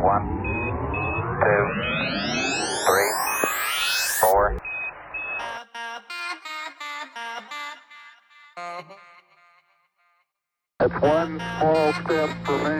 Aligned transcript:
One, 0.00 0.26
two, 1.42 1.64
three, 2.86 3.12
four. 4.20 4.60
It's 10.80 11.00
one 11.02 11.40
small 11.40 11.92
step 11.94 12.30
for 12.44 12.58
man, 12.58 12.77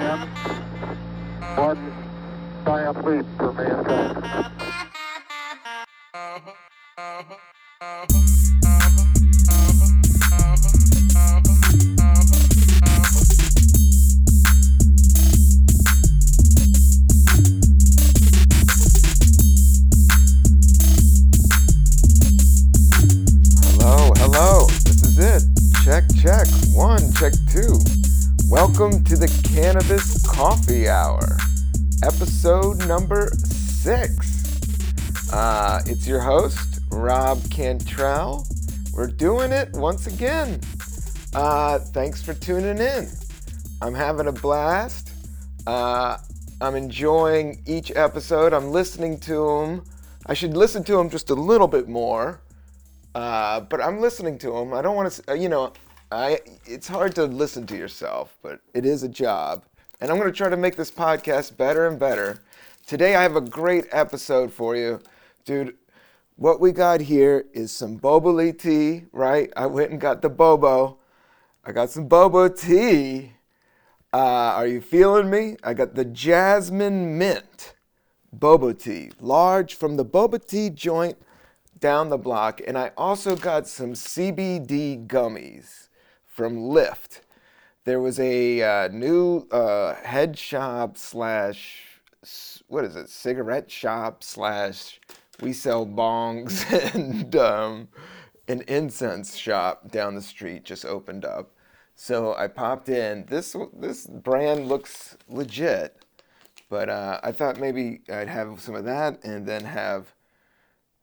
your 36.09 36.21
host, 36.21 36.80
Rob 36.91 37.39
Cantrell. 37.51 38.47
We're 38.95 39.09
doing 39.09 39.53
it 39.53 39.71
once 39.75 40.07
again. 40.07 40.59
Uh, 41.34 41.79
thanks 41.79 42.23
for 42.23 42.33
tuning 42.33 42.79
in. 42.79 43.11
I'm 43.83 43.95
having 43.95 44.27
a 44.27 44.33
blast. 44.33 45.11
Uh, 45.67 46.17
I'm 46.62 46.77
enjoying 46.77 47.61
each 47.67 47.93
episode. 47.95 48.55
I'm 48.55 48.71
listening 48.71 49.21
to 49.21 49.47
them. 49.47 49.84
I 50.25 50.33
should 50.33 50.56
listen 50.56 50.83
to 50.84 50.92
them 50.97 51.11
just 51.11 51.28
a 51.28 51.34
little 51.34 51.69
bit 51.69 51.89
more. 51.89 52.41
Uh, 53.15 53.61
but 53.61 53.83
I'm 53.83 54.00
listening 54.00 54.39
to 54.39 54.53
them. 54.53 54.72
I 54.72 54.81
don't 54.81 54.97
want 54.97 55.12
to, 55.12 55.37
you 55.37 55.50
know, 55.50 55.75
I. 56.11 56.41
It's 56.65 56.89
hard 56.89 57.15
to 57.17 57.25
listen 57.25 57.67
to 57.67 57.77
yourself, 57.77 58.34
but 58.41 58.61
it 58.72 58.87
is 58.87 59.03
a 59.03 59.09
job, 59.09 59.65
and 60.00 60.11
I'm 60.11 60.17
going 60.17 60.31
to 60.31 60.37
try 60.37 60.48
to 60.48 60.56
make 60.56 60.77
this 60.77 60.91
podcast 60.91 61.59
better 61.59 61.87
and 61.87 61.98
better. 61.98 62.39
Today 62.87 63.15
I 63.15 63.22
have 63.22 63.37
a 63.37 63.43
great 63.43 63.87
episode 63.93 64.50
for 64.50 64.75
you, 64.75 65.00
dude. 65.45 65.77
What 66.39 66.61
we 66.61 66.70
got 66.70 67.00
here 67.00 67.47
is 67.53 67.72
some 67.72 67.97
bobo 67.97 68.53
tea, 68.53 69.06
right? 69.11 69.53
I 69.56 69.67
went 69.67 69.91
and 69.91 70.00
got 70.00 70.22
the 70.22 70.28
bobo. 70.28 70.98
I 71.64 71.72
got 71.72 71.91
some 71.91 72.06
bobo 72.06 72.47
tea. 72.47 73.33
Uh, 74.12 74.55
are 74.55 74.69
you 74.69 74.81
feeling 74.81 75.31
me? 75.31 75.56
I 75.64 75.75
got 75.75 75.97
the 75.97 76.05
jasmine 76.05 77.19
mint 77.19 77.75
bobo 78.33 78.72
tea, 78.72 79.11
large 79.19 79.75
from 79.75 79.97
the 79.97 80.05
boba 80.05 80.47
tea 80.47 80.70
joint 80.70 81.19
down 81.81 82.09
the 82.09 82.16
block. 82.16 82.61
And 82.64 82.78
I 82.78 82.92
also 82.97 83.34
got 83.34 83.66
some 83.66 83.94
CBD 83.94 85.09
gummies 85.09 85.89
from 86.25 86.56
Lyft. 86.56 87.22
There 87.83 87.98
was 88.00 88.20
a 88.20 88.62
uh, 88.62 88.89
new 88.92 89.48
uh, 89.50 89.97
head 89.97 90.39
shop 90.39 90.98
slash, 90.98 91.83
what 92.69 92.84
is 92.84 92.94
it, 92.94 93.09
cigarette 93.11 93.72
shop 93.72 94.22
slash, 94.22 95.00
we 95.41 95.53
sell 95.53 95.86
bongs 95.86 96.64
and 96.94 97.34
um, 97.36 97.89
an 98.48 98.62
incense 98.67 99.36
shop 99.36 99.91
down 99.91 100.14
the 100.14 100.22
street 100.22 100.64
just 100.64 100.84
opened 100.84 101.25
up. 101.25 101.53
So 101.94 102.34
I 102.34 102.47
popped 102.47 102.89
in. 102.89 103.25
This 103.27 103.56
this 103.72 104.06
brand 104.06 104.69
looks 104.69 105.16
legit, 105.28 106.05
but 106.70 106.89
uh, 106.89 107.20
I 107.22 107.33
thought 107.33 107.59
maybe 107.59 108.03
I'd 108.09 108.28
have 108.28 108.61
some 108.61 108.75
of 108.75 108.84
that 108.84 109.25
and 109.25 109.47
then 109.47 109.64
have 109.64 110.14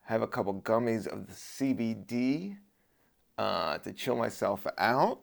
have 0.03 0.21
a 0.21 0.27
couple 0.27 0.53
gummies 0.61 1.07
of 1.07 1.27
the 1.27 1.33
CBD 1.33 2.57
uh, 3.37 3.77
to 3.79 3.91
chill 3.91 4.15
myself 4.15 4.65
out 4.77 5.19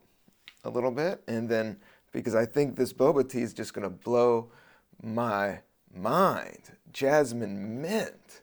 a 0.64 0.70
little 0.70 0.90
bit, 0.90 1.22
and 1.26 1.48
then 1.48 1.78
because 2.12 2.34
I 2.34 2.44
think 2.44 2.76
this 2.76 2.92
boba 2.92 3.28
tea 3.28 3.40
is 3.40 3.54
just 3.54 3.72
gonna 3.72 3.90
blow 3.90 4.52
my 5.02 5.60
mind. 5.94 6.70
Jasmine 6.92 7.80
mint 7.80 8.42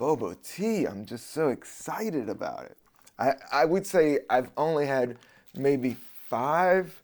boba 0.00 0.34
tea. 0.42 0.86
I'm 0.86 1.04
just 1.04 1.32
so 1.32 1.48
excited 1.48 2.30
about 2.30 2.64
it. 2.64 2.76
I, 3.18 3.34
I 3.52 3.64
would 3.66 3.86
say 3.86 4.20
I've 4.30 4.50
only 4.56 4.86
had 4.86 5.18
maybe 5.54 5.96
five 6.28 7.02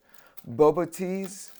boba 0.51 0.91
teas. 0.91 1.53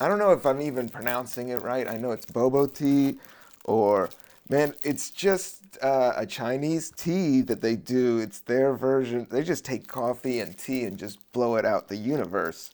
I 0.00 0.08
don't 0.08 0.18
know 0.18 0.32
if 0.32 0.44
I'm 0.44 0.60
even 0.60 0.88
pronouncing 0.88 1.50
it 1.50 1.62
right. 1.62 1.88
I 1.88 1.96
know 1.96 2.10
it's 2.10 2.26
bobo 2.26 2.66
tea 2.66 3.18
or, 3.64 4.10
man, 4.48 4.74
it's 4.82 5.10
just 5.10 5.62
uh, 5.80 6.14
a 6.16 6.26
Chinese 6.26 6.90
tea 6.90 7.40
that 7.42 7.60
they 7.60 7.76
do. 7.76 8.18
It's 8.18 8.40
their 8.40 8.74
version. 8.74 9.28
They 9.30 9.44
just 9.44 9.64
take 9.64 9.86
coffee 9.86 10.40
and 10.40 10.58
tea 10.58 10.84
and 10.84 10.98
just 10.98 11.20
blow 11.30 11.54
it 11.54 11.64
out 11.64 11.86
the 11.86 11.96
universe. 11.96 12.72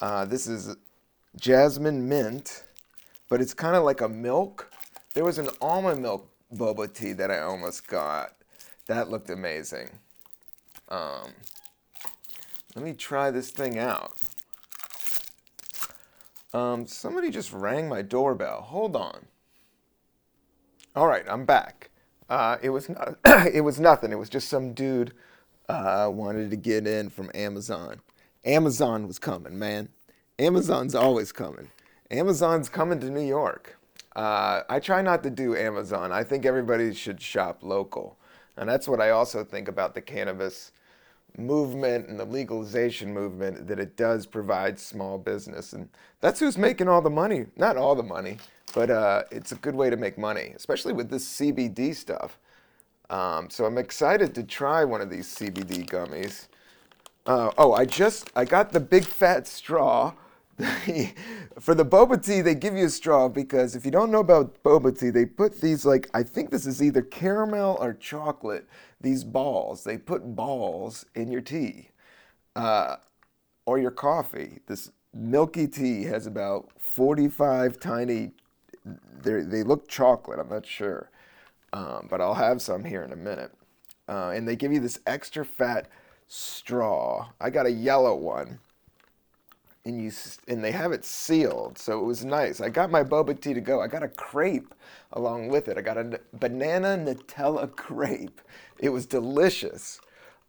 Uh, 0.00 0.24
this 0.24 0.46
is 0.46 0.74
jasmine 1.38 2.08
mint, 2.08 2.64
but 3.28 3.42
it's 3.42 3.52
kind 3.52 3.76
of 3.76 3.84
like 3.84 4.00
a 4.00 4.08
milk. 4.08 4.72
There 5.12 5.24
was 5.24 5.38
an 5.38 5.50
almond 5.60 6.00
milk 6.00 6.30
boba 6.54 6.92
tea 6.92 7.12
that 7.12 7.30
I 7.30 7.40
almost 7.40 7.86
got. 7.86 8.32
That 8.86 9.10
looked 9.10 9.30
amazing. 9.30 9.90
Um, 10.88 11.32
let 12.74 12.84
me 12.84 12.92
try 12.92 13.30
this 13.30 13.50
thing 13.50 13.78
out. 13.78 14.12
Um, 16.54 16.86
somebody 16.86 17.30
just 17.30 17.52
rang 17.52 17.88
my 17.88 18.02
doorbell. 18.02 18.62
Hold 18.62 18.96
on. 18.96 19.26
All 20.94 21.06
right, 21.06 21.24
I'm 21.28 21.44
back. 21.44 21.90
Uh, 22.28 22.56
it 22.62 22.70
was 22.70 22.88
not, 22.88 23.18
it 23.52 23.62
was 23.62 23.78
nothing. 23.78 24.12
It 24.12 24.18
was 24.18 24.30
just 24.30 24.48
some 24.48 24.72
dude 24.72 25.12
uh, 25.68 26.10
wanted 26.12 26.50
to 26.50 26.56
get 26.56 26.86
in 26.86 27.10
from 27.10 27.30
Amazon. 27.34 28.00
Amazon 28.44 29.06
was 29.06 29.18
coming, 29.18 29.58
man. 29.58 29.88
Amazon's 30.38 30.94
always 30.94 31.32
coming. 31.32 31.70
Amazon's 32.10 32.68
coming 32.68 33.00
to 33.00 33.10
New 33.10 33.26
York. 33.26 33.78
Uh, 34.16 34.62
I 34.68 34.80
try 34.80 35.00
not 35.02 35.22
to 35.22 35.30
do 35.30 35.54
Amazon. 35.54 36.10
I 36.10 36.24
think 36.24 36.44
everybody 36.44 36.92
should 36.92 37.20
shop 37.20 37.58
local, 37.62 38.18
and 38.56 38.68
that's 38.68 38.88
what 38.88 39.00
I 39.00 39.10
also 39.10 39.44
think 39.44 39.68
about 39.68 39.94
the 39.94 40.00
cannabis 40.00 40.72
movement 41.38 42.08
and 42.08 42.18
the 42.18 42.24
legalization 42.24 43.12
movement 43.12 43.68
that 43.68 43.78
it 43.78 43.96
does 43.96 44.26
provide 44.26 44.80
small 44.80 45.18
business. 45.18 45.74
And 45.74 45.88
that's 46.20 46.40
who's 46.40 46.56
making 46.56 46.88
all 46.88 47.02
the 47.02 47.10
money. 47.10 47.46
Not 47.56 47.76
all 47.76 47.94
the 47.94 48.02
money 48.02 48.38
but 48.76 48.90
uh, 48.90 49.22
it's 49.30 49.52
a 49.52 49.56
good 49.56 49.74
way 49.74 49.90
to 49.90 49.96
make 49.96 50.18
money 50.18 50.52
especially 50.54 50.92
with 50.92 51.08
this 51.10 51.26
cbd 51.40 51.94
stuff. 51.94 52.38
Um, 53.08 53.48
so 53.50 53.64
i'm 53.64 53.78
excited 53.78 54.34
to 54.34 54.42
try 54.42 54.84
one 54.84 55.00
of 55.00 55.10
these 55.10 55.34
cbd 55.34 55.88
gummies. 55.88 56.48
Uh, 57.24 57.50
oh 57.58 57.72
i 57.72 57.84
just 57.84 58.30
i 58.36 58.44
got 58.44 58.72
the 58.72 58.80
big 58.80 59.04
fat 59.04 59.46
straw 59.46 60.12
for 61.60 61.74
the 61.74 61.84
boba 61.84 62.24
tea 62.24 62.40
they 62.40 62.54
give 62.54 62.74
you 62.74 62.86
a 62.86 62.90
straw 62.90 63.28
because 63.28 63.76
if 63.76 63.84
you 63.84 63.90
don't 63.90 64.10
know 64.10 64.20
about 64.20 64.62
boba 64.62 64.98
tea 64.98 65.10
they 65.10 65.26
put 65.26 65.60
these 65.60 65.84
like 65.84 66.08
i 66.14 66.22
think 66.22 66.50
this 66.50 66.64
is 66.64 66.82
either 66.82 67.02
caramel 67.02 67.76
or 67.78 67.92
chocolate 67.92 68.66
these 69.00 69.24
balls. 69.24 69.84
They 69.84 69.98
put 69.98 70.34
balls 70.34 71.06
in 71.14 71.30
your 71.30 71.40
tea 71.40 71.90
uh, 72.54 72.96
or 73.64 73.78
your 73.78 73.90
coffee. 73.90 74.60
This 74.66 74.90
milky 75.12 75.66
tea 75.66 76.04
has 76.04 76.26
about 76.26 76.70
45 76.78 77.80
tiny 77.80 78.32
they 79.22 79.64
look 79.64 79.88
chocolate 79.88 80.38
i'm 80.38 80.48
not 80.48 80.64
sure 80.64 81.10
um, 81.72 82.06
but 82.08 82.20
i'll 82.20 82.34
have 82.34 82.60
some 82.62 82.84
here 82.84 83.02
in 83.02 83.12
a 83.12 83.16
minute. 83.16 83.50
Uh, 84.08 84.30
and 84.30 84.46
they 84.46 84.54
give 84.54 84.72
you 84.72 84.78
this 84.78 85.00
extra 85.06 85.44
fat 85.44 85.88
straw. 86.28 87.28
I 87.40 87.50
got 87.50 87.66
a 87.66 87.70
yellow 87.70 88.14
one 88.14 88.60
and 89.86 90.02
you 90.02 90.10
and 90.48 90.62
they 90.62 90.72
have 90.72 90.92
it 90.92 91.04
sealed, 91.04 91.78
so 91.78 92.00
it 92.00 92.04
was 92.04 92.24
nice. 92.24 92.60
I 92.60 92.68
got 92.68 92.90
my 92.90 93.04
boba 93.04 93.40
tea 93.40 93.54
to 93.54 93.60
go. 93.60 93.80
I 93.80 93.86
got 93.86 94.02
a 94.02 94.08
crepe 94.08 94.74
along 95.12 95.48
with 95.48 95.68
it. 95.68 95.78
I 95.78 95.80
got 95.80 95.96
a 95.96 96.20
banana 96.34 96.98
Nutella 96.98 97.74
crepe. 97.74 98.40
It 98.78 98.88
was 98.88 99.06
delicious. 99.06 100.00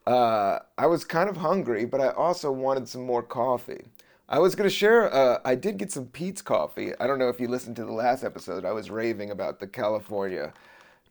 Uh, 0.08 0.60
I 0.78 0.88
was 0.88 1.06
kind 1.06 1.30
of 1.30 1.38
hungry, 1.38 1.86
but 1.86 2.02
I 2.02 2.10
also 2.10 2.52
wanted 2.52 2.90
some 2.90 3.06
more 3.06 3.22
coffee. 3.22 3.86
I 4.28 4.40
was 4.40 4.56
gonna 4.56 4.70
share. 4.70 5.14
Uh, 5.14 5.40
I 5.46 5.54
did 5.56 5.78
get 5.78 5.92
some 5.92 6.08
Peet's 6.08 6.42
coffee. 6.42 6.94
I 7.00 7.06
don't 7.06 7.20
know 7.20 7.30
if 7.30 7.40
you 7.40 7.48
listened 7.48 7.76
to 7.76 7.86
the 7.86 7.94
last 7.94 8.24
episode. 8.24 8.66
I 8.66 8.72
was 8.72 8.90
raving 8.90 9.30
about 9.30 9.60
the 9.60 9.68
California, 9.68 10.52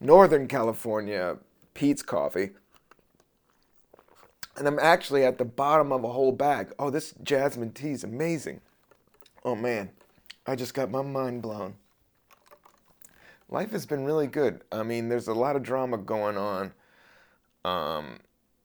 Northern 0.01 0.47
California 0.47 1.37
Peet's 1.73 2.01
coffee 2.01 2.49
and 4.57 4.67
I'm 4.67 4.79
actually 4.79 5.23
at 5.23 5.37
the 5.37 5.45
bottom 5.45 5.91
of 5.91 6.03
a 6.03 6.09
whole 6.11 6.31
bag. 6.31 6.73
Oh, 6.79 6.89
this 6.89 7.13
jasmine 7.23 7.71
tea 7.71 7.91
is 7.91 8.03
amazing. 8.03 8.61
Oh 9.43 9.55
man, 9.55 9.91
I 10.45 10.55
just 10.55 10.73
got 10.73 10.89
my 10.89 11.01
mind 11.01 11.41
blown. 11.41 11.75
Life 13.49 13.71
has 13.71 13.85
been 13.85 14.03
really 14.03 14.27
good. 14.27 14.61
I 14.71 14.83
mean, 14.83 15.07
there's 15.07 15.27
a 15.27 15.33
lot 15.33 15.55
of 15.55 15.63
drama 15.63 15.97
going 15.97 16.37
on. 16.37 16.73
Um, 17.63 18.19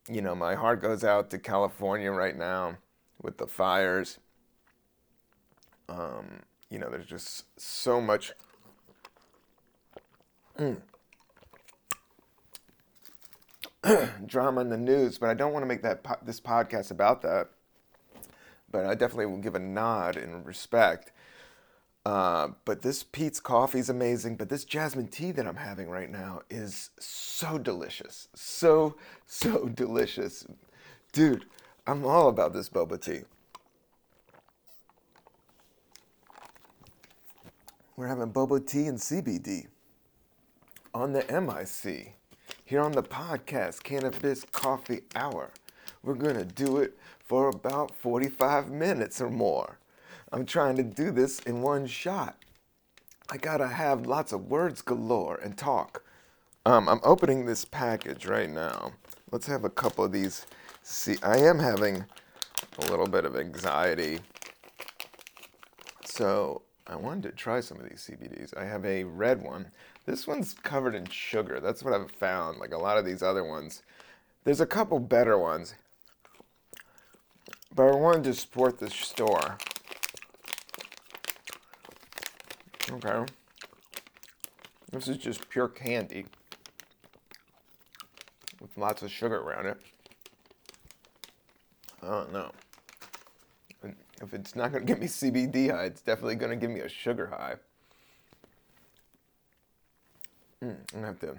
you 0.09 0.21
know, 0.21 0.35
my 0.35 0.55
heart 0.55 0.83
goes 0.83 1.05
out 1.05 1.31
to 1.31 1.39
California 1.39 2.11
right 2.11 2.37
now 2.37 2.79
with 3.21 3.39
the 3.39 3.47
fires. 3.47 4.19
Um, 5.89 6.41
you 6.69 6.79
know, 6.79 6.89
there's 6.91 7.07
just 7.07 7.45
so 7.61 8.01
much 8.01 8.33
drama 14.27 14.61
in 14.61 14.69
the 14.69 14.77
news, 14.77 15.19
but 15.19 15.29
I 15.29 15.35
don't 15.35 15.53
want 15.53 15.63
to 15.63 15.67
make 15.67 15.83
that 15.83 16.03
po- 16.03 16.19
this 16.23 16.41
podcast 16.41 16.91
about 16.91 17.23
that. 17.23 17.49
But 18.71 18.87
I 18.87 18.95
definitely 18.95 19.27
will 19.27 19.39
give 19.39 19.55
a 19.55 19.59
nod 19.59 20.17
in 20.17 20.45
respect. 20.45 21.13
Uh, 22.05 22.49
but 22.65 22.83
this 22.83 23.03
Peet's 23.03 23.39
coffee 23.39 23.79
is 23.79 23.89
amazing. 23.89 24.37
But 24.37 24.49
this 24.49 24.65
jasmine 24.65 25.09
tea 25.09 25.31
that 25.33 25.47
I'm 25.47 25.57
having 25.57 25.89
right 25.89 26.11
now 26.11 26.43
is 26.51 26.91
so 26.99 27.59
delicious, 27.59 28.29
so 28.35 28.97
so 29.27 29.69
delicious, 29.75 30.47
dude. 31.13 31.45
I'm 31.85 32.07
all 32.07 32.29
about 32.29 32.53
this 32.53 32.69
boba 32.69 33.01
tea. 33.01 33.23
We're 37.97 38.07
having 38.07 38.33
boba 38.33 38.65
tea 38.65 38.87
and 38.87 38.99
CBD 38.99 39.67
on 40.95 41.13
the 41.13 41.25
MIC 41.29 42.15
here 42.65 42.81
on 42.81 42.93
the 42.93 43.03
podcast 43.03 43.83
Cannabis 43.83 44.45
Coffee 44.53 45.03
Hour. 45.15 45.51
We're 46.03 46.15
going 46.15 46.37
to 46.37 46.45
do 46.45 46.79
it 46.79 46.97
for 47.25 47.49
about 47.49 47.95
45 47.95 48.71
minutes 48.71 49.21
or 49.21 49.31
more. 49.31 49.79
I'm 50.33 50.47
trying 50.47 50.77
to 50.77 50.83
do 50.83 51.11
this 51.11 51.41
in 51.41 51.63
one 51.63 51.87
shot. 51.87 52.37
I 53.33 53.37
gotta 53.37 53.69
have 53.69 54.07
lots 54.07 54.33
of 54.33 54.51
words 54.51 54.83
galore 54.83 55.41
and 55.43 55.57
talk. 55.57 56.05
Um, 56.67 56.89
I'm 56.89 57.01
opening 57.03 57.47
this 57.47 57.65
package 57.65 58.27
right 58.27 58.51
now. 58.51 58.93
Let's 59.31 59.47
have 59.47 59.65
a 59.65 59.71
couple 59.71 60.05
of 60.05 60.13
these. 60.13 60.47
See, 60.83 61.17
I 61.23 61.39
am 61.39 61.59
having 61.59 62.05
a 62.79 62.91
little 62.91 63.07
bit 63.07 63.25
of 63.25 63.37
anxiety. 63.37 64.21
So 66.05 66.63
I 66.87 66.97
wanted 66.97 67.23
to 67.23 67.33
try 67.33 67.61
some 67.61 67.79
of 67.81 67.89
these 67.89 68.11
CBDs. 68.11 68.57
I 68.57 68.65
have 68.65 68.85
a 68.85 69.05
red 69.05 69.43
one. 69.43 69.71
This 70.05 70.27
one's 70.27 70.55
covered 70.55 70.95
in 70.95 71.07
sugar. 71.07 71.61
That's 71.61 71.83
what 71.83 71.95
I've 71.95 72.11
found. 72.11 72.59
Like 72.59 72.73
a 72.73 72.79
lot 72.79 72.99
of 72.99 73.05
these 73.05 73.23
other 73.23 73.45
ones. 73.45 73.83
There's 74.45 74.61
a 74.61 74.67
couple 74.67 74.99
better 74.99 75.39
ones. 75.39 75.75
But 77.75 77.89
I 77.89 77.95
wanted 77.95 78.25
to 78.25 78.35
support 78.35 78.79
the 78.79 78.91
store. 78.91 79.59
Okay. 82.91 83.33
This 84.91 85.09
is 85.09 85.17
just 85.17 85.49
pure 85.49 85.69
candy 85.69 86.27
with 88.61 88.77
lots 88.77 89.03
of 89.03 89.11
sugar 89.11 89.37
around 89.37 89.67
it. 89.67 89.79
I 92.03 92.09
don't 92.09 92.33
know. 92.33 92.51
If 94.21 94.35
it's 94.35 94.55
not 94.55 94.73
going 94.73 94.87
to 94.87 94.93
give 94.93 95.01
me 95.01 95.07
CBD 95.07 95.71
high, 95.71 95.85
it's 95.85 96.03
definitely 96.03 96.35
going 96.37 96.51
to 96.51 96.57
give 96.57 96.71
me 96.71 96.81
a 96.81 96.89
sugar 96.89 97.27
high. 97.27 97.55
Mm, 100.63 100.77
I'm 100.95 101.05
have 101.05 101.19
to. 101.21 101.35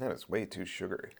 That 0.00 0.10
is 0.12 0.28
way 0.28 0.46
too 0.46 0.64
sugary. 0.64 1.12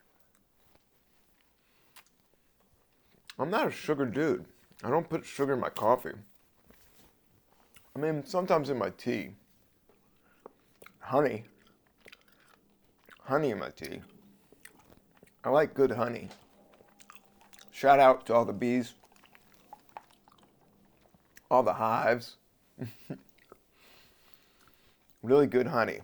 I'm 3.38 3.50
not 3.50 3.68
a 3.68 3.70
sugar 3.70 4.04
dude. 4.04 4.44
I 4.82 4.90
don't 4.90 5.08
put 5.08 5.24
sugar 5.24 5.52
in 5.52 5.60
my 5.60 5.68
coffee. 5.68 6.14
I 7.94 7.98
mean, 7.98 8.24
sometimes 8.26 8.70
in 8.70 8.78
my 8.78 8.90
tea. 8.90 9.30
Honey. 10.98 11.44
Honey 13.24 13.50
in 13.50 13.58
my 13.58 13.70
tea. 13.70 14.00
I 15.44 15.50
like 15.50 15.74
good 15.74 15.92
honey. 15.92 16.28
Shout 17.70 18.00
out 18.00 18.26
to 18.26 18.34
all 18.34 18.44
the 18.44 18.52
bees, 18.52 18.94
all 21.50 21.62
the 21.62 21.72
hives. 21.72 22.36
really 25.22 25.46
good 25.46 25.66
honey. 25.66 26.00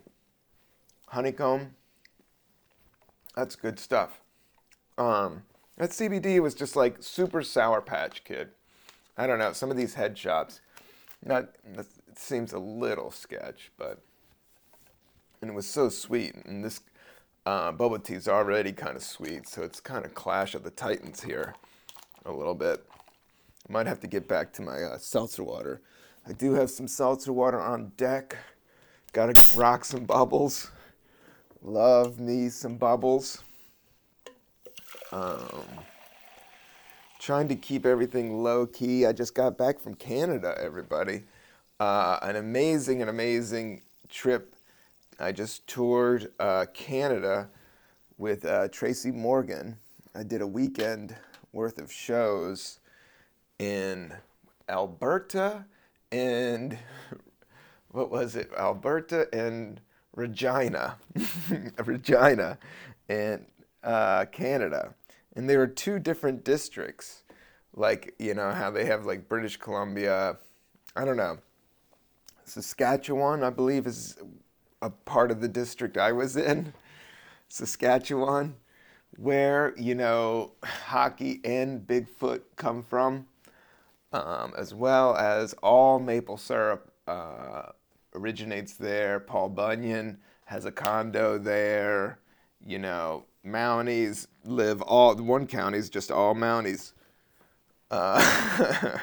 Honeycomb. 1.08 1.74
That's 3.34 3.56
good 3.56 3.78
stuff. 3.78 4.20
Um, 4.96 5.42
that 5.76 5.90
CBD 5.90 6.40
was 6.40 6.54
just 6.54 6.76
like 6.76 6.96
super 7.00 7.42
Sour 7.42 7.80
Patch 7.80 8.24
Kid. 8.24 8.48
I 9.16 9.26
don't 9.26 9.38
know. 9.38 9.52
Some 9.52 9.70
of 9.70 9.76
these 9.76 9.94
head 9.94 10.18
shops, 10.18 10.60
not 11.24 11.50
it 11.76 11.86
seems 12.16 12.52
a 12.52 12.58
little 12.58 13.10
sketch, 13.10 13.70
but 13.78 14.02
and 15.40 15.50
it 15.50 15.54
was 15.54 15.66
so 15.66 15.88
sweet. 15.88 16.34
And 16.44 16.64
this 16.64 16.80
uh, 17.46 17.72
boba 17.72 18.02
tea 18.02 18.14
is 18.14 18.28
already 18.28 18.72
kind 18.72 18.96
of 18.96 19.02
sweet, 19.02 19.48
so 19.48 19.62
it's 19.62 19.80
kind 19.80 20.04
of 20.04 20.14
clash 20.14 20.54
of 20.54 20.62
the 20.62 20.70
titans 20.70 21.22
here, 21.22 21.54
a 22.26 22.32
little 22.32 22.54
bit. 22.54 22.84
Might 23.68 23.86
have 23.86 24.00
to 24.00 24.06
get 24.06 24.28
back 24.28 24.52
to 24.54 24.62
my 24.62 24.82
uh, 24.82 24.98
seltzer 24.98 25.44
water. 25.44 25.80
I 26.26 26.32
do 26.32 26.54
have 26.54 26.70
some 26.70 26.88
seltzer 26.88 27.32
water 27.32 27.60
on 27.60 27.92
deck. 27.96 28.36
Gotta 29.12 29.38
rock 29.56 29.84
some 29.84 30.04
bubbles. 30.04 30.70
Love 31.62 32.20
me 32.20 32.48
some 32.48 32.76
bubbles. 32.76 33.42
Um, 35.10 35.66
trying 37.18 37.48
to 37.48 37.56
keep 37.56 37.84
everything 37.84 38.42
low 38.42 38.66
key. 38.66 39.04
I 39.04 39.12
just 39.12 39.34
got 39.34 39.58
back 39.58 39.80
from 39.80 39.94
Canada, 39.94 40.54
everybody. 40.60 41.24
Uh, 41.80 42.18
an 42.22 42.36
amazing, 42.36 43.02
an 43.02 43.08
amazing 43.08 43.82
trip. 44.08 44.54
I 45.18 45.32
just 45.32 45.66
toured 45.66 46.30
uh, 46.38 46.66
Canada 46.74 47.48
with 48.18 48.44
uh, 48.44 48.68
Tracy 48.68 49.10
Morgan. 49.10 49.78
I 50.14 50.22
did 50.22 50.42
a 50.42 50.46
weekend 50.46 51.16
worth 51.52 51.78
of 51.78 51.92
shows 51.92 52.78
in 53.58 54.12
Alberta 54.68 55.64
and 56.12 56.78
what 57.90 58.10
was 58.10 58.36
it? 58.36 58.50
Alberta 58.56 59.28
and 59.32 59.80
Regina, 60.18 60.96
Regina, 61.84 62.58
and 63.08 63.46
uh, 63.84 64.24
Canada, 64.32 64.92
and 65.36 65.48
there 65.48 65.58
were 65.58 65.68
two 65.68 66.00
different 66.00 66.42
districts, 66.42 67.22
like 67.72 68.16
you 68.18 68.34
know 68.34 68.50
how 68.50 68.68
they 68.68 68.84
have 68.86 69.06
like 69.06 69.28
British 69.28 69.56
Columbia, 69.56 70.36
I 70.96 71.04
don't 71.04 71.16
know, 71.16 71.38
Saskatchewan, 72.44 73.44
I 73.44 73.50
believe 73.50 73.86
is 73.86 74.16
a 74.82 74.90
part 74.90 75.30
of 75.30 75.40
the 75.40 75.46
district 75.46 75.96
I 75.96 76.10
was 76.10 76.36
in, 76.36 76.72
Saskatchewan, 77.46 78.56
where 79.18 79.72
you 79.76 79.94
know 79.94 80.50
hockey 80.64 81.40
and 81.44 81.86
Bigfoot 81.86 82.40
come 82.56 82.82
from, 82.82 83.28
um, 84.12 84.52
as 84.58 84.74
well 84.74 85.14
as 85.14 85.52
all 85.62 86.00
maple 86.00 86.38
syrup. 86.38 86.92
Uh, 87.06 87.70
originates 88.18 88.74
there. 88.74 89.20
Paul 89.20 89.50
Bunyan 89.50 90.18
has 90.46 90.64
a 90.64 90.72
condo 90.72 91.38
there. 91.38 92.18
You 92.64 92.78
know, 92.78 93.24
Mounties 93.46 94.26
live 94.44 94.82
all 94.82 95.14
one 95.16 95.46
county 95.46 95.78
is 95.78 95.88
just 95.88 96.10
all 96.10 96.34
Mounties. 96.34 96.92
Uh, 97.90 98.98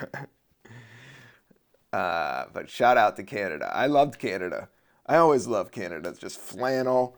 uh, 1.93 2.45
but 2.53 2.69
shout 2.69 2.97
out 2.97 3.15
to 3.15 3.23
Canada. 3.23 3.71
I 3.73 3.87
loved 3.87 4.19
Canada. 4.19 4.69
I 5.07 5.17
always 5.17 5.47
love 5.47 5.71
Canada. 5.71 6.09
It's 6.09 6.19
just 6.19 6.39
flannel, 6.39 7.15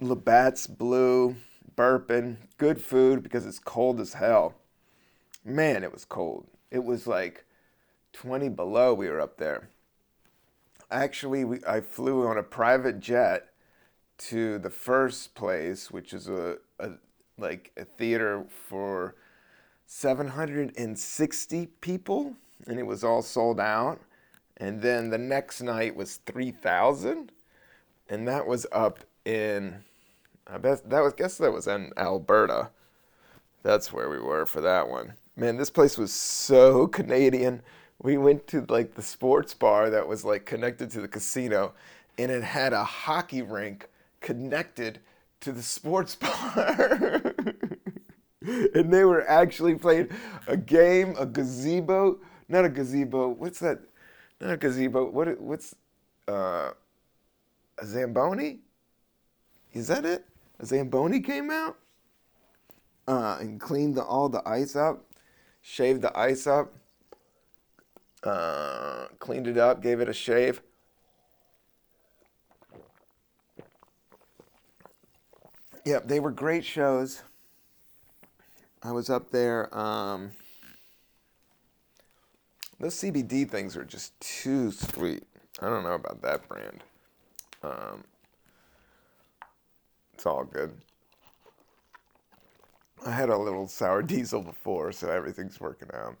Labatt's 0.00 0.66
blue, 0.66 1.36
burping, 1.74 2.36
good 2.58 2.80
food 2.80 3.22
because 3.22 3.46
it's 3.46 3.58
cold 3.58 4.00
as 4.00 4.14
hell. 4.14 4.54
Man, 5.44 5.84
it 5.84 5.92
was 5.92 6.04
cold. 6.04 6.46
It 6.70 6.84
was 6.84 7.06
like 7.06 7.44
20 8.12 8.48
below. 8.48 8.94
We 8.94 9.08
were 9.08 9.20
up 9.20 9.36
there 9.36 9.68
actually 10.90 11.44
we, 11.44 11.58
i 11.66 11.80
flew 11.80 12.26
on 12.26 12.38
a 12.38 12.42
private 12.42 13.00
jet 13.00 13.48
to 14.18 14.58
the 14.58 14.70
first 14.70 15.34
place 15.34 15.90
which 15.90 16.12
is 16.12 16.28
a, 16.28 16.56
a 16.78 16.90
like 17.38 17.72
a 17.76 17.84
theater 17.84 18.44
for 18.68 19.14
760 19.86 21.66
people 21.80 22.34
and 22.66 22.78
it 22.78 22.86
was 22.86 23.04
all 23.04 23.22
sold 23.22 23.60
out. 23.60 24.00
And 24.56 24.80
then 24.80 25.10
the 25.10 25.18
next 25.18 25.60
night 25.60 25.94
was 25.94 26.16
3000 26.26 27.30
and 28.08 28.28
that 28.28 28.46
was 28.46 28.66
up 28.70 29.00
in 29.24 29.82
i 30.46 30.56
bet 30.56 30.88
that 30.88 31.00
was 31.00 31.12
guess 31.12 31.38
that 31.38 31.52
was 31.52 31.66
in 31.66 31.92
alberta. 31.96 32.70
That's 33.62 33.92
where 33.92 34.08
we 34.08 34.20
were 34.20 34.46
for 34.46 34.60
that 34.60 34.88
one. 34.88 35.14
Man 35.34 35.56
this 35.56 35.70
place 35.70 35.98
was 35.98 36.12
so 36.12 36.86
canadian 36.86 37.62
we 37.98 38.16
went 38.16 38.46
to 38.48 38.64
like 38.68 38.94
the 38.94 39.02
sports 39.02 39.54
bar 39.54 39.90
that 39.90 40.06
was 40.06 40.24
like 40.24 40.44
connected 40.44 40.90
to 40.90 41.00
the 41.00 41.08
casino 41.08 41.72
and 42.18 42.30
it 42.30 42.42
had 42.42 42.72
a 42.72 42.84
hockey 42.84 43.42
rink 43.42 43.88
connected 44.20 45.00
to 45.40 45.52
the 45.52 45.62
sports 45.62 46.14
bar. 46.16 47.22
And 48.42 48.92
they 48.92 49.04
were 49.04 49.28
actually 49.28 49.74
playing 49.74 50.10
a 50.46 50.56
game 50.56 51.16
a 51.18 51.26
gazebo 51.26 52.20
not 52.48 52.64
a 52.64 52.68
gazebo 52.68 53.28
what's 53.28 53.58
that 53.58 53.80
not 54.40 54.52
a 54.52 54.56
gazebo 54.56 55.10
what 55.10 55.40
what's 55.40 55.74
uh 56.28 56.70
a 57.78 57.84
zamboni? 57.84 58.60
Is 59.74 59.88
that 59.88 60.06
it? 60.06 60.24
A 60.60 60.66
zamboni 60.66 61.20
came 61.20 61.50
out 61.50 61.76
uh 63.08 63.38
and 63.40 63.60
cleaned 63.60 63.96
the, 63.96 64.04
all 64.04 64.28
the 64.28 64.46
ice 64.46 64.76
up 64.76 65.04
shaved 65.60 66.02
the 66.02 66.16
ice 66.16 66.46
up 66.46 66.74
uh, 68.26 69.06
cleaned 69.20 69.46
it 69.46 69.56
up, 69.56 69.80
gave 69.80 70.00
it 70.00 70.08
a 70.08 70.12
shave. 70.12 70.60
Yep, 75.84 76.08
they 76.08 76.18
were 76.18 76.32
great 76.32 76.64
shows. 76.64 77.22
I 78.82 78.90
was 78.90 79.08
up 79.08 79.30
there. 79.30 79.72
Um, 79.76 80.32
those 82.80 82.96
CBD 82.96 83.48
things 83.48 83.76
are 83.76 83.84
just 83.84 84.18
too 84.20 84.72
sweet. 84.72 85.22
I 85.62 85.68
don't 85.68 85.84
know 85.84 85.94
about 85.94 86.20
that 86.22 86.48
brand. 86.48 86.82
Um, 87.62 88.02
it's 90.14 90.26
all 90.26 90.42
good. 90.42 90.72
I 93.06 93.12
had 93.12 93.28
a 93.28 93.38
little 93.38 93.68
sour 93.68 94.02
diesel 94.02 94.42
before, 94.42 94.90
so 94.90 95.08
everything's 95.08 95.60
working 95.60 95.88
out. 95.94 96.16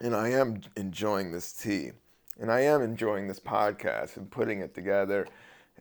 And 0.00 0.14
I 0.14 0.30
am 0.30 0.60
enjoying 0.76 1.32
this 1.32 1.52
tea. 1.52 1.92
And 2.40 2.50
I 2.50 2.60
am 2.60 2.82
enjoying 2.82 3.28
this 3.28 3.40
podcast 3.40 4.16
and 4.16 4.30
putting 4.30 4.60
it 4.60 4.74
together 4.74 5.26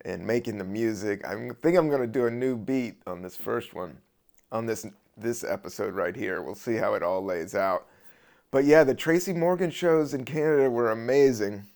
and 0.06 0.26
making 0.26 0.58
the 0.58 0.64
music. 0.64 1.26
I 1.26 1.34
think 1.62 1.78
I'm 1.78 1.90
going 1.90 2.02
to 2.02 2.08
do 2.08 2.26
a 2.26 2.32
new 2.32 2.56
beat 2.56 2.96
on 3.08 3.22
this 3.22 3.36
first 3.36 3.74
one, 3.74 3.98
on 4.52 4.66
this 4.66 4.86
this 5.16 5.44
episode 5.44 5.94
right 5.94 6.16
here. 6.16 6.42
We'll 6.42 6.56
see 6.56 6.76
how 6.76 6.96
it 6.96 7.04
all 7.04 7.24
lays 7.24 7.56
out. 7.56 7.86
But 8.52 8.66
yeah, 8.66 8.84
the 8.84 8.96
Tracy 8.96 9.34
Morgan 9.34 9.72
shows 9.72 10.14
in 10.14 10.26
Canada 10.26 10.70
were 10.70 10.92
amazing. 10.92 11.68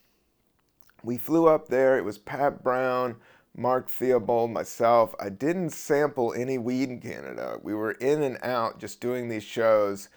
We 1.04 1.18
flew 1.18 1.48
up 1.48 1.68
there. 1.68 1.98
It 1.98 2.06
was 2.06 2.18
Pat 2.18 2.64
Brown, 2.64 3.16
Mark 3.56 3.90
Theobald, 3.90 4.52
myself. 4.52 5.14
I 5.20 5.30
didn't 5.30 5.72
sample 5.72 6.34
any 6.34 6.58
weed 6.58 6.90
in 6.90 7.00
Canada. 7.00 7.60
We 7.62 7.74
were 7.74 7.92
in 7.92 8.24
and 8.24 8.38
out 8.44 8.80
just 8.80 9.02
doing 9.02 9.28
these 9.28 9.44
shows 9.44 10.10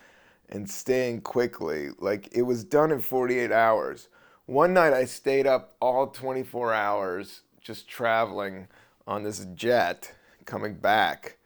and 0.50 0.68
staying 0.68 1.22
quickly. 1.22 1.88
Like 1.98 2.28
it 2.32 2.42
was 2.42 2.64
done 2.64 2.92
in 2.92 3.00
48 3.00 3.50
hours. 3.50 4.08
One 4.46 4.74
night 4.74 4.92
I 4.92 5.04
stayed 5.04 5.46
up 5.46 5.76
all 5.80 6.08
24 6.08 6.74
hours 6.74 7.42
just 7.60 7.88
traveling 7.88 8.66
on 9.06 9.22
this 9.22 9.46
jet 9.54 10.12
coming 10.44 10.74
back 10.74 11.36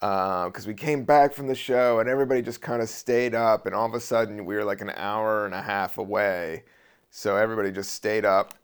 because 0.00 0.66
uh, 0.66 0.68
we 0.68 0.74
came 0.74 1.04
back 1.04 1.32
from 1.32 1.46
the 1.46 1.54
show 1.54 2.00
and 2.00 2.08
everybody 2.08 2.42
just 2.42 2.60
kind 2.60 2.82
of 2.82 2.88
stayed 2.88 3.34
up 3.34 3.66
and 3.66 3.74
all 3.74 3.86
of 3.86 3.94
a 3.94 4.00
sudden 4.00 4.44
we 4.44 4.56
were 4.56 4.64
like 4.64 4.80
an 4.80 4.90
hour 4.96 5.46
and 5.46 5.54
a 5.54 5.62
half 5.62 5.96
away 5.96 6.64
so 7.10 7.36
everybody 7.36 7.70
just 7.70 7.92
stayed 7.92 8.24
up 8.24 8.54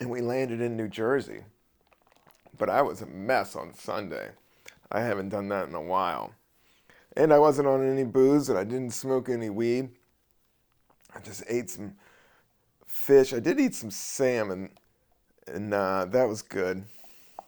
and 0.00 0.10
we 0.10 0.20
landed 0.20 0.60
in 0.60 0.76
new 0.76 0.88
jersey 0.88 1.44
but 2.58 2.68
i 2.68 2.82
was 2.82 3.00
a 3.00 3.06
mess 3.06 3.56
on 3.56 3.72
sunday 3.72 4.28
i 4.90 5.00
haven't 5.00 5.28
done 5.28 5.48
that 5.48 5.68
in 5.68 5.74
a 5.74 5.80
while 5.80 6.32
and 7.16 7.32
i 7.32 7.38
wasn't 7.38 7.66
on 7.66 7.86
any 7.86 8.04
booze 8.04 8.48
and 8.48 8.58
i 8.58 8.64
didn't 8.64 8.90
smoke 8.90 9.28
any 9.28 9.50
weed 9.50 9.90
i 11.14 11.20
just 11.20 11.42
ate 11.48 11.70
some 11.70 11.94
fish 12.86 13.32
i 13.32 13.38
did 13.38 13.60
eat 13.60 13.74
some 13.74 13.90
salmon 13.90 14.70
and 15.52 15.74
uh, 15.74 16.06
that 16.06 16.28
was 16.28 16.42
good. 16.42 16.84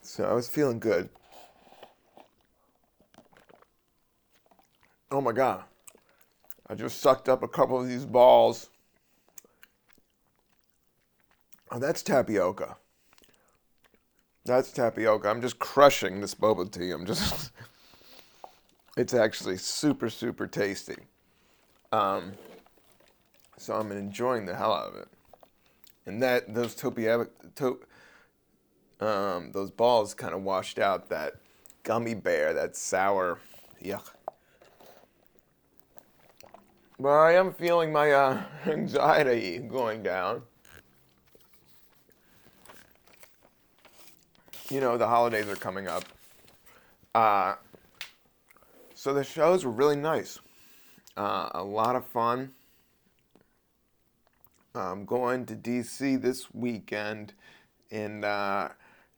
So 0.01 0.25
I 0.25 0.33
was 0.33 0.49
feeling 0.49 0.79
good. 0.79 1.09
Oh 5.11 5.21
my 5.21 5.33
God. 5.33 5.63
I 6.69 6.75
just 6.75 7.01
sucked 7.01 7.29
up 7.29 7.43
a 7.43 7.49
couple 7.49 7.81
of 7.81 7.89
these 7.89 8.07
balls. 8.07 8.71
Oh, 11.71 11.79
that's 11.79 12.03
tapioca. 12.03 12.77
That's 14.45 14.73
tapioca. 14.73 15.29
I'm 15.29 15.41
just 15.41 15.59
crushing 15.59 16.21
this 16.21 16.35
boba 16.35 16.71
tea. 16.71 16.91
I'm 16.91 17.07
just. 17.07 17.53
it's 18.97 19.15
actually 19.15 19.57
super, 19.57 20.11
super 20.11 20.47
tasty. 20.47 20.97
Um, 21.93 22.33
so 23.57 23.75
I'm 23.75 23.93
enjoying 23.93 24.47
the 24.47 24.57
hell 24.57 24.73
out 24.73 24.89
of 24.89 24.97
it 24.97 25.09
and 26.07 26.23
that 26.23 26.53
those 26.53 26.75
topia, 26.75 27.29
to, 27.57 27.81
um, 29.01 29.53
those 29.53 29.71
balls 29.71 30.15
kind 30.15 30.35
of 30.35 30.43
washed 30.43 30.79
out 30.79 31.09
that 31.09 31.35
gummy 31.83 32.15
bear, 32.15 32.53
that 32.53 32.77
sour, 32.77 33.39
yuck. 33.83 34.11
But 36.99 37.09
I 37.09 37.33
am 37.33 37.53
feeling 37.53 37.93
my 37.93 38.13
uh, 38.13 38.43
anxiety 38.67 39.59
going 39.59 40.03
down. 40.03 40.43
You 44.73 44.81
know, 44.81 44.97
the 44.97 45.07
holidays 45.07 45.49
are 45.49 45.55
coming 45.55 45.87
up. 45.87 46.05
Uh, 47.15 47.57
so 48.95 49.13
the 49.13 49.23
shows 49.23 49.67
were 49.67 49.71
really 49.71 49.97
nice. 49.97 50.39
Uh, 51.15 51.51
a 51.53 51.63
lot 51.63 51.95
of 51.95 52.07
fun. 52.07 52.53
I'm 54.75 55.05
going 55.05 55.45
to 55.45 55.55
DC 55.55 56.23
this 56.23 56.55
weekend 56.55 57.35
and 57.91 58.25
uh, 58.25 58.71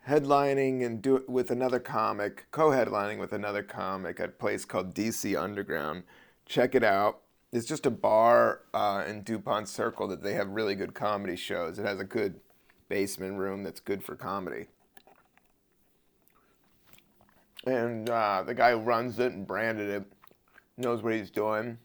headlining 0.08 0.84
and 0.84 1.00
do 1.00 1.14
it 1.14 1.28
with 1.28 1.52
another 1.52 1.78
comic, 1.78 2.46
co-headlining 2.50 3.20
with 3.20 3.32
another 3.32 3.62
comic 3.62 4.18
at 4.18 4.30
a 4.30 4.32
place 4.32 4.64
called 4.64 4.92
DC 4.92 5.40
Underground. 5.40 6.02
Check 6.46 6.74
it 6.74 6.82
out. 6.82 7.20
It's 7.52 7.64
just 7.64 7.86
a 7.86 7.92
bar 7.92 8.62
uh, 8.74 9.04
in 9.06 9.22
Dupont 9.22 9.68
Circle 9.68 10.08
that 10.08 10.24
they 10.24 10.34
have 10.34 10.48
really 10.48 10.74
good 10.74 10.94
comedy 10.94 11.36
shows. 11.36 11.78
It 11.78 11.86
has 11.86 12.00
a 12.00 12.04
good 12.04 12.40
basement 12.88 13.38
room 13.38 13.62
that's 13.62 13.78
good 13.78 14.02
for 14.02 14.16
comedy. 14.16 14.66
And 17.66 18.08
uh, 18.10 18.42
the 18.46 18.54
guy 18.54 18.72
who 18.72 18.78
runs 18.78 19.18
it 19.18 19.32
and 19.32 19.46
branded 19.46 19.88
it 19.88 20.04
knows 20.76 21.02
what 21.02 21.14
he's 21.14 21.30
doing. 21.30 21.78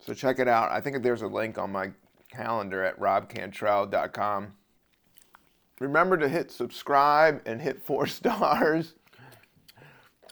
So 0.00 0.14
check 0.14 0.38
it 0.38 0.48
out. 0.48 0.70
I 0.70 0.80
think 0.80 1.02
there's 1.02 1.22
a 1.22 1.26
link 1.26 1.58
on 1.58 1.72
my 1.72 1.90
calendar 2.30 2.84
at 2.84 2.98
robcantrell.com. 3.00 4.52
Remember 5.80 6.16
to 6.16 6.28
hit 6.28 6.50
subscribe 6.50 7.42
and 7.46 7.60
hit 7.60 7.82
four 7.82 8.06
stars 8.08 8.94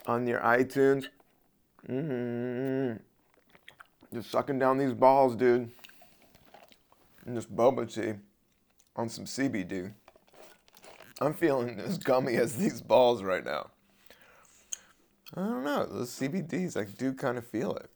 on 0.05 0.27
your 0.27 0.39
iTunes. 0.39 1.07
Mm-hmm. 1.89 2.97
Just 4.13 4.31
sucking 4.31 4.59
down 4.59 4.77
these 4.77 4.93
balls, 4.93 5.35
dude. 5.35 5.71
And 7.25 7.35
this 7.35 7.45
boba 7.45 7.91
tea 7.91 8.19
on 8.95 9.09
some 9.09 9.25
CBD. 9.25 9.93
I'm 11.21 11.33
feeling 11.33 11.79
as 11.79 11.97
gummy 11.97 12.35
as 12.35 12.57
these 12.57 12.81
balls 12.81 13.23
right 13.23 13.45
now. 13.45 13.69
I 15.35 15.41
don't 15.41 15.63
know. 15.63 15.85
Those 15.85 16.11
CBDs, 16.11 16.77
I 16.77 16.85
do 16.85 17.13
kind 17.13 17.37
of 17.37 17.47
feel 17.47 17.75
it. 17.75 17.89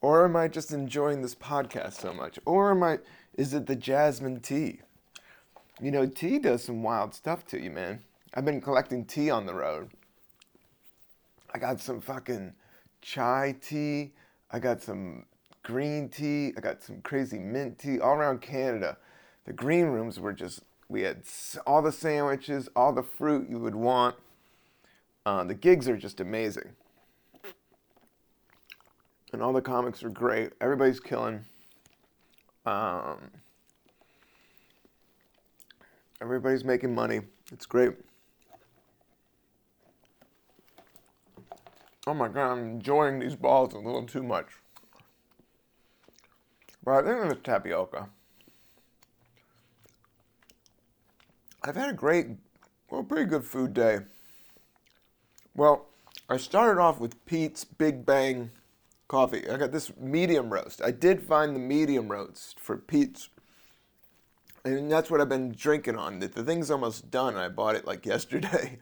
Or 0.00 0.24
am 0.24 0.36
I 0.36 0.48
just 0.48 0.72
enjoying 0.72 1.22
this 1.22 1.34
podcast 1.34 1.94
so 1.94 2.12
much? 2.12 2.38
Or 2.44 2.70
am 2.70 2.82
I 2.82 2.98
is 3.36 3.54
it 3.54 3.66
the 3.66 3.76
jasmine 3.76 4.40
tea? 4.40 4.80
You 5.80 5.90
know, 5.90 6.06
tea 6.06 6.38
does 6.38 6.62
some 6.62 6.82
wild 6.82 7.14
stuff 7.14 7.46
to 7.46 7.60
you, 7.60 7.70
man. 7.70 8.00
I've 8.34 8.44
been 8.44 8.60
collecting 8.60 9.04
tea 9.04 9.30
on 9.30 9.46
the 9.46 9.54
road. 9.54 9.90
I 11.54 11.58
got 11.58 11.80
some 11.80 12.00
fucking 12.00 12.52
chai 13.00 13.56
tea. 13.60 14.12
I 14.50 14.58
got 14.58 14.82
some 14.82 15.26
green 15.62 16.08
tea. 16.08 16.52
I 16.56 16.60
got 16.60 16.82
some 16.82 17.00
crazy 17.00 17.38
mint 17.38 17.78
tea 17.78 17.98
all 17.98 18.14
around 18.14 18.40
Canada. 18.40 18.98
The 19.46 19.52
green 19.52 19.86
rooms 19.86 20.20
were 20.20 20.32
just, 20.32 20.62
we 20.88 21.02
had 21.02 21.22
all 21.66 21.82
the 21.82 21.92
sandwiches, 21.92 22.68
all 22.76 22.92
the 22.92 23.02
fruit 23.02 23.48
you 23.48 23.58
would 23.58 23.74
want. 23.74 24.16
Uh, 25.26 25.44
the 25.44 25.54
gigs 25.54 25.88
are 25.88 25.96
just 25.96 26.20
amazing 26.20 26.74
and 29.34 29.42
all 29.42 29.52
the 29.52 29.60
comics 29.60 30.02
are 30.04 30.10
great. 30.10 30.52
Everybody's 30.60 31.00
killing. 31.00 31.44
Um, 32.64 33.18
everybody's 36.22 36.64
making 36.64 36.94
money. 36.94 37.20
It's 37.52 37.66
great. 37.66 37.94
Oh 42.06 42.14
my 42.14 42.28
god, 42.28 42.52
I'm 42.52 42.58
enjoying 42.60 43.18
these 43.18 43.34
balls 43.34 43.74
a 43.74 43.78
little 43.78 44.06
too 44.06 44.22
much. 44.22 44.46
But 46.84 47.04
I 47.04 47.20
think 47.20 47.32
it's 47.32 47.40
tapioca. 47.42 48.08
I've 51.66 51.76
had 51.76 51.88
a 51.88 51.94
great, 51.94 52.26
well, 52.90 53.02
pretty 53.02 53.24
good 53.24 53.42
food 53.42 53.72
day. 53.72 54.00
Well, 55.56 55.86
I 56.28 56.36
started 56.36 56.78
off 56.78 57.00
with 57.00 57.24
Peet's 57.24 57.64
Big 57.64 58.04
Bang 58.04 58.50
coffee. 59.08 59.48
I 59.48 59.56
got 59.56 59.72
this 59.72 59.90
medium 59.98 60.52
roast. 60.52 60.82
I 60.82 60.90
did 60.90 61.22
find 61.22 61.56
the 61.56 61.60
medium 61.60 62.08
roast 62.08 62.60
for 62.60 62.76
Peet's. 62.76 63.30
And 64.62 64.92
that's 64.92 65.10
what 65.10 65.22
I've 65.22 65.28
been 65.30 65.52
drinking 65.52 65.96
on. 65.96 66.18
The, 66.18 66.28
thing's 66.28 66.70
almost 66.70 67.10
done. 67.10 67.34
I 67.34 67.48
bought 67.48 67.76
it 67.76 67.86
like 67.86 68.04
yesterday. 68.14 68.80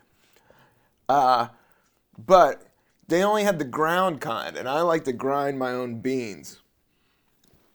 Uh, 1.09 1.49
but 2.19 2.67
they 3.07 3.23
only 3.23 3.45
had 3.45 3.61
the 3.61 3.65
ground 3.65 4.21
kind, 4.21 4.57
and 4.57 4.69
I 4.69 4.81
like 4.81 5.05
to 5.05 5.13
grind 5.13 5.57
my 5.57 5.71
own 5.71 6.01
beans. 6.01 6.61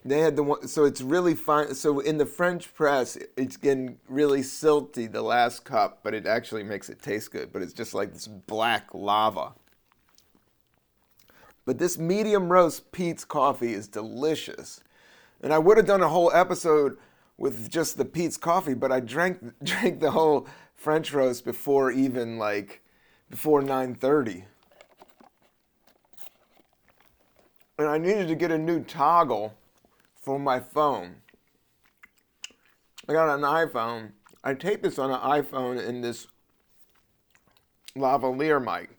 They 0.08 0.20
had 0.20 0.38
the 0.38 0.44
one, 0.44 0.68
so 0.70 0.86
it's 0.86 1.02
really 1.02 1.36
fine. 1.36 1.76
So 1.76 2.00
in 2.00 2.18
the 2.18 2.26
French 2.26 2.74
press, 2.74 3.18
it's 3.36 3.58
getting 3.58 3.98
really 4.08 4.40
silty 4.40 5.12
the 5.12 5.22
last 5.22 5.66
cup, 5.66 6.00
but 6.02 6.14
it 6.14 6.26
actually 6.26 6.64
makes 6.64 6.90
it 6.90 7.02
taste 7.02 7.32
good. 7.32 7.52
But 7.52 7.62
it's 7.62 7.74
just 7.74 7.94
like 7.94 8.14
this 8.14 8.26
black 8.26 8.94
lava. 8.94 9.54
But 11.66 11.78
this 11.78 11.98
medium 11.98 12.50
roast 12.50 12.94
Peet's 12.94 13.26
coffee 13.26 13.74
is 13.74 13.90
delicious. 13.90 14.82
And 15.42 15.52
I 15.52 15.58
would 15.58 15.76
have 15.76 15.86
done 15.86 16.02
a 16.02 16.08
whole 16.08 16.32
episode 16.32 16.98
with 17.38 17.70
just 17.70 17.98
the 17.98 18.06
Peet's 18.06 18.38
coffee, 18.38 18.74
but 18.74 18.94
I 18.94 19.02
drank 19.02 19.40
drank 19.64 20.00
the 20.00 20.12
whole 20.12 20.48
French 20.74 21.12
roast 21.12 21.44
before 21.44 21.92
even 21.92 22.38
like 22.38 22.82
before 23.30 23.62
9:30. 23.62 24.46
And 27.78 27.88
I 27.90 27.98
needed 27.98 28.30
to 28.30 28.36
get 28.36 28.52
a 28.52 28.58
new 28.58 28.82
toggle 28.86 29.54
for 30.28 30.38
my 30.38 30.60
phone. 30.60 31.16
I 33.08 33.14
got 33.14 33.34
an 33.34 33.44
iPhone. 33.44 34.12
I 34.44 34.56
taped 34.56 34.84
this 34.84 35.00
on 35.00 35.10
an 35.10 35.20
iPhone 35.22 35.82
in 35.82 36.02
this 36.02 36.28
lavalier 37.96 38.62
mic. 38.62 38.90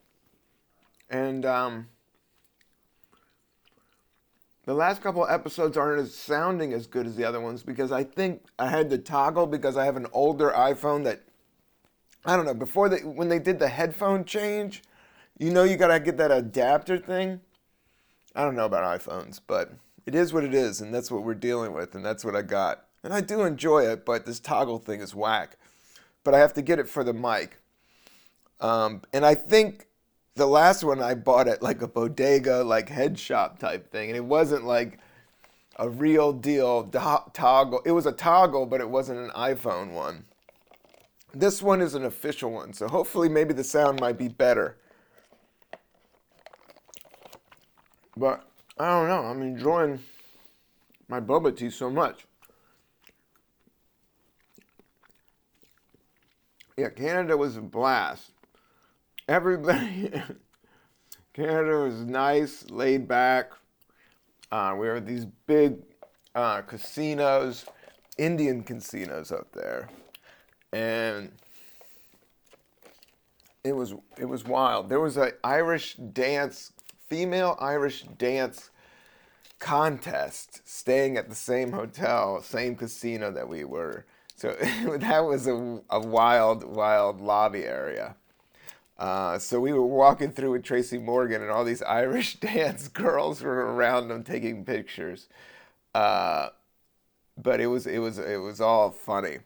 And 1.11 1.45
um, 1.45 1.89
the 4.65 4.73
last 4.73 5.03
couple 5.03 5.29
episodes 5.29 5.77
aren't 5.77 6.01
as 6.01 6.15
sounding 6.15 6.73
as 6.73 6.87
good 6.87 7.07
as 7.07 7.15
the 7.15 7.25
other 7.25 7.43
ones 7.43 7.63
because 7.63 7.93
I 7.93 8.05
think 8.05 8.45
I 8.59 8.71
had 8.71 8.89
to 8.89 8.97
toggle 8.97 9.47
because 9.47 9.77
I 9.77 9.85
have 9.85 9.97
an 9.97 10.07
older 10.15 10.51
iPhone 10.57 11.05
that 11.05 11.25
I 12.25 12.37
don't 12.37 12.47
know 12.47 12.55
before 12.55 12.89
they 12.89 13.01
when 13.01 13.29
they 13.29 13.39
did 13.39 13.59
the 13.59 13.69
headphone 13.69 14.25
change, 14.25 14.83
you 15.39 15.51
know 15.51 15.65
you 15.65 15.77
gotta 15.77 16.01
get 16.01 16.17
that 16.17 16.31
adapter 16.31 16.97
thing. 16.97 17.43
I 18.35 18.45
don't 18.45 18.57
know 18.57 18.65
about 18.65 18.99
iPhones, 18.99 19.41
but 19.47 19.73
it 20.07 20.15
is 20.15 20.33
what 20.33 20.45
it 20.45 20.55
is, 20.55 20.81
and 20.81 20.95
that's 20.95 21.11
what 21.11 21.23
we're 21.23 21.35
dealing 21.35 21.73
with, 21.73 21.95
and 21.95 22.05
that's 22.05 22.25
what 22.25 22.37
I 22.37 22.43
got. 22.43 22.85
And 23.03 23.13
I 23.13 23.21
do 23.21 23.43
enjoy 23.43 23.87
it, 23.87 24.05
but 24.05 24.27
this 24.27 24.41
toggle 24.41 24.79
thing 24.79 25.01
is 25.01 25.15
whack. 25.15 25.57
But 26.25 26.35
I 26.35 26.39
have 26.39 26.53
to 26.55 26.63
get 26.63 26.79
it 26.79 26.89
for 26.89 27.05
the 27.05 27.13
mic. 27.13 27.59
Um, 28.61 29.03
and 29.13 29.25
I 29.25 29.35
think 29.35 29.87
the 30.35 30.47
last 30.47 30.83
one 30.83 31.03
I 31.03 31.15
bought 31.15 31.49
at 31.49 31.63
like 31.63 31.83
a 31.83 31.89
bodega, 31.89 32.63
like 32.65 32.89
head 32.89 33.19
shop 33.19 33.59
type 33.59 33.91
thing, 33.91 34.11
and 34.11 34.17
it 34.17 34.25
wasn't 34.25 34.65
like 34.65 34.99
a 35.77 35.89
real 35.89 36.33
deal 36.33 36.83
do- 36.83 36.99
toggle. 37.33 37.83
It 37.85 37.93
was 37.93 38.07
a 38.07 38.13
toggle, 38.13 38.67
but 38.67 38.81
it 38.81 38.89
wasn't 38.89 39.21
an 39.21 39.31
iPhone 39.31 39.93
one. 39.93 40.25
This 41.35 41.63
one 41.63 41.81
is 41.81 41.95
an 41.95 42.05
official 42.05 42.51
one, 42.51 42.73
so 42.73 42.89
hopefully 42.89 43.29
maybe 43.29 43.53
the 43.53 43.65
sound 43.65 44.01
might 44.01 44.19
be 44.19 44.29
better. 44.29 44.77
But 48.17 48.48
I 48.81 48.87
don't 48.87 49.09
know. 49.09 49.23
I'm 49.23 49.43
enjoying 49.43 49.99
my 51.09 51.21
boba 51.21 51.57
tea 51.57 51.71
so 51.71 51.91
much. 51.91 52.27
Yeah, 56.77 56.91
Canada 56.91 57.37
was 57.37 57.57
a 57.57 57.61
blast. 57.61 58.31
Everybody, 59.27 60.13
Canada 61.33 61.79
was 61.79 62.05
nice, 62.05 62.71
laid 62.71 63.09
back. 63.09 63.51
Uh, 64.53 64.75
we 64.79 64.87
were 64.87 64.97
at 64.97 65.07
these 65.07 65.27
big 65.47 65.79
uh, 66.37 66.63
casinos, 66.63 67.67
Indian 68.17 68.63
casinos 68.63 69.33
up 69.33 69.51
there, 69.53 69.89
and 70.73 71.33
it 73.65 73.73
was 73.73 73.95
it 74.17 74.27
was 74.27 74.45
wild. 74.45 74.89
There 74.89 75.01
was 75.01 75.17
an 75.17 75.33
Irish 75.43 75.97
dance, 75.97 76.73
female 77.09 77.57
Irish 77.61 78.03
dance 78.03 78.71
contest, 79.59 80.61
staying 80.69 81.17
at 81.17 81.29
the 81.29 81.35
same 81.35 81.73
hotel, 81.73 82.43
same 82.43 82.77
casino 82.77 83.31
that 83.33 83.49
we 83.49 83.65
were. 83.65 84.05
So 84.37 84.53
that 84.99 85.25
was 85.25 85.47
a, 85.47 85.81
a 85.91 86.01
wild, 86.01 86.65
wild 86.65 87.21
lobby 87.21 87.65
area. 87.65 88.17
Uh, 88.99 89.39
so 89.39 89.61
we 89.61 89.73
were 89.73 89.87
walking 89.87 90.33
through 90.33 90.53
with 90.53 90.65
Tracy 90.65 90.99
Morgan, 90.99 91.41
and 91.41 91.51
all 91.51 91.65
these 91.65 91.83
Irish 91.83 92.35
dance 92.41 92.89
girls 92.89 93.43
were 93.43 93.75
around 93.75 94.09
them 94.09 94.25
taking 94.25 94.65
pictures. 94.65 95.29
Uh, 95.95 96.49
but 97.37 97.61
it 97.61 97.69
was 97.69 97.87
it 97.87 97.99
was 97.99 98.19
it 98.19 98.41
was 98.41 98.61
all 98.61 98.91
funny, 98.91 99.39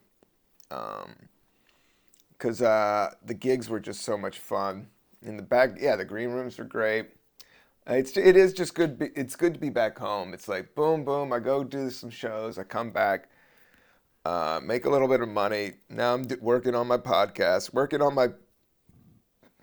because 0.71 2.63
um, 2.63 2.67
uh, 2.67 3.09
the 3.25 3.35
gigs 3.35 3.69
were 3.69 3.81
just 3.81 4.01
so 4.01 4.17
much 4.17 4.39
fun. 4.39 4.89
In 5.21 5.37
the 5.37 5.43
back, 5.43 5.77
yeah, 5.79 5.97
the 5.97 6.05
green 6.05 6.31
rooms 6.31 6.59
were 6.59 6.65
great. 6.65 7.11
It's 7.87 8.17
it 8.17 8.37
is 8.37 8.53
just 8.53 8.75
good. 8.75 9.11
It's 9.17 9.37
good 9.37 9.55
to 9.55 9.61
be 9.61 9.71
back 9.71 9.99
home. 9.99 10.35
It's 10.35 10.49
like 10.49 10.75
boom, 10.75 11.05
boom. 11.05 11.33
I 11.33 11.41
go 11.41 11.65
do 11.65 11.91
some 11.91 12.11
shows. 12.11 12.59
I 12.59 12.63
come 12.63 12.91
back 12.91 13.29
uh, 14.25 14.61
make 14.63 14.85
a 14.85 14.91
little 14.91 15.09
bit 15.09 15.21
of 15.21 15.29
money. 15.29 15.73
Now 15.89 16.15
I'm 16.15 16.27
working 16.41 16.75
on 16.75 16.87
my 16.87 16.99
podcast, 16.99 17.73
working 17.73 18.01
on 18.01 18.15
my 18.15 18.29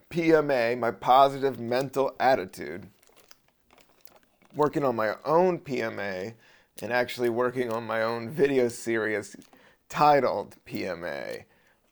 PMA, 0.09 0.77
my 0.77 0.91
positive 0.91 1.59
mental 1.59 2.15
attitude, 2.19 2.87
working 4.55 4.83
on 4.83 4.95
my 4.95 5.15
own 5.23 5.59
PMA, 5.59 6.33
and 6.81 6.91
actually 6.91 7.29
working 7.29 7.71
on 7.71 7.85
my 7.85 8.01
own 8.01 8.29
video 8.29 8.67
series 8.67 9.35
titled 9.87 10.55
PMA. 10.65 11.43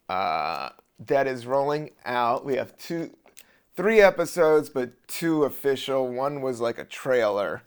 Uh, 0.09 0.69
that 0.99 1.27
is 1.27 1.45
rolling 1.45 1.91
out. 2.05 2.43
We 2.43 2.55
have 2.55 2.75
two, 2.77 3.11
three 3.77 4.01
episodes, 4.01 4.67
but 4.69 5.07
two 5.07 5.45
official. 5.45 6.09
One 6.09 6.41
was 6.41 6.59
like 6.59 6.77
a 6.77 6.83
trailer, 6.83 7.63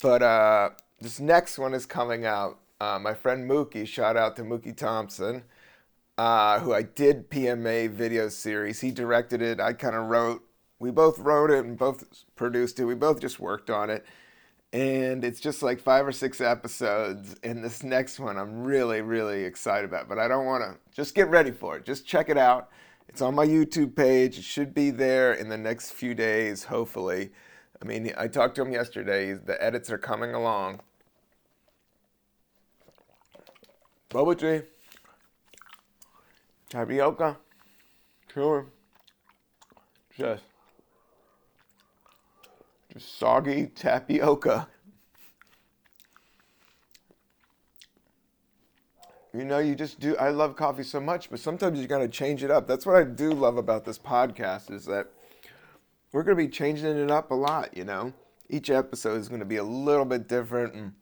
but 0.00 0.22
uh, 0.22 0.70
this 1.00 1.18
next 1.18 1.58
one 1.58 1.74
is 1.74 1.86
coming 1.86 2.24
out 2.24 2.58
uh, 2.82 2.98
my 2.98 3.14
friend 3.14 3.48
Mookie, 3.48 3.86
shout 3.86 4.16
out 4.16 4.34
to 4.34 4.42
Mookie 4.42 4.76
Thompson, 4.76 5.44
uh, 6.18 6.58
who 6.58 6.74
I 6.74 6.82
did 6.82 7.30
PMA 7.30 7.88
video 7.88 8.28
series. 8.28 8.80
He 8.80 8.90
directed 8.90 9.40
it. 9.40 9.60
I 9.60 9.72
kind 9.72 9.94
of 9.94 10.06
wrote. 10.06 10.42
We 10.80 10.90
both 10.90 11.20
wrote 11.20 11.52
it 11.52 11.64
and 11.64 11.78
both 11.78 12.24
produced 12.34 12.80
it. 12.80 12.86
We 12.86 12.96
both 12.96 13.20
just 13.20 13.38
worked 13.38 13.70
on 13.70 13.88
it. 13.88 14.04
And 14.72 15.24
it's 15.24 15.38
just 15.38 15.62
like 15.62 15.78
five 15.78 16.04
or 16.04 16.10
six 16.10 16.40
episodes. 16.40 17.36
And 17.44 17.62
this 17.62 17.84
next 17.84 18.18
one 18.18 18.36
I'm 18.36 18.64
really, 18.64 19.00
really 19.00 19.44
excited 19.44 19.84
about. 19.88 20.08
But 20.08 20.18
I 20.18 20.26
don't 20.26 20.46
want 20.46 20.64
to 20.64 20.76
just 20.90 21.14
get 21.14 21.28
ready 21.28 21.52
for 21.52 21.76
it. 21.76 21.84
Just 21.84 22.04
check 22.04 22.28
it 22.28 22.36
out. 22.36 22.70
It's 23.08 23.20
on 23.20 23.34
my 23.34 23.46
YouTube 23.46 23.94
page. 23.94 24.38
It 24.38 24.44
should 24.44 24.74
be 24.74 24.90
there 24.90 25.32
in 25.32 25.48
the 25.48 25.58
next 25.58 25.92
few 25.92 26.14
days, 26.14 26.64
hopefully. 26.64 27.30
I 27.80 27.84
mean, 27.84 28.12
I 28.16 28.28
talked 28.28 28.54
to 28.56 28.62
him 28.62 28.72
yesterday. 28.72 29.34
The 29.34 29.62
edits 29.62 29.90
are 29.90 29.98
coming 29.98 30.34
along. 30.34 30.80
Boba 34.08 34.38
tea, 34.38 34.66
tapioca, 36.68 37.38
sure, 38.32 38.66
just, 40.14 40.44
just 42.92 43.18
soggy 43.18 43.68
tapioca. 43.68 44.68
You 49.34 49.44
know, 49.44 49.58
you 49.58 49.74
just 49.74 49.98
do. 49.98 50.16
I 50.16 50.28
love 50.28 50.56
coffee 50.56 50.82
so 50.82 51.00
much, 51.00 51.30
but 51.30 51.40
sometimes 51.40 51.80
you 51.80 51.86
gotta 51.86 52.08
change 52.08 52.44
it 52.44 52.50
up. 52.50 52.66
That's 52.66 52.84
what 52.84 52.96
I 52.96 53.04
do 53.04 53.32
love 53.32 53.56
about 53.56 53.84
this 53.84 53.98
podcast 53.98 54.70
is 54.70 54.84
that 54.86 55.08
we're 56.12 56.22
gonna 56.22 56.36
be 56.36 56.48
changing 56.48 56.96
it 56.96 57.10
up 57.10 57.30
a 57.30 57.34
lot. 57.34 57.76
You 57.76 57.84
know, 57.84 58.12
each 58.50 58.68
episode 58.68 59.18
is 59.18 59.28
gonna 59.28 59.46
be 59.46 59.56
a 59.56 59.64
little 59.64 60.04
bit 60.04 60.28
different, 60.28 60.74
and 60.74 60.92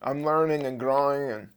I'm 0.00 0.24
learning 0.24 0.64
and 0.64 0.80
growing 0.80 1.30
and 1.30 1.48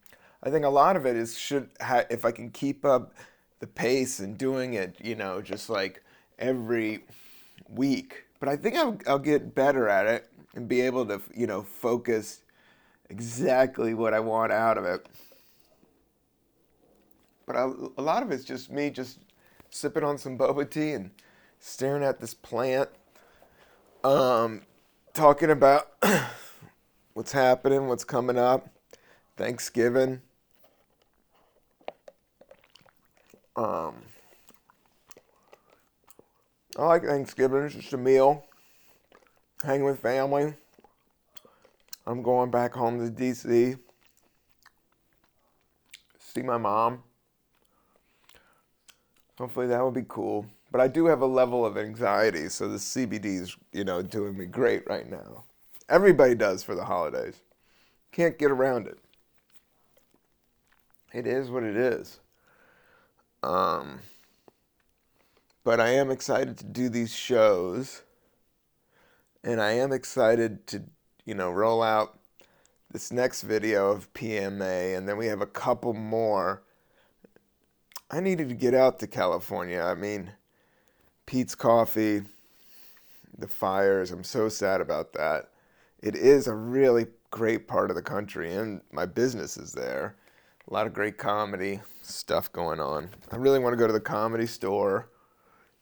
I 0.41 0.49
think 0.49 0.63
a 0.65 0.69
lot 0.69 0.95
of 0.95 1.05
it 1.05 1.15
is 1.15 1.37
should 1.37 1.69
ha- 1.81 2.05
if 2.09 2.23
I 2.23 2.31
can 2.31 2.49
keep 2.49 2.85
up 2.85 3.13
the 3.59 3.67
pace 3.67 4.19
and 4.19 4.37
doing 4.37 4.73
it, 4.73 4.95
you 5.01 5.15
know, 5.15 5.41
just 5.41 5.69
like 5.69 6.03
every 6.37 7.03
week. 7.67 8.23
But 8.39 8.47
I 8.47 8.55
think 8.55 8.75
I'll, 8.75 8.97
I'll 9.05 9.19
get 9.19 9.53
better 9.53 9.89
at 9.89 10.05
it 10.05 10.29
and 10.55 10.67
be 10.67 10.81
able 10.81 11.05
to, 11.07 11.21
you 11.35 11.45
know, 11.45 11.63
focus 11.63 12.41
exactly 13.09 13.93
what 13.93 14.13
I 14.13 14.21
want 14.21 14.53
out 14.53 14.77
of 14.77 14.85
it. 14.85 15.05
But 17.49 17.57
I, 17.57 17.63
a 17.97 18.01
lot 18.03 18.21
of 18.21 18.29
it's 18.29 18.43
just 18.43 18.69
me 18.69 18.91
just 18.91 19.17
sipping 19.71 20.03
on 20.03 20.19
some 20.19 20.37
boba 20.37 20.69
tea 20.69 20.91
and 20.91 21.09
staring 21.59 22.03
at 22.03 22.19
this 22.19 22.35
plant, 22.35 22.89
um, 24.03 24.61
talking 25.15 25.49
about 25.49 25.87
what's 27.15 27.31
happening, 27.31 27.87
what's 27.87 28.03
coming 28.03 28.37
up, 28.37 28.69
Thanksgiving 29.35 30.21
Um, 33.55 33.95
I 36.77 36.85
like 36.85 37.03
Thanksgiving. 37.03 37.63
It's 37.63 37.73
just 37.73 37.93
a 37.93 37.97
meal, 37.97 38.45
hang 39.63 39.83
with 39.83 39.99
family. 39.99 40.53
I'm 42.05 42.21
going 42.21 42.51
back 42.51 42.73
home 42.73 42.99
to 42.99 43.11
DC, 43.11 43.79
see 46.19 46.41
my 46.43 46.59
mom. 46.59 47.01
Hopefully 49.39 49.67
that 49.67 49.81
will 49.81 49.89
be 49.89 50.05
cool. 50.07 50.45
But 50.69 50.81
I 50.81 50.89
do 50.89 51.05
have 51.05 51.21
a 51.21 51.25
level 51.25 51.65
of 51.65 51.77
anxiety, 51.77 52.49
so 52.49 52.67
the 52.67 52.77
CBD 52.77 53.41
is, 53.41 53.55
you 53.71 53.85
know, 53.85 54.01
doing 54.01 54.37
me 54.37 54.45
great 54.45 54.85
right 54.85 55.09
now. 55.09 55.45
Everybody 55.87 56.35
does 56.35 56.61
for 56.61 56.75
the 56.75 56.83
holidays. 56.83 57.41
Can't 58.11 58.37
get 58.37 58.51
around 58.51 58.85
it. 58.85 58.99
It 61.13 61.25
is 61.25 61.49
what 61.49 61.63
it 61.63 61.77
is. 61.77 62.19
Um, 63.41 63.99
but 65.63 65.79
I 65.79 65.89
am 65.91 66.11
excited 66.11 66.57
to 66.57 66.65
do 66.65 66.89
these 66.89 67.15
shows, 67.15 68.01
and 69.41 69.61
I 69.61 69.71
am 69.71 69.93
excited 69.93 70.67
to, 70.67 70.83
you 71.25 71.33
know, 71.33 71.49
roll 71.49 71.81
out 71.81 72.19
this 72.91 73.09
next 73.09 73.43
video 73.43 73.89
of 73.89 74.11
PMA, 74.13 74.97
and 74.97 75.07
then 75.07 75.15
we 75.15 75.27
have 75.27 75.41
a 75.41 75.47
couple 75.47 75.93
more. 75.93 76.61
I 78.11 78.19
needed 78.19 78.49
to 78.49 78.55
get 78.55 78.73
out 78.73 78.99
to 78.99 79.07
California. 79.07 79.81
I 79.81 79.93
mean, 79.93 80.31
Peet's 81.27 81.53
Coffee, 81.53 82.23
the 83.37 83.47
fires. 83.47 84.11
I'm 84.11 84.23
so 84.23 84.49
sad 84.49 84.81
about 84.81 85.13
that. 85.13 85.51
It 86.01 86.15
is 86.15 86.47
a 86.47 86.55
really 86.55 87.05
great 87.29 87.67
part 87.67 87.91
of 87.91 87.95
the 87.95 88.01
country, 88.01 88.55
and 88.55 88.81
my 88.91 89.05
business 89.05 89.57
is 89.57 89.73
there. 89.73 90.15
A 90.67 90.73
lot 90.73 90.87
of 90.87 90.93
great 90.93 91.17
comedy 91.17 91.81
stuff 92.01 92.51
going 92.51 92.79
on. 92.79 93.09
I 93.31 93.35
really 93.35 93.59
want 93.59 93.73
to 93.73 93.77
go 93.77 93.87
to 93.87 93.93
the 93.93 93.99
comedy 93.99 94.47
store 94.47 95.09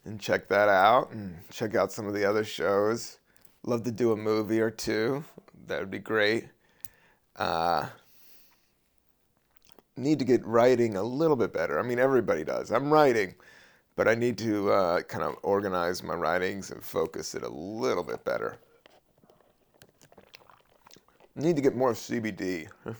and 0.04 0.20
check 0.20 0.50
that 0.50 0.70
out 0.70 1.12
and 1.12 1.38
check 1.50 1.76
out 1.76 1.92
some 1.92 2.08
of 2.08 2.14
the 2.14 2.26
other 2.26 2.44
shows. 2.44 3.20
Love 3.64 3.84
to 3.84 3.92
do 3.92 4.12
a 4.12 4.18
movie 4.18 4.60
or 4.60 4.72
two. 4.72 5.24
That 5.68 5.80
would 5.80 5.92
be 5.92 6.00
great. 6.00 6.50
Uh, 7.36 7.88
need 9.98 10.20
to 10.20 10.26
get 10.26 10.46
writing 10.46 10.96
a 10.96 11.04
little 11.04 11.36
bit 11.36 11.54
better. 11.54 11.80
I 11.80 11.84
mean, 11.84 12.00
everybody 12.00 12.44
does. 12.44 12.72
I'm 12.72 12.92
writing, 12.92 13.34
but 13.96 14.08
I 14.08 14.16
need 14.16 14.38
to 14.40 14.72
uh, 14.72 15.02
kind 15.02 15.24
of 15.24 15.36
organize 15.44 16.04
my 16.04 16.14
writings 16.14 16.72
and 16.72 16.84
focus 16.84 17.36
it 17.36 17.44
a 17.44 17.50
little 17.50 18.04
bit 18.04 18.24
better. 18.24 18.58
Need 21.36 21.56
to 21.56 21.62
get 21.62 21.76
more 21.76 21.94
CBD. 21.94 22.68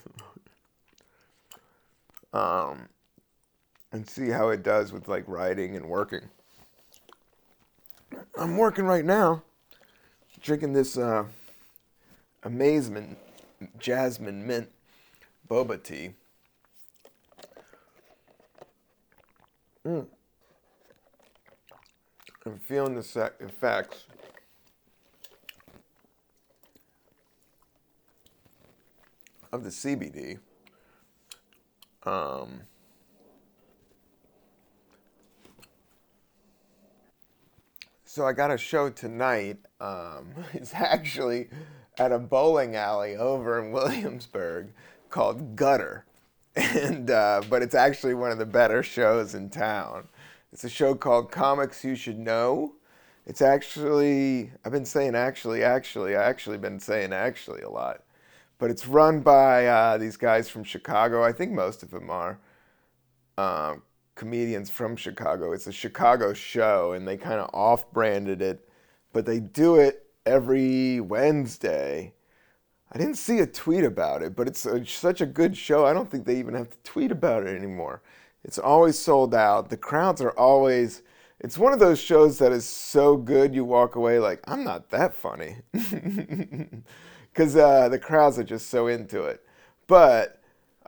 um, 2.32 2.88
and 3.92 4.08
see 4.08 4.28
how 4.28 4.50
it 4.50 4.62
does 4.62 4.92
with 4.92 5.08
like 5.08 5.24
writing 5.26 5.76
and 5.76 5.86
working. 5.86 6.28
I'm 8.36 8.56
working 8.56 8.84
right 8.84 9.04
now, 9.04 9.42
drinking 10.40 10.72
this 10.72 10.96
uh, 10.96 11.24
amazement 12.44 13.18
jasmine 13.78 14.46
mint 14.46 14.70
boba 15.48 15.82
tea. 15.82 16.14
Mm. 19.88 20.06
I'm 22.44 22.58
feeling 22.58 22.94
the 22.94 23.02
sec- 23.02 23.36
effects. 23.40 24.04
Of 29.50 29.64
the 29.64 29.70
CBD. 29.70 30.40
Um, 32.02 32.60
so 38.04 38.26
I 38.26 38.34
got 38.34 38.50
a 38.50 38.58
show 38.58 38.90
tonight. 38.90 39.56
Um, 39.80 40.34
it's 40.52 40.74
actually 40.74 41.48
at 41.96 42.12
a 42.12 42.18
bowling 42.18 42.76
alley 42.76 43.16
over 43.16 43.58
in 43.58 43.72
Williamsburg 43.72 44.68
called 45.08 45.56
Gutter, 45.56 46.04
and 46.58 47.10
uh, 47.10 47.42
but 47.48 47.62
it's 47.62 47.74
actually 47.74 48.14
one 48.14 48.30
of 48.30 48.38
the 48.38 48.46
better 48.46 48.82
shows 48.82 49.34
in 49.34 49.48
town. 49.48 50.08
It's 50.52 50.64
a 50.64 50.68
show 50.68 50.94
called 50.94 51.30
Comics 51.30 51.84
You 51.84 51.94
Should 51.94 52.18
Know. 52.18 52.74
It's 53.26 53.42
actually 53.42 54.50
I've 54.64 54.72
been 54.72 54.84
saying 54.84 55.14
actually 55.14 55.62
actually 55.62 56.16
I 56.16 56.24
actually 56.24 56.58
been 56.58 56.80
saying 56.80 57.12
actually 57.12 57.62
a 57.62 57.70
lot, 57.70 58.02
but 58.58 58.70
it's 58.70 58.86
run 58.86 59.20
by 59.20 59.66
uh, 59.66 59.98
these 59.98 60.16
guys 60.16 60.48
from 60.48 60.64
Chicago. 60.64 61.22
I 61.22 61.32
think 61.32 61.52
most 61.52 61.82
of 61.82 61.90
them 61.90 62.10
are. 62.10 62.38
Um, 63.36 63.82
comedians 64.16 64.68
from 64.68 64.96
Chicago. 64.96 65.52
It's 65.52 65.68
a 65.68 65.72
Chicago 65.72 66.34
show, 66.34 66.92
and 66.92 67.06
they 67.06 67.16
kind 67.16 67.40
of 67.40 67.50
off 67.54 67.88
branded 67.92 68.42
it, 68.42 68.68
but 69.12 69.24
they 69.24 69.38
do 69.38 69.76
it 69.76 70.06
every 70.26 71.00
Wednesday. 71.00 72.14
I 72.90 72.98
didn't 72.98 73.16
see 73.16 73.40
a 73.40 73.46
tweet 73.46 73.84
about 73.84 74.22
it, 74.22 74.34
but 74.34 74.48
it's 74.48 74.64
a, 74.64 74.84
such 74.84 75.20
a 75.20 75.26
good 75.26 75.56
show. 75.56 75.84
I 75.84 75.92
don't 75.92 76.10
think 76.10 76.24
they 76.24 76.38
even 76.38 76.54
have 76.54 76.70
to 76.70 76.78
tweet 76.84 77.12
about 77.12 77.46
it 77.46 77.54
anymore. 77.54 78.02
It's 78.44 78.58
always 78.58 78.98
sold 78.98 79.34
out. 79.34 79.68
The 79.68 79.76
crowds 79.76 80.20
are 80.20 80.30
always. 80.30 81.02
It's 81.40 81.58
one 81.58 81.72
of 81.72 81.78
those 81.78 82.00
shows 82.00 82.38
that 82.38 82.50
is 82.50 82.64
so 82.64 83.16
good 83.16 83.54
you 83.54 83.64
walk 83.64 83.94
away 83.94 84.18
like 84.18 84.40
I'm 84.48 84.64
not 84.64 84.90
that 84.90 85.14
funny, 85.14 85.56
because 85.72 87.56
uh, 87.56 87.88
the 87.88 87.98
crowds 87.98 88.38
are 88.38 88.44
just 88.44 88.70
so 88.70 88.86
into 88.86 89.24
it. 89.24 89.44
But 89.86 90.40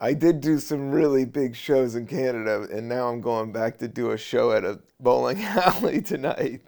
I 0.02 0.14
did 0.14 0.40
do 0.40 0.58
some 0.58 0.90
really 0.90 1.26
big 1.26 1.54
shows 1.54 1.94
in 1.94 2.06
Canada, 2.06 2.66
and 2.72 2.88
now 2.88 3.08
I'm 3.08 3.20
going 3.20 3.52
back 3.52 3.76
to 3.78 3.88
do 3.88 4.12
a 4.12 4.16
show 4.16 4.52
at 4.52 4.64
a 4.64 4.80
bowling 4.98 5.42
alley 5.44 6.00
tonight. 6.00 6.62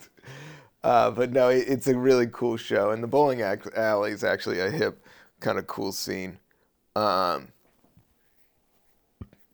Uh, 0.84 1.10
but 1.10 1.32
no, 1.32 1.48
it's 1.48 1.86
a 1.86 1.96
really 1.96 2.26
cool 2.26 2.56
show, 2.56 2.90
and 2.90 3.02
the 3.02 3.06
bowling 3.06 3.40
alley 3.40 4.10
is 4.10 4.22
actually 4.22 4.60
a 4.60 4.70
hip, 4.70 5.01
kind 5.42 5.58
of 5.58 5.66
cool 5.66 5.92
scene. 5.92 6.38
Um, 6.96 7.48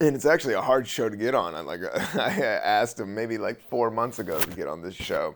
and 0.00 0.14
it's 0.14 0.26
actually 0.26 0.54
a 0.54 0.60
hard 0.60 0.86
show 0.86 1.08
to 1.08 1.16
get 1.16 1.34
on. 1.34 1.54
I 1.54 1.60
like 1.60 1.80
I 2.14 2.30
asked 2.40 3.00
him 3.00 3.14
maybe 3.14 3.38
like 3.38 3.60
four 3.60 3.90
months 3.90 4.18
ago 4.18 4.40
to 4.40 4.50
get 4.50 4.68
on 4.68 4.82
this 4.82 4.94
show. 4.94 5.34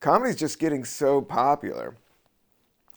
Comedy's 0.00 0.36
just 0.36 0.58
getting 0.58 0.84
so 0.84 1.20
popular, 1.20 1.96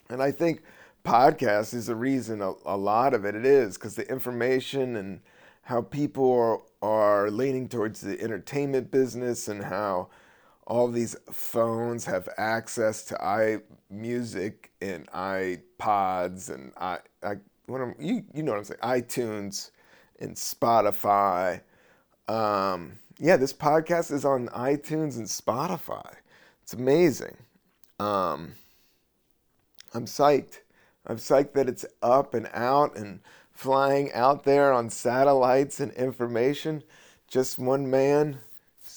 and 0.10 0.22
I 0.22 0.32
think 0.32 0.64
podcast 1.06 1.74
is 1.74 1.88
the 1.88 1.96
reason 1.96 2.42
a, 2.42 2.54
a 2.66 2.76
lot 2.76 3.14
of 3.14 3.26
it 3.26 3.36
it 3.36 3.46
is 3.46 3.78
because 3.78 3.96
the 3.96 4.10
information 4.10 4.96
and 4.96 5.22
how 5.64 5.82
people 5.82 6.32
are, 6.32 6.60
are 6.82 7.32
leaning 7.32 7.68
towards 7.70 8.02
the 8.02 8.20
entertainment 8.20 8.92
business 8.92 9.48
and 9.48 9.64
how 9.64 10.10
all 10.70 10.88
these 10.88 11.16
phones 11.32 12.06
have 12.06 12.30
access 12.38 13.04
to 13.06 13.16
iMusic 13.16 14.54
and 14.82 15.08
iPods 15.12 16.54
and 16.54 16.72
I, 16.78 17.00
I 17.24 17.36
what 17.66 17.82
am, 17.82 17.96
you 18.00 18.24
you 18.34 18.44
know 18.44 18.52
what 18.52 18.60
I'm 18.60 18.64
saying 18.64 18.80
iTunes 18.82 19.72
and 20.20 20.36
Spotify. 20.36 21.62
Um, 22.28 23.00
yeah, 23.18 23.36
this 23.36 23.54
podcast 23.54 24.12
is 24.12 24.24
on 24.24 24.48
iTunes 24.50 25.18
and 25.18 25.26
Spotify. 25.26 26.14
It's 26.62 26.74
amazing. 26.74 27.36
Um, 28.00 28.54
I'm 29.94 30.06
psyched. 30.06 30.60
I'm 31.08 31.18
psyched 31.18 31.54
that 31.54 31.68
it's 31.68 31.86
up 32.04 32.34
and 32.36 32.48
out 32.54 32.96
and 32.96 33.22
flying 33.52 34.14
out 34.14 34.44
there 34.44 34.72
on 34.72 34.90
satellites 34.90 35.80
and 35.80 35.92
information. 35.94 36.84
Just 37.28 37.58
one 37.58 37.90
man 37.90 38.40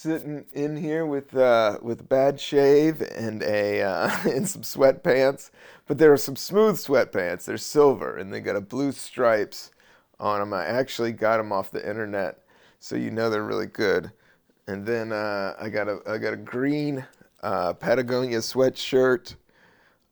sitting 0.03 0.43
in 0.51 0.75
here 0.75 1.05
with 1.05 1.33
uh, 1.33 1.79
with 1.81 2.09
bad 2.09 2.37
shave 2.37 3.01
and 3.01 3.41
a 3.41 3.81
uh, 3.81 4.11
and 4.29 4.47
some 4.47 4.61
sweatpants, 4.61 5.49
but 5.87 5.97
there 5.97 6.11
are 6.11 6.17
some 6.17 6.35
smooth 6.35 6.75
sweatpants. 6.75 7.45
They're 7.45 7.57
silver 7.57 8.17
and 8.17 8.31
they 8.33 8.41
got 8.41 8.57
a 8.57 8.61
blue 8.61 8.91
stripes 8.91 9.71
on 10.19 10.41
them. 10.41 10.53
I 10.53 10.65
actually 10.65 11.13
got 11.13 11.37
them 11.37 11.53
off 11.53 11.71
the 11.71 11.87
internet, 11.87 12.43
so 12.79 12.97
you 12.97 13.11
know 13.11 13.29
they're 13.29 13.45
really 13.45 13.65
good. 13.65 14.11
And 14.67 14.85
then 14.85 15.13
uh, 15.13 15.55
I 15.57 15.69
got 15.69 15.87
a 15.87 15.99
I 16.05 16.17
got 16.17 16.33
a 16.33 16.37
green 16.37 17.05
uh, 17.41 17.71
Patagonia 17.71 18.39
sweatshirt. 18.39 19.35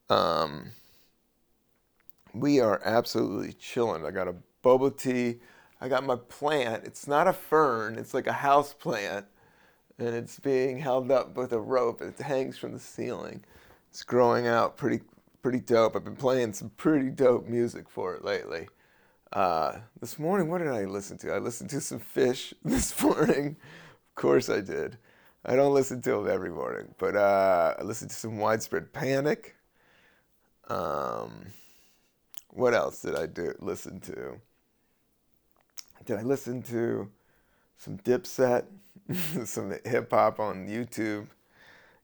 Um, 0.09 0.71
we 2.33 2.61
are 2.61 2.81
absolutely 2.85 3.51
chilling. 3.53 4.05
I 4.05 4.11
got 4.11 4.29
a 4.29 4.35
boba 4.63 4.97
tea. 4.97 5.41
I 5.81 5.89
got 5.89 6.05
my 6.05 6.15
plant. 6.15 6.85
It's 6.85 7.07
not 7.07 7.27
a 7.27 7.33
fern, 7.33 7.97
it's 7.97 8.13
like 8.13 8.27
a 8.27 8.33
house 8.33 8.73
plant. 8.73 9.25
And 10.01 10.15
it's 10.15 10.39
being 10.39 10.79
held 10.79 11.11
up 11.11 11.37
with 11.37 11.53
a 11.53 11.59
rope. 11.59 12.01
It 12.01 12.17
hangs 12.19 12.57
from 12.57 12.73
the 12.73 12.79
ceiling. 12.79 13.43
It's 13.91 14.01
growing 14.01 14.47
out 14.47 14.75
pretty 14.75 15.01
pretty 15.43 15.59
dope. 15.59 15.95
I've 15.95 16.03
been 16.03 16.15
playing 16.15 16.53
some 16.53 16.71
pretty 16.71 17.11
dope 17.11 17.47
music 17.47 17.87
for 17.87 18.15
it 18.15 18.25
lately. 18.25 18.67
Uh, 19.31 19.77
this 19.99 20.17
morning, 20.17 20.49
what 20.49 20.57
did 20.57 20.69
I 20.69 20.85
listen 20.85 21.19
to? 21.19 21.31
I 21.31 21.37
listened 21.37 21.69
to 21.69 21.81
some 21.81 21.99
Phish 21.99 22.51
this 22.65 22.99
morning. 22.99 23.57
of 24.09 24.15
course 24.15 24.49
I 24.49 24.61
did. 24.61 24.97
I 25.45 25.55
don't 25.55 25.75
listen 25.75 26.01
to 26.01 26.13
them 26.13 26.27
every 26.27 26.49
morning, 26.49 26.95
but 26.97 27.15
uh, 27.15 27.75
I 27.77 27.83
listened 27.83 28.09
to 28.09 28.15
some 28.15 28.39
Widespread 28.39 28.93
Panic. 28.93 29.55
Um, 30.67 31.45
what 32.49 32.73
else 32.73 33.03
did 33.03 33.15
I 33.15 33.27
do 33.27 33.53
listen 33.59 33.99
to? 33.99 34.41
Did 36.05 36.17
I 36.17 36.23
listen 36.23 36.63
to 36.63 37.11
some 37.77 37.99
Dipset, 37.99 38.65
some 39.45 39.73
hip 39.85 40.11
hop 40.11 40.39
on 40.39 40.67
YouTube? 40.67 41.27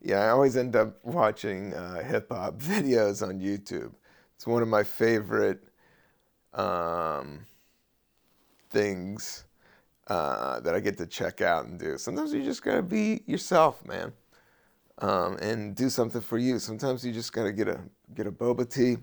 Yeah, 0.02 0.20
I 0.20 0.30
always 0.30 0.56
end 0.58 0.76
up 0.76 1.04
watching 1.04 1.74
uh, 1.74 2.04
hip 2.04 2.28
hop 2.32 2.56
videos 2.60 3.28
on 3.28 3.40
YouTube. 3.40 3.94
It's 4.36 4.46
one 4.46 4.62
of 4.62 4.68
my 4.68 4.84
favorite 4.84 5.64
um, 6.54 7.46
things 8.70 9.46
uh, 10.08 10.60
that 10.60 10.76
I 10.76 10.80
get 10.80 10.98
to 11.00 11.08
check 11.08 11.42
out 11.42 11.66
and 11.66 11.80
do. 11.80 11.98
Sometimes 11.98 12.34
you 12.34 12.44
just 12.44 12.64
gotta 12.64 12.84
be 12.84 13.22
yourself, 13.26 13.84
man, 13.86 14.14
um, 15.00 15.38
and 15.42 15.76
do 15.76 15.90
something 15.90 16.22
for 16.22 16.38
you. 16.38 16.60
Sometimes 16.60 17.06
you 17.06 17.12
just 17.12 17.34
gotta 17.34 17.52
get 17.52 17.68
a 17.68 17.82
get 18.14 18.28
a 18.28 18.32
boba 18.32 18.70
tea 18.70 18.98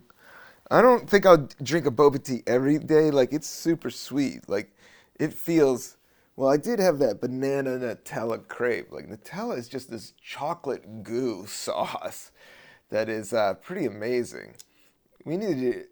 I 0.71 0.81
don't 0.81 1.09
think 1.09 1.27
I'll 1.27 1.49
drink 1.63 1.87
a 1.87 1.91
boba 1.91 2.23
tea 2.23 2.43
every 2.47 2.79
day. 2.79 3.11
Like 3.11 3.33
it's 3.33 3.49
super 3.49 3.91
sweet. 3.91 4.49
Like 4.49 4.75
it 5.19 5.33
feels. 5.33 5.97
Well, 6.37 6.49
I 6.49 6.57
did 6.57 6.81
have 6.81 6.99
that 6.99 7.21
banana 7.21 7.79
Nutella 7.79 8.47
crepe. 8.49 8.91
Like 8.91 9.09
Nutella 9.09 9.57
is 9.57 9.69
just 9.69 9.91
this 9.91 10.13
chocolate 10.21 11.05
goo 11.05 11.47
sauce 11.47 12.33
that 12.91 13.09
is 13.09 13.33
uh, 13.33 13.55
pretty 13.55 13.87
amazing. 13.87 14.55
We 15.25 15.37
need 15.37 15.61
to 15.61 15.85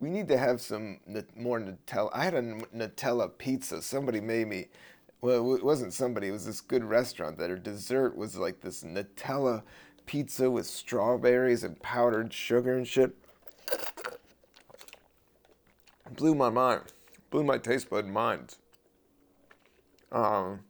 we 0.00 0.10
need 0.10 0.28
to 0.28 0.38
have 0.38 0.60
some 0.60 1.00
more 1.36 1.58
Nutella. 1.58 2.10
I 2.12 2.24
had 2.24 2.34
a 2.34 2.42
Nutella 2.42 3.36
pizza. 3.36 3.82
Somebody 3.82 4.20
made 4.20 4.46
me. 4.46 4.68
Well, 5.20 5.54
it 5.54 5.64
wasn't 5.64 5.92
somebody. 5.92 6.28
It 6.28 6.32
was 6.32 6.46
this 6.46 6.60
good 6.60 6.84
restaurant 6.84 7.38
that 7.38 7.50
her 7.50 7.56
dessert 7.58 8.16
was 8.16 8.36
like 8.36 8.60
this 8.60 8.84
Nutella 8.84 9.62
pizza 10.06 10.50
with 10.50 10.66
strawberries 10.66 11.64
and 11.64 11.80
powdered 11.82 12.32
sugar 12.32 12.76
and 12.76 12.86
shit. 12.86 13.16
Blew 16.14 16.34
my 16.34 16.50
mind. 16.50 16.82
Blew 17.30 17.42
my 17.42 17.58
taste 17.58 17.90
bud 17.90 18.06
mind. 18.06 18.56
Um, 20.10 20.60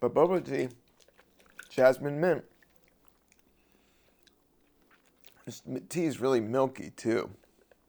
but 0.00 0.14
boba 0.14 0.44
tea, 0.44 0.68
jasmine 1.70 2.20
mint. 2.20 2.44
This 5.44 5.62
tea 5.88 6.04
is 6.06 6.20
really 6.20 6.40
milky 6.40 6.90
too. 6.96 7.30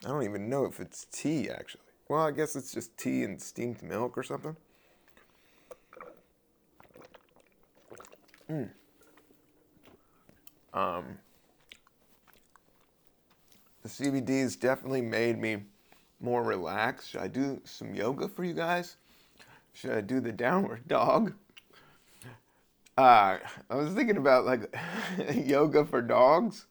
I 0.06 0.10
don't 0.10 0.24
even 0.24 0.50
know 0.50 0.66
if 0.66 0.80
it's 0.80 1.06
tea 1.12 1.50
actually. 1.50 1.82
Well, 2.10 2.22
I 2.22 2.32
guess 2.32 2.56
it's 2.56 2.72
just 2.72 2.98
tea 2.98 3.24
and 3.24 3.42
steamed 3.42 3.82
milk 3.82 4.18
or 4.18 4.24
something. 4.24 4.56
Mm. 8.50 8.70
Um, 10.74 11.18
the 13.82 13.90
CBD's 13.90 14.56
definitely 14.56 15.02
made 15.02 15.38
me 15.38 15.64
more 16.22 16.44
relaxed. 16.44 17.10
Should 17.10 17.22
I 17.22 17.28
do 17.28 17.62
some 17.66 17.94
yoga 17.94 18.28
for 18.28 18.44
you 18.44 18.54
guys? 18.54 18.98
Should 19.78 19.92
I 19.92 20.02
do 20.02 20.20
the 20.20 20.32
downward 20.32 20.88
dog? 20.88 21.34
Uh, 22.98 23.38
I 23.70 23.76
was 23.76 23.94
thinking 23.94 24.18
about 24.18 24.44
like 24.44 24.76
yoga 25.36 25.86
for 25.86 26.02
dogs. 26.02 26.66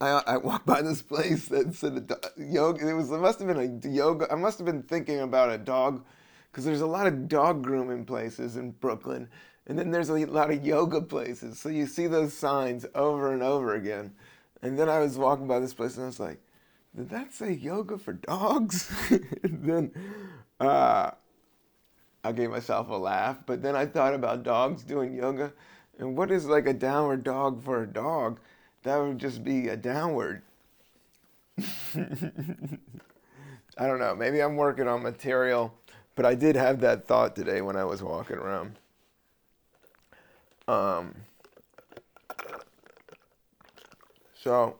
I, 0.00 0.20
I 0.26 0.36
walked 0.38 0.66
by 0.66 0.82
this 0.82 1.02
place 1.02 1.46
that 1.48 1.72
said 1.72 2.10
a 2.10 2.42
yoga. 2.42 2.88
It 2.88 2.94
was 2.94 3.12
it 3.12 3.18
must 3.18 3.38
have 3.38 3.46
been 3.46 3.80
a 3.84 3.88
yoga. 3.88 4.26
I 4.28 4.34
must 4.34 4.58
have 4.58 4.66
been 4.66 4.82
thinking 4.82 5.20
about 5.20 5.52
a 5.52 5.58
dog, 5.58 6.04
because 6.50 6.64
there's 6.64 6.80
a 6.80 6.86
lot 6.86 7.06
of 7.06 7.28
dog 7.28 7.62
grooming 7.62 8.04
places 8.04 8.56
in 8.56 8.72
Brooklyn, 8.72 9.28
and 9.68 9.78
then 9.78 9.92
there's 9.92 10.08
a 10.08 10.14
lot 10.26 10.50
of 10.50 10.66
yoga 10.66 11.00
places. 11.00 11.60
So 11.60 11.68
you 11.68 11.86
see 11.86 12.08
those 12.08 12.34
signs 12.34 12.84
over 12.96 13.32
and 13.32 13.42
over 13.44 13.76
again. 13.76 14.14
And 14.62 14.76
then 14.76 14.88
I 14.88 14.98
was 14.98 15.16
walking 15.16 15.46
by 15.46 15.60
this 15.60 15.74
place 15.74 15.94
and 15.94 16.02
I 16.02 16.08
was 16.08 16.18
like, 16.18 16.40
did 16.96 17.10
that 17.10 17.32
say 17.32 17.52
yoga 17.52 17.98
for 17.98 18.12
dogs? 18.14 18.92
then 19.42 19.92
uh, 20.60 21.10
I 22.24 22.32
gave 22.32 22.50
myself 22.50 22.88
a 22.88 22.94
laugh. 22.94 23.38
But 23.46 23.62
then 23.62 23.76
I 23.76 23.86
thought 23.86 24.14
about 24.14 24.42
dogs 24.42 24.82
doing 24.82 25.14
yoga, 25.14 25.52
and 25.98 26.16
what 26.16 26.30
is 26.30 26.46
like 26.46 26.66
a 26.66 26.72
downward 26.72 27.24
dog 27.24 27.62
for 27.62 27.82
a 27.82 27.86
dog? 27.86 28.40
That 28.82 28.96
would 28.96 29.18
just 29.18 29.44
be 29.44 29.68
a 29.68 29.76
downward. 29.76 30.42
I 33.78 33.86
don't 33.86 33.98
know. 33.98 34.14
Maybe 34.14 34.40
I'm 34.40 34.56
working 34.56 34.88
on 34.88 35.02
material, 35.02 35.72
but 36.16 36.26
I 36.26 36.34
did 36.34 36.56
have 36.56 36.80
that 36.80 37.06
thought 37.06 37.36
today 37.36 37.60
when 37.60 37.76
I 37.76 37.84
was 37.84 38.02
walking 38.02 38.36
around. 38.36 38.78
Um, 40.66 41.14
so, 44.34 44.76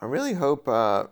I 0.00 0.06
really 0.06 0.34
hope, 0.34 0.68
uh, 0.68 1.04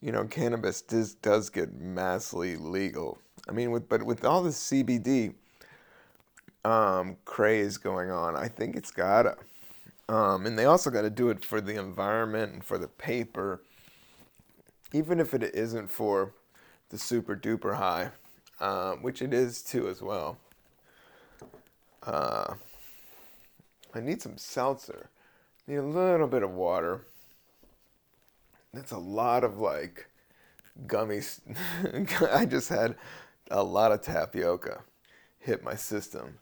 you 0.00 0.10
know, 0.10 0.24
cannabis 0.24 0.82
does, 0.82 1.14
does 1.14 1.50
get 1.50 1.74
massively 1.74 2.56
legal. 2.56 3.18
I 3.48 3.52
mean, 3.52 3.70
with 3.70 3.88
but 3.88 4.02
with 4.02 4.24
all 4.24 4.42
this 4.42 4.58
CBD 4.58 5.34
um, 6.64 7.16
craze 7.24 7.76
going 7.76 8.10
on, 8.10 8.34
I 8.34 8.48
think 8.48 8.74
it's 8.74 8.90
gotta. 8.90 9.36
Um, 10.08 10.46
and 10.46 10.58
they 10.58 10.64
also 10.64 10.90
got 10.90 11.02
to 11.02 11.10
do 11.10 11.30
it 11.30 11.44
for 11.44 11.60
the 11.60 11.78
environment 11.78 12.52
and 12.52 12.64
for 12.64 12.78
the 12.78 12.88
paper, 12.88 13.62
even 14.92 15.18
if 15.18 15.34
it 15.34 15.42
isn't 15.54 15.88
for 15.88 16.32
the 16.90 16.98
super 16.98 17.34
duper 17.36 17.76
high, 17.76 18.10
um, 18.60 19.02
which 19.02 19.20
it 19.20 19.34
is 19.34 19.62
too 19.62 19.88
as 19.88 20.02
well. 20.02 20.38
Uh, 22.04 22.54
I 23.94 24.00
need 24.00 24.22
some 24.22 24.38
seltzer. 24.38 25.10
Need 25.66 25.76
a 25.76 25.82
little 25.82 26.28
bit 26.28 26.44
of 26.44 26.52
water. 26.52 27.00
That's 28.76 28.92
a 28.92 28.98
lot 28.98 29.42
of 29.42 29.56
like 29.56 30.06
gummies. 30.86 31.40
I 32.30 32.44
just 32.44 32.68
had 32.68 32.94
a 33.50 33.62
lot 33.62 33.90
of 33.90 34.02
tapioca 34.02 34.82
hit 35.38 35.64
my 35.64 35.74
system. 35.74 36.38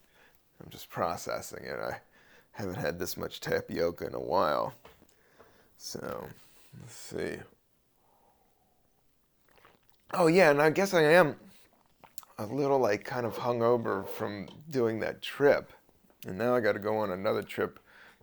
I'm 0.61 0.69
just 0.69 0.91
processing 0.91 1.63
it. 1.63 1.79
I 1.79 2.01
haven't 2.51 2.75
had 2.75 2.99
this 2.99 3.17
much 3.17 3.39
tapioca 3.39 4.07
in 4.09 4.15
a 4.15 4.21
while. 4.21 4.75
So, 5.79 6.27
let's 6.81 6.95
see. 6.95 7.37
Oh, 10.13 10.27
yeah, 10.27 10.51
and 10.51 10.61
I 10.61 10.71
guess 10.71 10.93
I 10.93 11.03
am 11.03 11.37
a 12.39 12.47
little 12.47 12.81
like 12.81 13.05
kind 13.05 13.27
of 13.27 13.37
hungover 13.37 14.09
from 14.09 14.49
doing 14.71 14.99
that 15.01 15.23
trip. 15.23 15.73
And 16.27 16.37
now 16.37 16.57
I 16.57 16.61
got 16.61 16.73
to 16.73 16.81
go 16.81 16.97
on 16.99 17.13
another 17.13 17.43
trip 17.43 17.79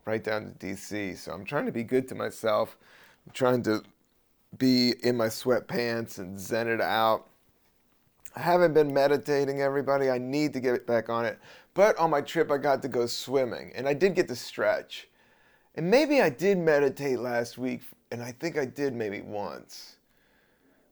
right 0.05 0.23
down 0.23 0.53
to 0.53 0.67
DC. 0.67 1.17
So 1.17 1.31
I'm 1.31 1.45
trying 1.45 1.65
to 1.65 1.71
be 1.71 1.83
good 1.83 2.09
to 2.09 2.15
myself. 2.15 2.77
I'm 3.25 3.33
trying 3.33 3.63
to 3.63 3.83
be 4.57 4.93
in 5.03 5.17
my 5.17 5.27
sweatpants 5.27 6.17
and 6.17 6.39
zen 6.39 6.67
it 6.67 6.81
out. 6.81 7.27
I 8.35 8.41
haven't 8.41 8.73
been 8.73 8.93
meditating, 8.93 9.61
everybody. 9.61 10.09
I 10.09 10.17
need 10.17 10.53
to 10.53 10.59
get 10.59 10.87
back 10.87 11.09
on 11.09 11.25
it. 11.25 11.39
But 11.73 11.97
on 11.97 12.09
my 12.09 12.21
trip, 12.21 12.51
I 12.51 12.57
got 12.57 12.81
to 12.81 12.87
go 12.87 13.05
swimming 13.05 13.71
and 13.75 13.87
I 13.87 13.93
did 13.93 14.15
get 14.15 14.27
to 14.29 14.35
stretch. 14.35 15.07
And 15.75 15.89
maybe 15.89 16.21
I 16.21 16.29
did 16.29 16.57
meditate 16.57 17.19
last 17.19 17.57
week, 17.57 17.81
and 18.11 18.21
I 18.21 18.33
think 18.33 18.57
I 18.57 18.65
did 18.65 18.93
maybe 18.93 19.21
once. 19.21 19.95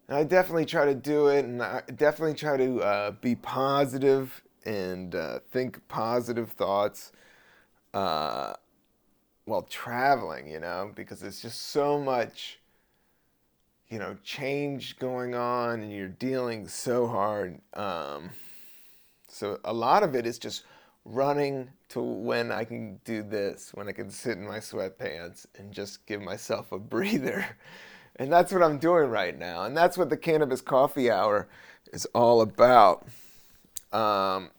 And 0.08 0.17
I 0.17 0.24
definitely 0.24 0.65
try 0.65 0.86
to 0.86 0.95
do 0.95 1.28
it, 1.28 1.43
and 1.43 1.62
I 1.62 1.82
definitely 1.95 2.36
try 2.36 2.56
to 2.56 2.82
uh, 2.82 3.12
be 3.12 3.36
positive 3.36 4.41
and 4.65 5.13
uh, 5.15 5.39
think 5.52 5.86
positive 5.89 6.52
thoughts 6.52 7.12
uh, 7.93 8.54
while 9.45 9.63
traveling, 9.63 10.48
you 10.48 10.60
know, 10.60 10.91
because 10.95 11.24
it's 11.24 11.41
just 11.41 11.72
so 11.72 12.00
much 12.00 12.59
you 13.89 13.97
know, 13.97 14.15
change 14.23 14.97
going 14.99 15.34
on 15.34 15.82
and 15.82 15.91
you're 15.91 16.08
dealing 16.08 16.67
so 16.67 17.08
hard. 17.08 17.60
Um, 17.73 18.30
so 19.28 19.60
a 19.63 19.73
lot 19.73 20.04
of 20.04 20.15
it 20.15 20.25
is 20.25 20.38
just 20.38 20.63
running 21.06 21.69
to 21.89 22.02
when 22.02 22.52
I 22.52 22.65
can 22.65 22.99
do 23.04 23.23
this, 23.23 23.71
when 23.73 23.88
I 23.88 23.91
can 23.91 24.12
sit 24.12 24.38
in 24.38 24.47
my 24.47 24.60
sweatpants 24.60 25.47
and 25.58 25.71
just 25.71 26.06
give 26.06 26.21
myself 26.21 26.71
a 26.71 26.80
breather. 26.80 27.45
And 28.15 28.30
that's 28.30 28.52
what 28.52 28.62
I'm 28.62 28.80
doing 28.80 29.10
right 29.10 29.38
now. 29.38 29.63
And 29.63 29.78
that's 29.78 29.97
what 29.97 30.10
the 30.10 30.17
Cannabis 30.17 30.60
Coffee 30.60 31.10
Hour 31.10 31.47
is 31.93 32.06
all 32.08 32.41
about. 32.41 33.08
Um, 33.93 34.49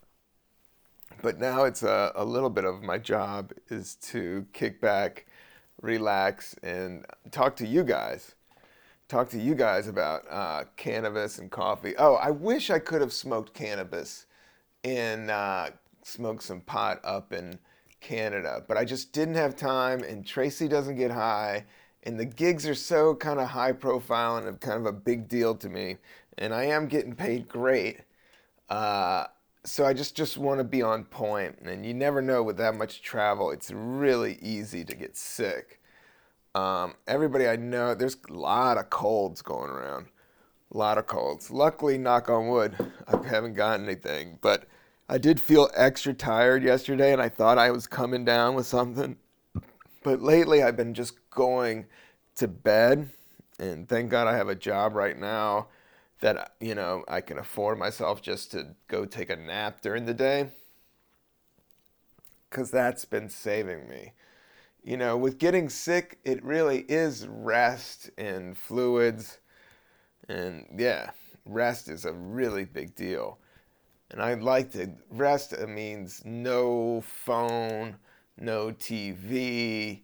but 1.20 1.38
now 1.38 1.64
it's 1.64 1.82
a, 1.82 2.10
a 2.14 2.24
little 2.24 2.48
bit 2.48 2.64
of 2.64 2.82
my 2.82 2.96
job 2.96 3.52
is 3.68 3.96
to 3.96 4.46
kick 4.54 4.80
back, 4.80 5.26
relax, 5.82 6.54
and 6.62 7.04
talk 7.30 7.54
to 7.56 7.66
you 7.66 7.84
guys 7.84 8.34
talk 9.10 9.28
to 9.28 9.38
you 9.38 9.54
guys 9.54 9.88
about 9.88 10.24
uh, 10.30 10.64
cannabis 10.76 11.38
and 11.38 11.50
coffee. 11.50 11.94
Oh, 11.98 12.14
I 12.14 12.30
wish 12.30 12.70
I 12.70 12.78
could 12.78 13.00
have 13.00 13.12
smoked 13.12 13.52
cannabis 13.52 14.26
and 14.84 15.30
uh, 15.30 15.70
smoked 16.04 16.44
some 16.44 16.60
pot 16.60 17.00
up 17.02 17.32
in 17.32 17.58
Canada, 18.00 18.64
but 18.66 18.76
I 18.76 18.84
just 18.84 19.12
didn't 19.12 19.34
have 19.34 19.56
time. 19.56 20.02
And 20.04 20.24
Tracy 20.24 20.68
doesn't 20.68 20.96
get 20.96 21.10
high, 21.10 21.66
and 22.04 22.18
the 22.18 22.24
gigs 22.24 22.66
are 22.68 22.74
so 22.74 23.14
kind 23.16 23.40
of 23.40 23.48
high 23.48 23.72
profile 23.72 24.36
and 24.36 24.60
kind 24.60 24.78
of 24.78 24.86
a 24.86 24.92
big 24.92 25.28
deal 25.28 25.56
to 25.56 25.68
me. 25.68 25.96
And 26.38 26.54
I 26.54 26.64
am 26.66 26.86
getting 26.86 27.14
paid 27.14 27.48
great, 27.48 28.02
uh, 28.70 29.24
so 29.64 29.84
I 29.84 29.92
just 29.92 30.16
just 30.16 30.38
want 30.38 30.58
to 30.58 30.64
be 30.64 30.82
on 30.82 31.04
point. 31.04 31.58
And 31.62 31.84
you 31.84 31.92
never 31.92 32.22
know 32.22 32.42
with 32.42 32.56
that 32.58 32.76
much 32.76 33.02
travel, 33.02 33.50
it's 33.50 33.72
really 33.72 34.38
easy 34.40 34.84
to 34.84 34.94
get 34.94 35.16
sick. 35.16 35.79
Um, 36.54 36.94
everybody 37.06 37.46
I 37.46 37.56
know, 37.56 37.94
there's 37.94 38.16
a 38.28 38.32
lot 38.32 38.76
of 38.76 38.90
colds 38.90 39.42
going 39.42 39.70
around. 39.70 40.06
A 40.72 40.76
lot 40.76 40.98
of 40.98 41.06
colds. 41.06 41.50
Luckily, 41.50 41.98
knock 41.98 42.28
on 42.28 42.48
wood, 42.48 42.76
I 43.08 43.26
haven't 43.26 43.54
gotten 43.54 43.86
anything. 43.86 44.38
But 44.40 44.66
I 45.08 45.18
did 45.18 45.40
feel 45.40 45.68
extra 45.74 46.14
tired 46.14 46.62
yesterday, 46.62 47.12
and 47.12 47.20
I 47.20 47.28
thought 47.28 47.58
I 47.58 47.70
was 47.70 47.86
coming 47.86 48.24
down 48.24 48.54
with 48.54 48.66
something. 48.66 49.16
But 50.02 50.22
lately, 50.22 50.62
I've 50.62 50.76
been 50.76 50.94
just 50.94 51.28
going 51.30 51.86
to 52.36 52.48
bed, 52.48 53.10
and 53.58 53.88
thank 53.88 54.10
God 54.10 54.28
I 54.28 54.36
have 54.36 54.48
a 54.48 54.54
job 54.54 54.94
right 54.94 55.18
now 55.18 55.68
that 56.20 56.52
you 56.60 56.74
know 56.74 57.04
I 57.08 57.20
can 57.20 57.38
afford 57.38 57.78
myself 57.78 58.22
just 58.22 58.52
to 58.52 58.68
go 58.88 59.04
take 59.04 59.30
a 59.30 59.36
nap 59.36 59.80
during 59.80 60.06
the 60.06 60.14
day, 60.14 60.50
because 62.48 62.70
that's 62.70 63.04
been 63.04 63.28
saving 63.28 63.88
me 63.88 64.12
you 64.82 64.96
know, 64.96 65.16
with 65.16 65.38
getting 65.38 65.68
sick, 65.68 66.18
it 66.24 66.42
really 66.44 66.84
is 66.88 67.26
rest 67.28 68.10
and 68.16 68.56
fluids. 68.56 69.38
And 70.28 70.66
yeah, 70.76 71.10
rest 71.44 71.88
is 71.88 72.04
a 72.04 72.12
really 72.12 72.64
big 72.64 72.94
deal. 72.94 73.38
And 74.10 74.20
I 74.22 74.34
like 74.34 74.72
to 74.72 74.90
rest 75.10 75.52
it 75.52 75.68
means 75.68 76.22
no 76.24 77.02
phone, 77.02 77.96
no 78.38 78.72
TV, 78.72 80.02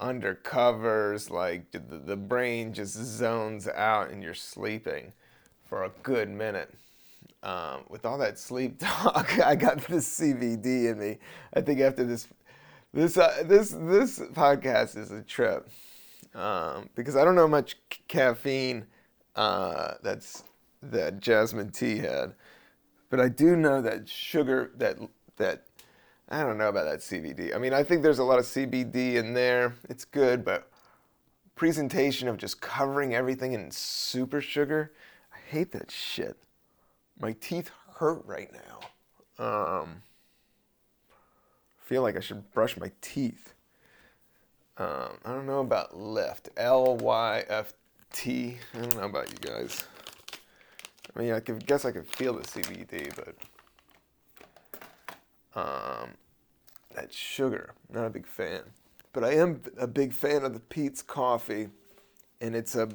under 0.00 0.34
covers, 0.34 1.30
like 1.30 1.70
the, 1.70 1.78
the 1.78 2.16
brain 2.16 2.72
just 2.72 2.94
zones 2.94 3.68
out 3.68 4.10
and 4.10 4.22
you're 4.22 4.34
sleeping 4.34 5.12
for 5.64 5.84
a 5.84 5.90
good 6.02 6.28
minute. 6.28 6.74
Um, 7.42 7.84
with 7.90 8.06
all 8.06 8.18
that 8.18 8.38
sleep 8.38 8.78
talk, 8.80 9.38
I 9.38 9.54
got 9.54 9.78
this 9.86 10.18
CBD 10.18 10.90
in 10.90 10.98
me. 10.98 11.18
I 11.52 11.60
think 11.60 11.80
after 11.80 12.04
this, 12.04 12.26
this, 12.94 13.18
uh, 13.18 13.42
this, 13.44 13.70
this 13.70 14.18
podcast 14.20 14.96
is 14.96 15.10
a 15.10 15.22
trip 15.22 15.68
um, 16.34 16.88
because 16.94 17.16
I 17.16 17.24
don't 17.24 17.34
know 17.34 17.48
much 17.48 17.76
c- 17.92 18.00
caffeine 18.08 18.86
uh, 19.36 19.94
that's 20.02 20.44
that 20.82 21.20
jasmine 21.20 21.70
tea 21.70 21.98
had, 21.98 22.34
but 23.10 23.20
I 23.20 23.28
do 23.28 23.56
know 23.56 23.80
that 23.82 24.08
sugar 24.08 24.70
that 24.76 24.98
that 25.36 25.64
I 26.28 26.42
don't 26.42 26.58
know 26.58 26.68
about 26.68 26.84
that 26.84 27.00
CBD. 27.00 27.54
I 27.54 27.58
mean, 27.58 27.72
I 27.72 27.82
think 27.82 28.02
there's 28.02 28.18
a 28.18 28.24
lot 28.24 28.38
of 28.38 28.44
CBD 28.44 29.14
in 29.14 29.34
there. 29.34 29.74
It's 29.88 30.04
good, 30.04 30.44
but 30.44 30.70
presentation 31.54 32.28
of 32.28 32.36
just 32.36 32.60
covering 32.60 33.14
everything 33.14 33.52
in 33.52 33.70
super 33.70 34.40
sugar, 34.40 34.92
I 35.32 35.38
hate 35.48 35.72
that 35.72 35.90
shit. 35.90 36.36
My 37.20 37.32
teeth 37.40 37.70
hurt 37.96 38.24
right 38.24 38.50
now. 38.52 38.80
Um, 39.44 40.02
feel 41.84 42.02
like 42.02 42.16
I 42.16 42.20
should 42.20 42.52
brush 42.52 42.76
my 42.76 42.90
teeth. 43.00 43.54
Um, 44.76 45.18
I 45.24 45.30
don't 45.30 45.46
know 45.46 45.60
about 45.60 45.96
Lyft. 45.96 46.48
L 46.56 46.96
Y 46.96 47.44
F 47.48 47.72
T. 48.12 48.56
I 48.74 48.78
don't 48.80 48.96
know 48.96 49.04
about 49.04 49.30
you 49.30 49.38
guys. 49.38 49.84
I 51.14 51.20
mean, 51.20 51.32
I 51.32 51.40
could 51.40 51.64
guess 51.66 51.84
I 51.84 51.92
could 51.92 52.08
feel 52.08 52.32
the 52.32 52.42
CBD, 52.42 53.14
but 53.14 53.36
um, 55.54 56.10
that 56.94 57.12
sugar, 57.12 57.74
not 57.92 58.06
a 58.06 58.10
big 58.10 58.26
fan. 58.26 58.62
But 59.12 59.22
I 59.22 59.34
am 59.34 59.60
a 59.78 59.86
big 59.86 60.12
fan 60.12 60.44
of 60.44 60.54
the 60.54 60.60
Peet's 60.60 61.02
coffee, 61.02 61.68
and 62.40 62.56
it's 62.56 62.74
a, 62.74 62.88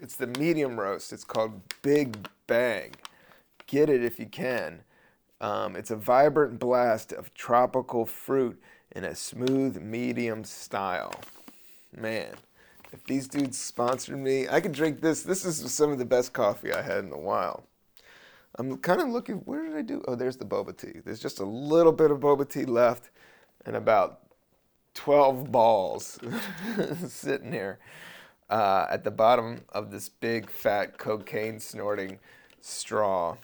it's 0.00 0.16
the 0.16 0.26
medium 0.26 0.78
roast. 0.78 1.10
It's 1.10 1.24
called 1.24 1.62
Big 1.80 2.28
Bang. 2.46 2.92
Get 3.66 3.88
it 3.88 4.04
if 4.04 4.18
you 4.18 4.26
can. 4.26 4.82
Um, 5.44 5.76
it's 5.76 5.90
a 5.90 5.96
vibrant 5.96 6.58
blast 6.58 7.12
of 7.12 7.34
tropical 7.34 8.06
fruit 8.06 8.58
in 8.96 9.04
a 9.04 9.14
smooth 9.14 9.78
medium 9.82 10.42
style. 10.42 11.12
Man, 11.94 12.32
if 12.94 13.04
these 13.04 13.28
dudes 13.28 13.58
sponsored 13.58 14.16
me, 14.16 14.48
I 14.48 14.62
could 14.62 14.72
drink 14.72 15.02
this. 15.02 15.22
This 15.22 15.44
is 15.44 15.70
some 15.70 15.92
of 15.92 15.98
the 15.98 16.06
best 16.06 16.32
coffee 16.32 16.72
I 16.72 16.80
had 16.80 17.04
in 17.04 17.12
a 17.12 17.18
while. 17.18 17.66
I'm 18.54 18.78
kind 18.78 19.02
of 19.02 19.10
looking, 19.10 19.42
where 19.44 19.66
did 19.66 19.76
I 19.76 19.82
do? 19.82 20.02
Oh, 20.08 20.14
there's 20.14 20.38
the 20.38 20.46
boba 20.46 20.74
tea. 20.74 21.00
There's 21.04 21.20
just 21.20 21.40
a 21.40 21.44
little 21.44 21.92
bit 21.92 22.10
of 22.10 22.20
boba 22.20 22.48
tea 22.48 22.64
left 22.64 23.10
and 23.66 23.76
about 23.76 24.20
12 24.94 25.52
balls 25.52 26.18
sitting 27.06 27.52
here 27.52 27.80
uh, 28.48 28.86
at 28.88 29.04
the 29.04 29.10
bottom 29.10 29.60
of 29.74 29.90
this 29.90 30.08
big 30.08 30.48
fat 30.48 30.96
cocaine 30.96 31.60
snorting 31.60 32.18
straw. 32.62 33.36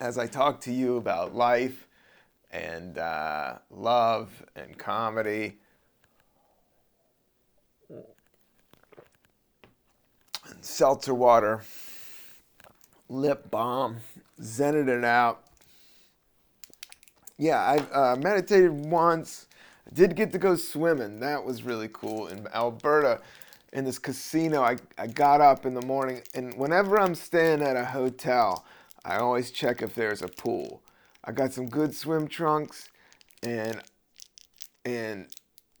As 0.00 0.16
I 0.16 0.28
talk 0.28 0.60
to 0.60 0.72
you 0.72 0.96
about 0.96 1.34
life 1.34 1.88
and 2.52 2.98
uh, 2.98 3.54
love 3.68 4.44
and 4.54 4.78
comedy 4.78 5.56
and 7.90 8.04
seltzer 10.60 11.14
water, 11.14 11.64
lip 13.08 13.50
balm, 13.50 13.96
zented 14.40 14.88
it 14.88 15.02
out. 15.02 15.42
Yeah, 17.36 17.58
I 17.58 17.78
uh, 17.92 18.16
meditated 18.16 18.70
once. 18.70 19.48
I 19.84 19.94
did 19.94 20.14
get 20.14 20.30
to 20.30 20.38
go 20.38 20.54
swimming. 20.54 21.18
That 21.18 21.44
was 21.44 21.64
really 21.64 21.88
cool. 21.92 22.28
In 22.28 22.46
Alberta, 22.54 23.20
in 23.72 23.84
this 23.84 23.98
casino, 23.98 24.62
I, 24.62 24.76
I 24.96 25.08
got 25.08 25.40
up 25.40 25.66
in 25.66 25.74
the 25.74 25.84
morning, 25.84 26.22
and 26.34 26.54
whenever 26.54 27.00
I'm 27.00 27.16
staying 27.16 27.62
at 27.62 27.74
a 27.74 27.84
hotel, 27.84 28.64
I 29.04 29.18
always 29.18 29.50
check 29.50 29.82
if 29.82 29.94
there's 29.94 30.22
a 30.22 30.28
pool. 30.28 30.82
I 31.24 31.32
got 31.32 31.52
some 31.52 31.68
good 31.68 31.94
swim 31.94 32.28
trunks, 32.28 32.88
and 33.42 33.82
and 34.84 35.26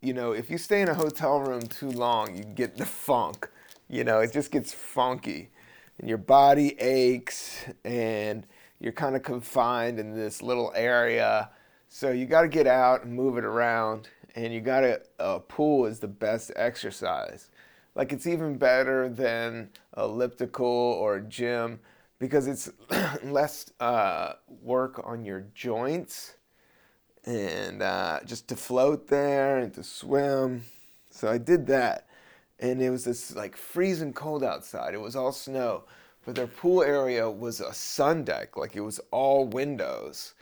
you 0.00 0.12
know, 0.12 0.32
if 0.32 0.50
you 0.50 0.58
stay 0.58 0.82
in 0.82 0.88
a 0.88 0.94
hotel 0.94 1.40
room 1.40 1.62
too 1.62 1.90
long, 1.90 2.36
you 2.36 2.44
get 2.44 2.76
the 2.76 2.86
funk. 2.86 3.48
You 3.88 4.04
know, 4.04 4.20
it 4.20 4.32
just 4.32 4.50
gets 4.50 4.72
funky, 4.72 5.50
and 5.98 6.08
your 6.08 6.18
body 6.18 6.78
aches, 6.80 7.64
and 7.84 8.46
you're 8.80 8.92
kind 8.92 9.16
of 9.16 9.22
confined 9.22 9.98
in 9.98 10.14
this 10.14 10.42
little 10.42 10.72
area. 10.74 11.50
So 11.88 12.10
you 12.10 12.26
got 12.26 12.42
to 12.42 12.48
get 12.48 12.66
out 12.66 13.04
and 13.04 13.14
move 13.14 13.38
it 13.38 13.44
around, 13.44 14.08
and 14.34 14.52
you 14.52 14.60
got 14.60 14.80
to. 14.80 15.00
A 15.20 15.22
uh, 15.22 15.38
pool 15.40 15.86
is 15.86 15.98
the 15.98 16.08
best 16.08 16.52
exercise. 16.54 17.50
Like 17.94 18.12
it's 18.12 18.26
even 18.26 18.56
better 18.58 19.08
than 19.08 19.70
elliptical 19.96 20.66
or 20.66 21.18
gym 21.18 21.80
because 22.18 22.46
it's 22.46 22.70
less 23.22 23.70
uh, 23.80 24.34
work 24.62 25.00
on 25.04 25.24
your 25.24 25.46
joints 25.54 26.34
and 27.24 27.82
uh, 27.82 28.20
just 28.24 28.48
to 28.48 28.56
float 28.56 29.08
there 29.08 29.58
and 29.58 29.72
to 29.74 29.82
swim. 29.82 30.64
So 31.10 31.28
I 31.28 31.38
did 31.38 31.66
that, 31.66 32.06
and 32.58 32.80
it 32.80 32.90
was 32.90 33.04
this 33.04 33.34
like 33.34 33.56
freezing 33.56 34.12
cold 34.12 34.42
outside. 34.42 34.94
It 34.94 35.00
was 35.00 35.16
all 35.16 35.32
snow, 35.32 35.84
but 36.24 36.34
their 36.34 36.46
pool 36.46 36.82
area 36.82 37.28
was 37.30 37.60
a 37.60 37.74
sun 37.74 38.24
deck, 38.24 38.56
like 38.56 38.76
it 38.76 38.80
was 38.80 39.00
all 39.10 39.46
windows, 39.46 40.34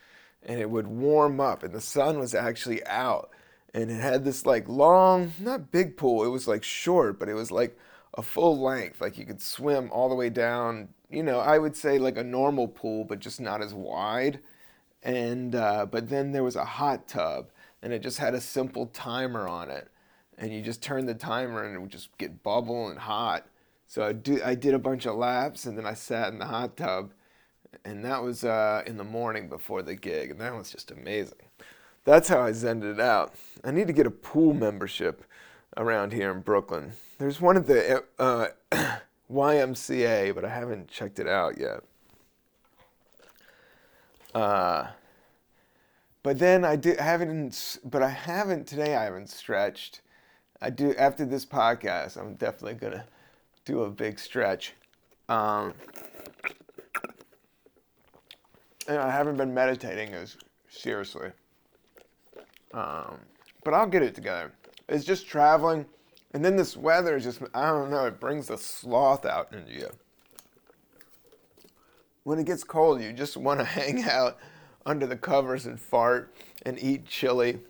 and 0.45 0.61
it 0.61 0.71
would 0.71 0.87
warm 0.87 1.41
up, 1.41 1.63
and 1.63 1.75
the 1.75 1.81
sun 1.81 2.19
was 2.19 2.35
actually 2.35 2.87
out, 2.87 3.31
and 3.75 3.91
it 3.91 4.01
had 4.01 4.25
this 4.25 4.47
like 4.47 4.69
long, 4.69 5.33
not 5.41 5.73
big 5.73 5.97
pool. 5.97 6.25
It 6.25 6.29
was 6.29 6.47
like 6.47 6.63
short, 6.63 7.19
but 7.19 7.29
it 7.29 7.35
was 7.35 7.51
like 7.51 7.77
a 8.17 8.23
full 8.23 8.59
length, 8.59 9.01
like 9.01 9.19
you 9.19 9.27
could 9.27 9.43
swim 9.43 9.91
all 9.93 10.09
the 10.09 10.15
way 10.15 10.31
down. 10.31 10.89
You 11.11 11.23
know, 11.23 11.39
I 11.39 11.59
would 11.59 11.77
say 11.77 11.99
like 11.99 12.17
a 12.17 12.25
normal 12.25 12.67
pool, 12.69 13.05
but 13.05 13.21
just 13.21 13.41
not 13.41 13.63
as 13.63 13.75
wide. 13.75 14.41
And 15.03 15.55
uh, 15.55 15.87
but 15.87 16.09
then 16.09 16.33
there 16.33 16.43
was 16.43 16.57
a 16.57 16.65
hot 16.65 17.07
tub 17.07 17.51
and 17.83 17.93
it 17.93 18.03
just 18.03 18.19
had 18.19 18.35
a 18.35 18.41
simple 18.41 18.87
timer 18.87 19.47
on 19.47 19.71
it. 19.71 19.89
And 20.39 20.53
you 20.53 20.63
just 20.63 20.83
turn 20.83 21.07
the 21.07 21.15
timer 21.15 21.65
and 21.65 21.75
it 21.75 21.79
would 21.79 21.91
just 21.91 22.17
get 22.19 22.43
bubble 22.43 22.89
and 22.89 22.99
hot. 22.99 23.47
So 23.87 24.03
i 24.03 24.13
do 24.13 24.41
i 24.45 24.55
did 24.55 24.75
a 24.75 24.79
bunch 24.79 25.07
of 25.07 25.15
laps 25.15 25.65
and 25.65 25.79
then 25.79 25.87
i 25.87 25.95
sat 25.95 26.33
in 26.33 26.39
the 26.39 26.47
hot 26.47 26.77
tub. 26.77 27.13
And 27.85 28.05
that 28.05 28.23
was 28.23 28.43
uh, 28.43 28.83
in 28.87 28.97
the 28.97 29.05
morning 29.05 29.49
before 29.49 29.83
the 29.83 29.95
gig 29.95 30.31
and 30.31 30.41
that 30.41 30.55
was 30.55 30.71
just 30.71 30.91
amazing. 30.91 31.39
That's 32.05 32.29
how 32.29 32.41
i 32.41 32.53
zended 32.53 32.99
it 32.99 33.01
out. 33.01 33.35
I 33.63 33.71
need 33.71 33.87
to 33.87 33.93
get 33.93 34.07
a 34.07 34.11
pool 34.11 34.55
membership 34.55 35.25
around 35.77 36.13
here 36.13 36.33
in 36.33 36.41
brooklyn 36.41 36.95
there's 37.19 37.41
one 37.41 37.57
at 37.57 37.67
the 37.67 38.05
uh, 38.19 38.47
ymca 39.31 40.35
but 40.35 40.45
i 40.45 40.49
haven't 40.49 40.89
checked 40.89 41.19
it 41.19 41.29
out 41.29 41.59
yet 41.59 41.83
uh, 44.35 44.89
but 46.23 46.41
then 46.41 46.65
I 46.65 46.75
did 46.75 46.99
haven't, 46.99 47.79
but 47.85 48.03
I 48.03 48.09
haven't 48.09 48.67
today. 48.67 48.97
I 48.97 49.05
haven't 49.05 49.31
stretched. 49.31 50.01
I 50.61 50.71
do 50.71 50.93
after 50.97 51.25
this 51.25 51.47
podcast. 51.47 52.19
I'm 52.19 52.35
definitely 52.35 52.75
gonna 52.75 53.07
do 53.65 53.85
a 53.85 53.91
big 53.91 54.19
stretch. 54.19 54.75
Um, 55.29 55.73
and 58.89 58.99
I 58.99 59.11
haven't 59.11 59.37
been 59.37 59.55
meditating 59.55 60.13
as 60.15 60.37
seriously. 60.69 61.31
Um, 62.75 63.21
but 63.65 63.73
I'll 63.73 63.87
get 63.87 64.03
it 64.03 64.15
together. 64.15 64.53
It's 64.89 65.05
just 65.05 65.29
traveling, 65.29 65.87
and 66.37 66.45
then 66.45 66.57
this 66.57 66.77
weather 66.77 67.17
is 67.17 67.25
just 67.25 67.41
I 67.55 67.71
don't 67.71 67.91
know. 67.91 68.07
It 68.07 68.21
brings 68.21 68.49
the 68.49 68.59
sloth 68.59 69.25
out 69.25 69.53
into 69.53 69.73
you 69.73 69.91
when 72.27 72.41
it 72.41 72.47
gets 72.47 72.65
cold, 72.65 73.01
you 73.01 73.13
just 73.13 73.37
want 73.37 73.61
to 73.61 73.65
hang 73.65 74.03
out 74.03 74.37
under 74.85 75.07
the 75.07 75.17
covers 75.17 75.65
and 75.65 75.81
fart 75.81 76.35
and 76.63 76.77
eat 76.83 77.07
chili. 77.07 77.61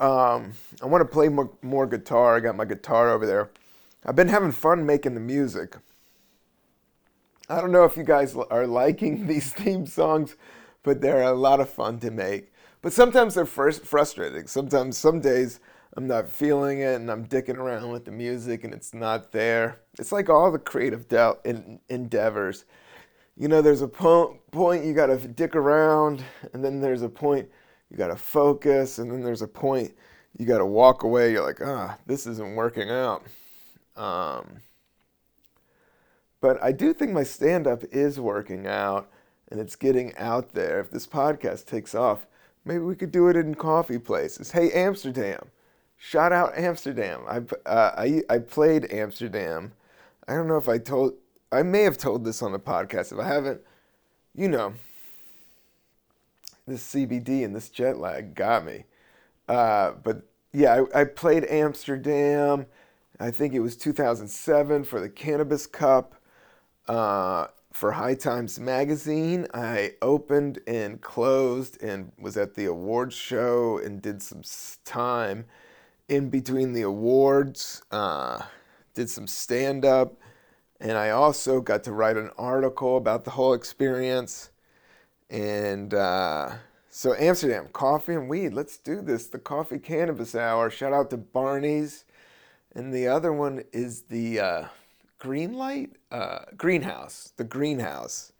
Um, 0.00 0.52
I 0.82 0.86
want 0.86 1.02
to 1.02 1.04
play 1.04 1.28
more, 1.28 1.52
more 1.62 1.86
guitar. 1.86 2.36
I 2.36 2.40
got 2.40 2.56
my 2.56 2.64
guitar 2.64 3.08
over 3.08 3.24
there. 3.24 3.50
I've 4.04 4.16
been 4.16 4.26
having 4.26 4.50
fun 4.50 4.84
making 4.84 5.14
the 5.14 5.20
music. 5.20 5.76
I 7.48 7.60
don't 7.60 7.70
know 7.70 7.84
if 7.84 7.96
you 7.96 8.02
guys 8.02 8.34
are 8.34 8.66
liking 8.66 9.26
these 9.28 9.52
theme 9.52 9.86
songs, 9.86 10.34
but 10.82 11.00
they're 11.00 11.22
a 11.22 11.32
lot 11.32 11.60
of 11.60 11.70
fun 11.70 12.00
to 12.00 12.10
make. 12.10 12.52
But 12.82 12.92
sometimes 12.92 13.34
they're 13.34 13.46
frustrating. 13.46 14.48
Sometimes, 14.48 14.98
some 14.98 15.20
days, 15.20 15.60
I'm 15.96 16.06
not 16.06 16.28
feeling 16.28 16.80
it 16.80 16.96
and 16.96 17.10
I'm 17.10 17.26
dicking 17.26 17.56
around 17.56 17.90
with 17.90 18.04
the 18.04 18.10
music 18.10 18.64
and 18.64 18.74
it's 18.74 18.92
not 18.92 19.32
there. 19.32 19.80
It's 19.98 20.12
like 20.12 20.28
all 20.28 20.52
the 20.52 20.58
creative 20.58 21.06
endeavors 21.88 22.64
you 23.36 23.48
know, 23.48 23.60
there's 23.60 23.82
a 23.82 23.88
po- 23.88 24.38
point 24.50 24.84
you 24.84 24.94
got 24.94 25.06
to 25.06 25.16
dick 25.28 25.54
around, 25.54 26.24
and 26.52 26.64
then 26.64 26.80
there's 26.80 27.02
a 27.02 27.08
point 27.08 27.48
you 27.90 27.96
got 27.96 28.08
to 28.08 28.16
focus, 28.16 28.98
and 28.98 29.10
then 29.10 29.22
there's 29.22 29.42
a 29.42 29.48
point 29.48 29.92
you 30.38 30.46
got 30.46 30.58
to 30.58 30.66
walk 30.66 31.02
away. 31.02 31.32
You're 31.32 31.44
like, 31.44 31.60
ah, 31.60 31.98
this 32.06 32.26
isn't 32.26 32.54
working 32.54 32.90
out. 32.90 33.22
Um, 33.94 34.60
but 36.40 36.62
I 36.62 36.72
do 36.72 36.94
think 36.94 37.12
my 37.12 37.24
stand 37.24 37.66
up 37.66 37.84
is 37.92 38.18
working 38.18 38.66
out, 38.66 39.10
and 39.50 39.60
it's 39.60 39.76
getting 39.76 40.16
out 40.16 40.54
there, 40.54 40.80
if 40.80 40.90
this 40.90 41.06
podcast 41.06 41.66
takes 41.66 41.94
off, 41.94 42.26
maybe 42.64 42.80
we 42.80 42.96
could 42.96 43.12
do 43.12 43.28
it 43.28 43.36
in 43.36 43.54
coffee 43.54 43.98
places. 43.98 44.52
Hey, 44.52 44.70
Amsterdam. 44.72 45.50
Shout 45.96 46.32
out 46.32 46.56
Amsterdam. 46.56 47.22
I, 47.28 47.38
uh, 47.68 47.92
I, 47.96 48.22
I 48.28 48.38
played 48.38 48.92
Amsterdam. 48.92 49.72
I 50.28 50.34
don't 50.34 50.48
know 50.48 50.58
if 50.58 50.68
I 50.68 50.78
told, 50.78 51.14
I 51.50 51.62
may 51.62 51.82
have 51.82 51.98
told 51.98 52.24
this 52.24 52.42
on 52.42 52.52
the 52.52 52.58
podcast. 52.58 53.12
If 53.12 53.18
I 53.18 53.26
haven't, 53.26 53.60
you 54.34 54.48
know, 54.48 54.74
this 56.66 56.82
CBD 56.94 57.44
and 57.44 57.54
this 57.54 57.68
jet 57.68 57.98
lag 57.98 58.34
got 58.34 58.64
me. 58.64 58.84
Uh, 59.48 59.92
but 60.02 60.22
yeah, 60.52 60.82
I, 60.94 61.00
I 61.00 61.04
played 61.04 61.44
Amsterdam. 61.44 62.66
I 63.18 63.30
think 63.30 63.54
it 63.54 63.60
was 63.60 63.76
2007 63.76 64.84
for 64.84 65.00
the 65.00 65.08
Cannabis 65.08 65.66
Cup. 65.66 66.14
Uh, 66.88 67.48
for 67.72 67.92
High 67.92 68.14
Times 68.14 68.58
Magazine, 68.58 69.46
I 69.52 69.92
opened 70.00 70.60
and 70.66 70.98
closed 71.02 71.82
and 71.82 72.10
was 72.18 72.38
at 72.38 72.54
the 72.54 72.64
awards 72.64 73.14
show 73.14 73.78
and 73.78 74.00
did 74.00 74.22
some 74.22 74.40
time 74.86 75.44
in 76.08 76.30
between 76.30 76.72
the 76.72 76.82
awards. 76.82 77.82
Uh, 77.90 78.42
did 78.94 79.10
some 79.10 79.26
stand 79.26 79.84
up. 79.84 80.14
And 80.80 80.92
I 80.92 81.10
also 81.10 81.60
got 81.60 81.84
to 81.84 81.92
write 81.92 82.16
an 82.16 82.30
article 82.36 82.96
about 82.96 83.24
the 83.24 83.30
whole 83.30 83.54
experience. 83.54 84.50
And 85.30 85.94
uh, 85.94 86.52
so, 86.90 87.14
Amsterdam, 87.18 87.68
coffee 87.72 88.14
and 88.14 88.28
weed. 88.28 88.52
Let's 88.52 88.78
do 88.78 89.00
this. 89.00 89.26
The 89.26 89.38
Coffee 89.38 89.78
Cannabis 89.78 90.34
Hour. 90.34 90.70
Shout 90.70 90.92
out 90.92 91.10
to 91.10 91.16
Barney's. 91.16 92.04
And 92.74 92.92
the 92.92 93.08
other 93.08 93.32
one 93.32 93.64
is 93.72 94.02
the 94.02 94.40
uh, 94.40 94.64
Green 95.18 95.54
Light? 95.54 95.92
Uh, 96.10 96.40
Greenhouse. 96.56 97.32
The 97.36 97.44
Greenhouse. 97.44 98.32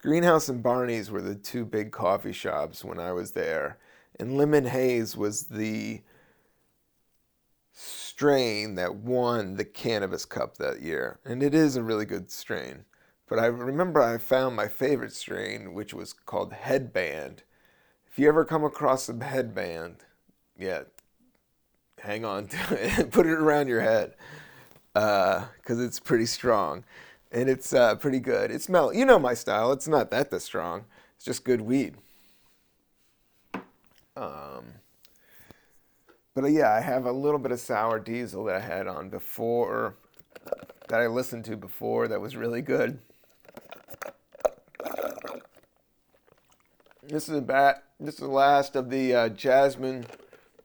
Greenhouse 0.00 0.48
and 0.48 0.62
Barney's 0.62 1.10
were 1.10 1.22
the 1.22 1.34
two 1.34 1.64
big 1.64 1.92
coffee 1.92 2.32
shops 2.32 2.84
when 2.84 2.98
I 2.98 3.12
was 3.12 3.32
there. 3.32 3.78
And 4.18 4.36
Lemon 4.36 4.66
Haze 4.66 5.16
was 5.16 5.44
the 5.44 6.02
strain 7.74 8.76
that 8.76 8.94
won 8.94 9.56
the 9.56 9.64
Cannabis 9.64 10.24
Cup 10.24 10.56
that 10.56 10.80
year. 10.80 11.18
And 11.24 11.42
it 11.42 11.54
is 11.54 11.76
a 11.76 11.82
really 11.82 12.04
good 12.04 12.30
strain. 12.30 12.84
But 13.26 13.38
I 13.38 13.46
remember 13.46 14.00
I 14.00 14.18
found 14.18 14.54
my 14.54 14.68
favorite 14.68 15.12
strain, 15.12 15.74
which 15.74 15.92
was 15.92 16.12
called 16.12 16.52
Headband. 16.52 17.42
If 18.06 18.18
you 18.18 18.28
ever 18.28 18.44
come 18.44 18.64
across 18.64 19.08
a 19.08 19.24
headband, 19.24 19.96
yeah, 20.56 20.82
hang 21.98 22.24
on 22.24 22.46
to 22.48 22.58
it, 22.70 23.10
put 23.10 23.26
it 23.26 23.32
around 23.32 23.66
your 23.66 23.80
head, 23.80 24.14
because 24.92 25.78
uh, 25.80 25.82
it's 25.82 25.98
pretty 25.98 26.26
strong, 26.26 26.84
and 27.32 27.48
it's 27.48 27.72
uh, 27.72 27.96
pretty 27.96 28.20
good. 28.20 28.52
It's 28.52 28.68
mellow. 28.68 28.92
You 28.92 29.04
know 29.04 29.18
my 29.18 29.34
style. 29.34 29.72
It's 29.72 29.88
not 29.88 30.10
that 30.12 30.30
that 30.30 30.40
strong. 30.40 30.84
It's 31.16 31.24
just 31.24 31.44
good 31.44 31.62
weed. 31.62 31.94
Um, 34.16 34.74
but 36.34 36.44
uh, 36.44 36.48
yeah, 36.48 36.72
I 36.72 36.80
have 36.80 37.06
a 37.06 37.12
little 37.12 37.38
bit 37.38 37.52
of 37.52 37.60
sour 37.60 37.98
diesel 37.98 38.44
that 38.44 38.56
I 38.56 38.60
had 38.60 38.86
on 38.86 39.08
before, 39.08 39.96
that 40.88 41.00
I 41.00 41.06
listened 41.06 41.44
to 41.46 41.56
before, 41.56 42.08
that 42.08 42.20
was 42.20 42.36
really 42.36 42.62
good. 42.62 42.98
This 47.02 47.28
is. 47.28 47.42
This 48.00 48.14
is 48.14 48.20
the 48.20 48.26
last 48.26 48.74
of 48.76 48.90
the 48.90 49.14
uh, 49.14 49.28
jasmine 49.28 50.04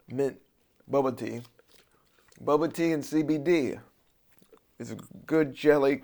mint 0.09 0.41
boba 0.91 1.15
tea. 1.15 1.41
Boba 2.43 2.73
tea 2.73 2.91
and 2.91 3.03
CBD 3.03 3.79
is 4.79 4.91
a 4.91 4.97
good 5.25 5.53
jelly 5.53 6.03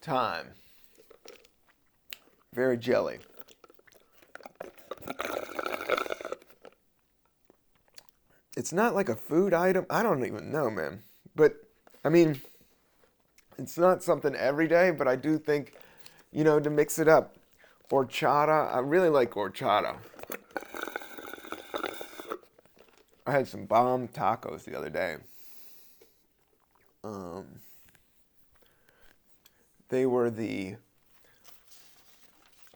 time. 0.00 0.48
Very 2.52 2.76
jelly. 2.76 3.18
It's 8.60 8.74
not 8.74 8.94
like 8.94 9.08
a 9.08 9.16
food 9.16 9.54
item. 9.54 9.86
I 9.88 10.02
don't 10.02 10.22
even 10.22 10.52
know, 10.52 10.68
man. 10.68 11.02
But 11.34 11.54
I 12.04 12.10
mean, 12.10 12.42
it's 13.56 13.78
not 13.78 14.02
something 14.02 14.34
every 14.34 14.68
day, 14.68 14.90
but 14.90 15.08
I 15.08 15.16
do 15.16 15.38
think, 15.38 15.72
you 16.30 16.44
know, 16.44 16.60
to 16.60 16.68
mix 16.68 16.98
it 16.98 17.08
up. 17.08 17.36
Horchata, 17.90 18.70
I 18.70 18.80
really 18.80 19.08
like 19.08 19.30
horchata. 19.30 19.96
I 23.26 23.32
had 23.32 23.48
some 23.48 23.64
bomb 23.64 24.08
tacos 24.08 24.64
the 24.64 24.76
other 24.76 24.90
day. 24.90 25.16
Um, 27.02 27.46
they 29.88 30.04
were 30.04 30.30
the 30.30 30.76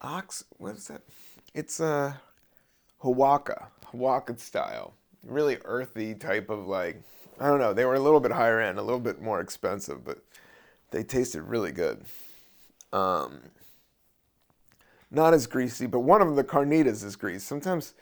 ox. 0.01 0.45
What 0.57 0.76
is 0.76 0.89
that? 0.89 1.03
It's 1.53 1.78
a 1.78 2.22
Hawaka, 3.03 3.66
Hawaka 3.93 4.41
style. 4.41 4.95
Really 5.27 5.59
earthy 5.64 6.14
type 6.14 6.51
of 6.51 6.66
like. 6.66 7.03
I 7.41 7.49
don't 7.49 7.59
know. 7.59 7.72
They 7.72 7.85
were 7.85 7.95
a 7.95 8.01
little 8.01 8.20
bit 8.20 8.33
higher 8.33 8.61
end, 8.61 8.79
a 8.79 8.83
little 8.83 9.01
bit 9.01 9.20
more 9.20 9.41
expensive, 9.41 10.05
but 10.05 10.18
they 10.91 11.03
tasted 11.03 11.43
really 11.43 11.72
good. 11.72 12.05
Um, 12.93 13.41
not 15.11 15.35
as 15.35 15.47
greasy, 15.47 15.87
but 15.87 16.01
one 16.01 16.20
of 16.20 16.29
them, 16.29 16.37
the 16.37 16.45
carnitas, 16.45 17.05
is 17.05 17.16
greasy. 17.16 17.41
Sometimes 17.41 17.95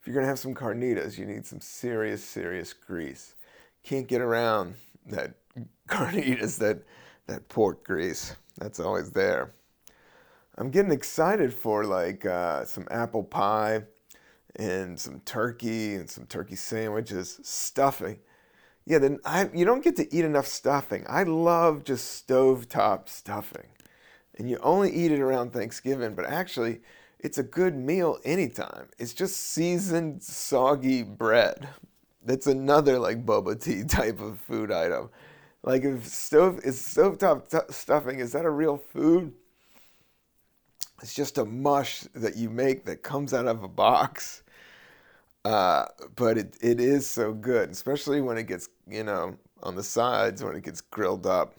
if 0.00 0.06
you're 0.06 0.14
gonna 0.14 0.26
have 0.26 0.38
some 0.38 0.54
carnitas, 0.54 1.18
you 1.18 1.26
need 1.26 1.44
some 1.44 1.60
serious, 1.60 2.22
serious 2.22 2.72
grease. 2.72 3.34
Can't 3.82 4.06
get 4.06 4.20
around 4.20 4.74
that 5.06 5.34
carnitas, 5.88 6.58
that 6.58 6.82
that 7.26 7.48
pork 7.48 7.84
grease. 7.84 8.36
That's 8.58 8.80
always 8.80 9.10
there. 9.10 9.52
I'm 10.56 10.70
getting 10.70 10.92
excited 10.92 11.54
for 11.54 11.84
like 11.84 12.26
uh, 12.26 12.64
some 12.64 12.86
apple 12.90 13.22
pie 13.22 13.82
and 14.56 14.98
some 14.98 15.20
turkey 15.20 15.94
and 15.94 16.08
some 16.08 16.26
turkey 16.26 16.56
sandwiches, 16.56 17.40
stuffing. 17.42 18.18
Yeah, 18.86 18.98
then 18.98 19.18
I 19.24 19.50
you 19.52 19.64
don't 19.64 19.84
get 19.84 19.96
to 19.96 20.14
eat 20.14 20.24
enough 20.24 20.46
stuffing. 20.46 21.04
I 21.08 21.24
love 21.24 21.84
just 21.84 22.26
stovetop 22.26 23.08
stuffing. 23.08 23.66
And 24.38 24.48
you 24.48 24.58
only 24.62 24.90
eat 24.90 25.12
it 25.12 25.20
around 25.20 25.52
Thanksgiving, 25.52 26.14
but 26.14 26.24
actually 26.24 26.80
it's 27.18 27.38
a 27.38 27.42
good 27.42 27.74
meal 27.74 28.18
anytime. 28.24 28.88
It's 28.98 29.12
just 29.12 29.36
seasoned, 29.36 30.22
soggy 30.22 31.02
bread. 31.02 31.68
That's 32.24 32.46
another 32.46 32.98
like 32.98 33.26
boba 33.26 33.60
tea 33.60 33.84
type 33.88 34.20
of 34.20 34.38
food 34.40 34.70
item. 34.70 35.10
Like 35.62 35.82
if 35.84 36.06
stove 36.06 36.60
is 36.64 36.78
stovetop 36.78 37.48
t- 37.48 37.72
stuffing, 37.72 38.20
is 38.20 38.32
that 38.32 38.44
a 38.44 38.50
real 38.50 38.78
food? 38.78 39.34
It's 41.02 41.14
just 41.14 41.38
a 41.38 41.44
mush 41.44 42.00
that 42.14 42.36
you 42.36 42.50
make 42.50 42.84
that 42.86 43.02
comes 43.02 43.32
out 43.32 43.46
of 43.46 43.62
a 43.62 43.68
box. 43.68 44.42
Uh, 45.44 45.86
but 46.16 46.36
it, 46.36 46.56
it 46.60 46.80
is 46.80 47.06
so 47.06 47.32
good, 47.32 47.70
especially 47.70 48.20
when 48.20 48.36
it 48.36 48.44
gets, 48.44 48.68
you 48.88 49.04
know, 49.04 49.36
on 49.62 49.76
the 49.76 49.82
sides 49.82 50.42
when 50.42 50.56
it 50.56 50.64
gets 50.64 50.80
grilled 50.80 51.26
up. 51.26 51.54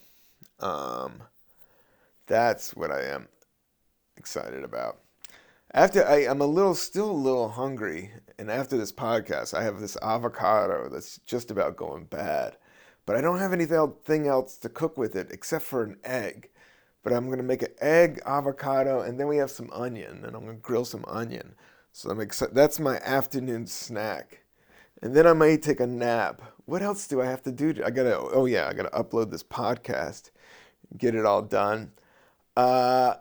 Um, 0.60 1.24
that's 2.28 2.76
what 2.76 2.92
I 2.92 3.04
am 3.04 3.28
excited 4.18 4.64
about 4.64 5.00
after 5.74 6.06
I, 6.06 6.28
I'm 6.28 6.42
a 6.42 6.48
little 6.48 6.74
still 6.74 7.12
a 7.12 7.14
little 7.14 7.50
hungry, 7.50 8.12
and 8.38 8.50
after 8.50 8.78
this 8.78 8.92
podcast, 8.92 9.54
I 9.54 9.64
have 9.64 9.80
this 9.80 9.98
avocado 10.02 10.90
that's 10.90 11.20
just 11.26 11.52
about 11.52 11.76
going 11.76 12.06
bad. 12.06 12.58
But 13.06 13.16
I 13.16 13.22
don't 13.22 13.40
have 13.40 13.54
anything 13.54 14.28
else 14.28 14.58
to 14.58 14.70
cook 14.70 14.98
with 14.98 15.16
it 15.16 15.32
except 15.32 15.66
for 15.66 15.84
an 15.84 15.98
egg. 16.04 16.50
But 17.04 17.14
I'm 17.14 17.30
gonna 17.30 17.43
make 17.43 17.62
an 17.62 17.74
egg, 17.80 18.22
avocado, 18.26 19.02
and 19.02 19.20
then 19.20 19.28
we 19.28 19.38
have 19.38 19.52
some 19.52 19.70
onion, 19.72 20.24
and 20.26 20.36
I'm 20.36 20.45
gonna 20.45 20.58
grill 20.58 20.86
some 20.86 21.06
onion. 21.08 21.56
So 21.91 22.10
I'm 22.10 22.20
excited. 22.20 22.56
That's 22.56 22.80
my 22.80 22.97
afternoon 22.97 23.68
snack, 23.68 24.43
and 25.02 25.16
then 25.16 25.26
I 25.26 25.34
might 25.34 25.62
take 25.62 25.80
a 25.80 25.88
nap. 25.88 26.41
What 26.66 26.82
else 26.82 27.08
do 27.08 27.22
I 27.22 27.26
have 27.26 27.41
to 27.43 27.52
do? 27.52 27.70
I 27.86 27.89
gotta. 27.89 28.18
Oh 28.18 28.45
yeah, 28.45 28.68
I 28.68 28.74
gotta 28.74 28.89
upload 28.89 29.32
this 29.32 29.43
podcast, 29.43 30.32
get 30.97 31.16
it 31.16 31.26
all 31.26 31.41
done. 31.41 31.91
Uh, 32.58 33.16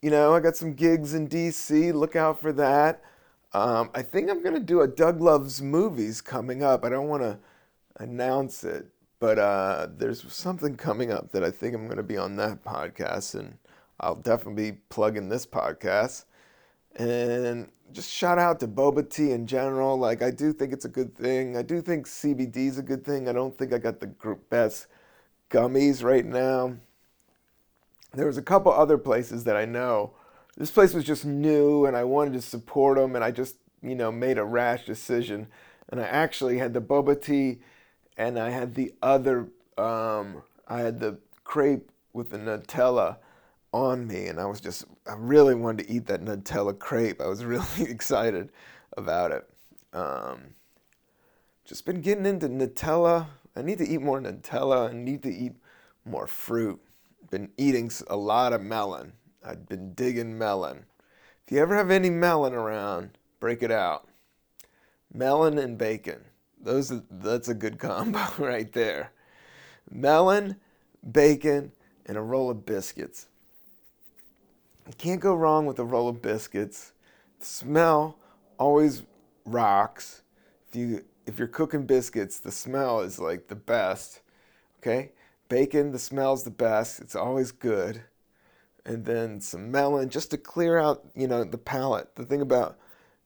you 0.00 0.10
know, 0.10 0.34
I 0.34 0.40
got 0.40 0.56
some 0.56 0.74
gigs 0.74 1.14
in 1.14 1.28
DC. 1.28 1.92
Look 1.92 2.16
out 2.16 2.40
for 2.40 2.52
that. 2.52 3.02
Um, 3.54 3.90
I 3.94 4.02
think 4.02 4.28
I'm 4.30 4.42
to 4.42 4.60
do 4.60 4.80
a 4.80 4.88
Doug 4.88 5.20
Loves 5.20 5.62
Movies 5.62 6.20
coming 6.20 6.62
up. 6.62 6.84
I 6.84 6.88
don't 6.88 7.08
want 7.08 7.22
to 7.22 7.38
announce 7.96 8.64
it, 8.64 8.88
but 9.24 9.38
uh, 9.38 9.86
there's 9.96 10.30
something 10.30 10.76
coming 10.76 11.10
up 11.10 11.32
that 11.32 11.42
I 11.42 11.50
think 11.50 11.74
I'm 11.74 11.86
going 11.86 11.96
to 11.96 12.02
be 12.02 12.18
on 12.18 12.36
that 12.36 12.62
podcast, 12.62 13.34
and 13.34 13.56
I'll 13.98 14.16
definitely 14.16 14.72
be 14.72 14.78
plugging 14.90 15.30
this 15.30 15.46
podcast. 15.46 16.26
And 16.96 17.70
just 17.90 18.10
shout 18.10 18.38
out 18.38 18.60
to 18.60 18.68
Boba 18.68 19.08
Tea 19.08 19.30
in 19.30 19.46
general. 19.46 19.96
Like, 19.96 20.20
I 20.20 20.30
do 20.30 20.52
think 20.52 20.74
it's 20.74 20.84
a 20.84 20.90
good 20.90 21.16
thing. 21.16 21.56
I 21.56 21.62
do 21.62 21.80
think 21.80 22.06
CBD 22.06 22.68
is 22.68 22.76
a 22.76 22.82
good 22.82 23.02
thing. 23.02 23.26
I 23.26 23.32
don't 23.32 23.56
think 23.56 23.72
I 23.72 23.78
got 23.78 24.00
the 24.00 24.08
group 24.08 24.50
best 24.50 24.88
gummies 25.48 26.04
right 26.04 26.26
now 26.26 26.74
there 28.14 28.26
was 28.26 28.36
a 28.36 28.42
couple 28.42 28.72
other 28.72 28.98
places 28.98 29.44
that 29.44 29.56
I 29.56 29.64
know. 29.64 30.12
This 30.56 30.70
place 30.70 30.94
was 30.94 31.04
just 31.04 31.24
new, 31.24 31.84
and 31.84 31.96
I 31.96 32.04
wanted 32.04 32.34
to 32.34 32.42
support 32.42 32.96
them, 32.96 33.16
and 33.16 33.24
I 33.24 33.30
just 33.30 33.56
you 33.82 33.94
know 33.94 34.12
made 34.12 34.38
a 34.38 34.44
rash 34.44 34.86
decision, 34.86 35.48
and 35.88 36.00
I 36.00 36.04
actually 36.04 36.58
had 36.58 36.74
the 36.74 36.80
boba 36.80 37.20
tea, 37.20 37.58
and 38.16 38.38
I 38.38 38.50
had 38.50 38.74
the 38.74 38.92
other. 39.02 39.48
Um, 39.76 40.42
I 40.68 40.80
had 40.80 41.00
the 41.00 41.18
crepe 41.42 41.90
with 42.12 42.30
the 42.30 42.38
Nutella 42.38 43.16
on 43.72 44.06
me, 44.06 44.26
and 44.26 44.40
I 44.40 44.46
was 44.46 44.60
just, 44.60 44.84
I 45.06 45.14
really 45.18 45.54
wanted 45.54 45.86
to 45.86 45.92
eat 45.92 46.06
that 46.06 46.24
Nutella 46.24 46.78
crepe. 46.78 47.20
I 47.20 47.26
was 47.26 47.44
really 47.44 47.90
excited 47.90 48.50
about 48.96 49.32
it. 49.32 49.48
Um, 49.92 50.54
just 51.64 51.84
been 51.84 52.00
getting 52.00 52.26
into 52.26 52.48
Nutella. 52.48 53.26
I 53.56 53.62
need 53.62 53.78
to 53.78 53.88
eat 53.88 54.00
more 54.00 54.20
Nutella. 54.20 54.90
I 54.90 54.92
need 54.92 55.22
to 55.24 55.34
eat 55.34 55.54
more 56.04 56.26
fruit. 56.26 56.80
Been 57.30 57.50
eating 57.56 57.90
a 58.08 58.16
lot 58.16 58.52
of 58.52 58.60
melon. 58.60 59.12
I've 59.44 59.68
been 59.68 59.92
digging 59.94 60.38
melon. 60.38 60.84
If 61.46 61.52
you 61.52 61.60
ever 61.60 61.76
have 61.76 61.90
any 61.90 62.10
melon 62.10 62.54
around, 62.54 63.18
break 63.40 63.62
it 63.62 63.70
out. 63.70 64.08
Melon 65.12 65.58
and 65.58 65.76
bacon. 65.76 66.24
Those 66.64 66.90
are, 66.90 67.02
that's 67.10 67.48
a 67.48 67.54
good 67.54 67.78
combo 67.78 68.24
right 68.38 68.72
there. 68.72 69.12
Melon, 69.90 70.56
bacon, 71.12 71.72
and 72.06 72.16
a 72.16 72.22
roll 72.22 72.50
of 72.50 72.64
biscuits. 72.64 73.26
You 74.86 74.94
can't 74.96 75.20
go 75.20 75.34
wrong 75.34 75.66
with 75.66 75.78
a 75.78 75.84
roll 75.84 76.08
of 76.08 76.22
biscuits. 76.22 76.92
The 77.38 77.46
smell 77.46 78.18
always 78.58 79.02
rocks. 79.44 80.22
If 80.68 80.76
you 80.76 81.04
if 81.26 81.38
you're 81.38 81.48
cooking 81.48 81.86
biscuits, 81.86 82.38
the 82.38 82.52
smell 82.52 83.00
is 83.00 83.18
like 83.18 83.48
the 83.48 83.54
best. 83.54 84.20
Okay? 84.80 85.12
Bacon, 85.48 85.92
the 85.92 85.98
smell's 85.98 86.44
the 86.44 86.50
best. 86.50 87.00
It's 87.00 87.16
always 87.16 87.50
good. 87.52 88.02
And 88.84 89.06
then 89.06 89.40
some 89.40 89.70
melon 89.70 90.10
just 90.10 90.30
to 90.32 90.38
clear 90.38 90.78
out, 90.78 91.04
you 91.14 91.26
know, 91.26 91.44
the 91.44 91.56
palate. 91.58 92.14
The 92.16 92.24
thing 92.24 92.42
about 92.42 92.78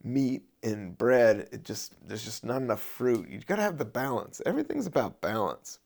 meat 0.03 0.43
and 0.63 0.97
bread, 0.97 1.49
it 1.53 1.65
just 1.65 1.95
there's 2.07 2.25
just 2.25 2.45
not 2.45 2.63
enough 2.63 2.81
fruit. 2.81 3.29
You 3.29 3.41
got 3.41 3.57
to 3.57 3.63
have 3.63 3.79
the 3.79 3.85
balance. 3.85 4.41
Everything's 4.45 4.87
about 4.87 5.21
balance. 5.21 5.79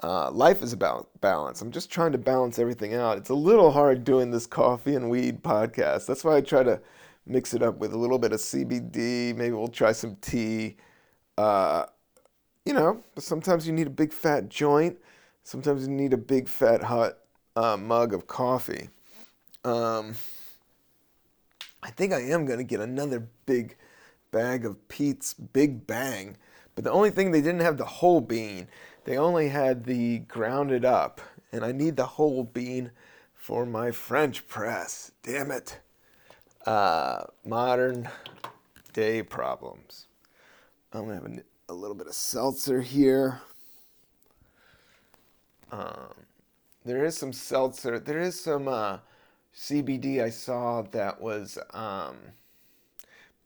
Uh, 0.00 0.30
life 0.30 0.62
is 0.62 0.72
about 0.72 1.08
balance. 1.20 1.60
I'm 1.60 1.72
just 1.72 1.90
trying 1.90 2.12
to 2.12 2.18
balance 2.18 2.58
everything 2.58 2.94
out. 2.94 3.18
It's 3.18 3.30
a 3.30 3.34
little 3.34 3.72
hard 3.72 4.04
doing 4.04 4.30
this 4.30 4.46
coffee 4.46 4.94
and 4.94 5.10
weed 5.10 5.42
podcast. 5.42 6.06
That's 6.06 6.22
why 6.22 6.36
I 6.36 6.40
try 6.40 6.62
to 6.62 6.80
mix 7.26 7.52
it 7.52 7.62
up 7.62 7.78
with 7.78 7.92
a 7.92 7.98
little 7.98 8.18
bit 8.18 8.32
of 8.32 8.40
CBD. 8.40 9.34
Maybe 9.34 9.52
we'll 9.52 9.68
try 9.68 9.92
some 9.92 10.16
tea. 10.20 10.76
Uh, 11.36 11.86
you 12.64 12.74
know, 12.74 13.02
sometimes 13.18 13.66
you 13.66 13.72
need 13.72 13.88
a 13.88 13.90
big 13.90 14.12
fat 14.12 14.48
joint. 14.48 14.98
Sometimes 15.42 15.82
you 15.86 15.92
need 15.92 16.12
a 16.12 16.18
big 16.18 16.48
fat 16.48 16.82
hot 16.82 17.18
uh, 17.56 17.76
mug 17.76 18.14
of 18.14 18.26
coffee. 18.26 18.90
Um, 19.64 20.14
I 21.82 21.90
think 21.90 22.12
I 22.12 22.20
am 22.20 22.44
going 22.46 22.58
to 22.58 22.64
get 22.64 22.80
another 22.80 23.28
big 23.46 23.76
bag 24.30 24.64
of 24.64 24.88
Peet's 24.88 25.34
Big 25.34 25.86
Bang. 25.86 26.36
But 26.74 26.84
the 26.84 26.90
only 26.90 27.10
thing 27.10 27.30
they 27.30 27.40
didn't 27.40 27.60
have 27.60 27.76
the 27.76 27.84
whole 27.84 28.20
bean. 28.20 28.68
They 29.04 29.16
only 29.16 29.48
had 29.48 29.84
the 29.84 30.18
grounded 30.20 30.84
up. 30.84 31.20
And 31.52 31.64
I 31.64 31.72
need 31.72 31.96
the 31.96 32.06
whole 32.06 32.44
bean 32.44 32.90
for 33.34 33.64
my 33.64 33.90
French 33.90 34.46
press. 34.46 35.12
Damn 35.22 35.50
it. 35.50 35.80
Uh, 36.66 37.24
modern 37.44 38.08
day 38.92 39.22
problems. 39.22 40.06
I'm 40.92 41.06
going 41.06 41.18
to 41.18 41.24
have 41.24 41.38
a, 41.68 41.72
a, 41.72 41.74
little 41.74 41.94
bit 41.94 42.06
of 42.06 42.14
seltzer 42.14 42.82
here. 42.82 43.40
Um, 45.70 46.14
there 46.84 47.04
is 47.04 47.16
some 47.16 47.32
seltzer. 47.32 47.98
There 47.98 48.18
is 48.18 48.38
some 48.38 48.68
uh, 48.68 48.98
CBD 49.58 50.22
I 50.22 50.30
saw 50.30 50.82
that 50.82 51.20
was 51.20 51.58
um, 51.74 52.16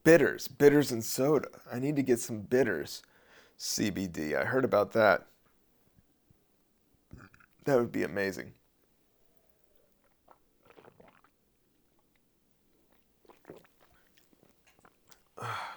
bitters, 0.04 0.46
bitters 0.48 0.92
and 0.92 1.02
soda. 1.04 1.48
I 1.72 1.78
need 1.78 1.96
to 1.96 2.02
get 2.02 2.20
some 2.20 2.40
bitters 2.40 3.02
CBD. 3.58 4.34
I 4.34 4.44
heard 4.44 4.64
about 4.64 4.92
that. 4.92 5.26
That 7.64 7.76
would 7.76 7.90
be 7.90 8.04
amazing. 8.04 8.52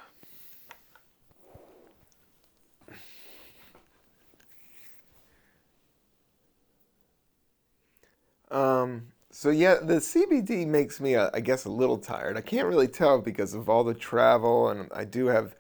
Um, 8.51 9.07
so 9.36 9.49
yeah, 9.49 9.75
the 9.81 9.95
CBD 9.95 10.65
makes 10.65 11.01
me, 11.01 11.13
uh, 11.15 11.29
I 11.33 11.41
guess, 11.41 11.65
a 11.65 11.69
little 11.69 11.97
tired. 11.97 12.38
I 12.38 12.41
can't 12.41 12.69
really 12.69 12.88
tell 12.88 13.19
because 13.19 13.53
of 13.53 13.67
all 13.67 13.83
the 13.83 13.93
travel, 13.93 14.69
and 14.69 14.89
I 14.95 15.03
do 15.03 15.25
have, 15.25 15.57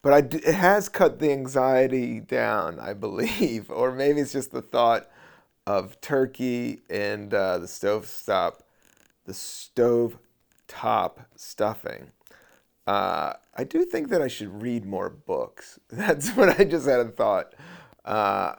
but 0.00 0.14
I 0.14 0.22
do, 0.22 0.38
it 0.38 0.54
has 0.54 0.88
cut 0.88 1.18
the 1.18 1.30
anxiety 1.30 2.20
down, 2.20 2.80
I 2.80 2.94
believe, 3.06 3.70
or 3.70 3.92
maybe 3.92 4.20
it's 4.22 4.32
just 4.32 4.52
the 4.52 4.62
thought 4.62 5.10
of 5.66 6.00
turkey 6.00 6.80
and 6.88 7.34
uh, 7.34 7.58
the 7.58 7.68
stove 7.68 8.06
stop, 8.06 8.62
the 9.26 9.34
stove 9.34 10.16
top 10.66 11.20
stuffing. 11.36 12.12
Uh, 12.86 13.34
I 13.54 13.64
do 13.64 13.84
think 13.84 14.08
that 14.08 14.22
I 14.22 14.28
should 14.28 14.62
read 14.62 14.86
more 14.86 15.10
books. 15.10 15.78
That's 15.90 16.30
what 16.30 16.58
I 16.58 16.64
just 16.64 16.86
had 16.86 17.00
a 17.00 17.10
thought. 17.10 17.52
Uh, 18.02 18.54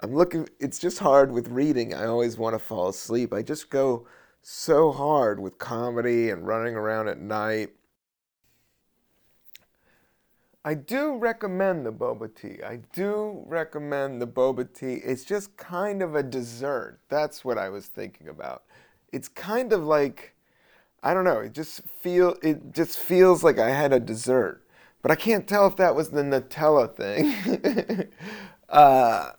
I'm 0.00 0.14
looking, 0.14 0.48
it's 0.60 0.78
just 0.78 0.98
hard 0.98 1.32
with 1.32 1.48
reading. 1.48 1.94
I 1.94 2.06
always 2.06 2.38
want 2.38 2.54
to 2.54 2.58
fall 2.58 2.88
asleep. 2.88 3.32
I 3.32 3.42
just 3.42 3.70
go 3.70 4.06
so 4.42 4.92
hard 4.92 5.40
with 5.40 5.58
comedy 5.58 6.30
and 6.30 6.46
running 6.46 6.74
around 6.76 7.08
at 7.08 7.18
night. 7.18 7.70
I 10.64 10.74
do 10.74 11.16
recommend 11.16 11.86
the 11.86 11.92
boba 11.92 12.34
tea. 12.34 12.62
I 12.62 12.80
do 12.92 13.42
recommend 13.46 14.20
the 14.20 14.26
boba 14.26 14.72
tea. 14.72 15.00
It's 15.04 15.24
just 15.24 15.56
kind 15.56 16.02
of 16.02 16.14
a 16.14 16.22
dessert. 16.22 17.00
That's 17.08 17.44
what 17.44 17.58
I 17.58 17.68
was 17.68 17.86
thinking 17.86 18.28
about. 18.28 18.64
It's 19.12 19.28
kind 19.28 19.72
of 19.72 19.82
like 19.82 20.34
I 21.02 21.14
don't 21.14 21.24
know, 21.24 21.38
it 21.40 21.52
just 21.52 21.82
feel 22.00 22.36
it 22.42 22.72
just 22.72 22.98
feels 22.98 23.42
like 23.44 23.58
I 23.58 23.70
had 23.70 23.92
a 23.92 24.00
dessert. 24.00 24.64
But 25.00 25.12
I 25.12 25.14
can't 25.14 25.46
tell 25.46 25.66
if 25.66 25.76
that 25.76 25.94
was 25.94 26.10
the 26.10 26.22
Nutella 26.22 26.92
thing. 26.94 28.08
uh, 28.68 29.30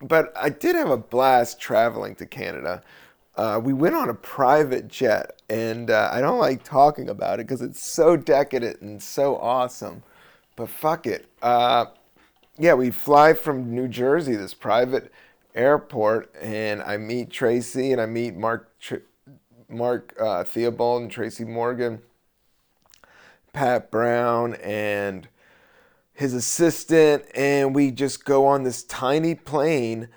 but 0.00 0.32
I 0.36 0.50
did 0.50 0.76
have 0.76 0.90
a 0.90 0.96
blast 0.96 1.60
traveling 1.60 2.14
to 2.16 2.26
Canada. 2.26 2.82
Uh, 3.36 3.60
we 3.62 3.72
went 3.72 3.94
on 3.94 4.08
a 4.08 4.14
private 4.14 4.88
jet, 4.88 5.42
and 5.48 5.90
uh, 5.90 6.08
I 6.12 6.20
don't 6.20 6.38
like 6.38 6.62
talking 6.62 7.08
about 7.08 7.38
it 7.38 7.46
because 7.46 7.60
it's 7.60 7.82
so 7.82 8.16
decadent 8.16 8.80
and 8.80 9.02
so 9.02 9.36
awesome. 9.36 10.02
But 10.56 10.70
fuck 10.70 11.06
it. 11.06 11.26
Uh, 11.42 11.86
yeah, 12.58 12.74
we 12.74 12.90
fly 12.90 13.34
from 13.34 13.74
New 13.74 13.88
Jersey, 13.88 14.34
this 14.36 14.54
private 14.54 15.12
airport, 15.54 16.34
and 16.40 16.82
I 16.82 16.96
meet 16.96 17.30
Tracy 17.30 17.92
and 17.92 18.00
I 18.00 18.06
meet 18.06 18.34
Mark 18.34 18.70
Mark 19.68 20.14
uh, 20.20 20.44
Theobald 20.44 21.02
and 21.02 21.10
Tracy 21.10 21.44
Morgan, 21.44 22.00
Pat 23.52 23.90
Brown, 23.90 24.54
and 24.54 25.28
his 26.16 26.32
assistant, 26.32 27.24
and 27.34 27.74
we 27.74 27.90
just 27.90 28.24
go 28.24 28.46
on 28.46 28.64
this 28.64 28.82
tiny 28.82 29.34
plane 29.34 30.08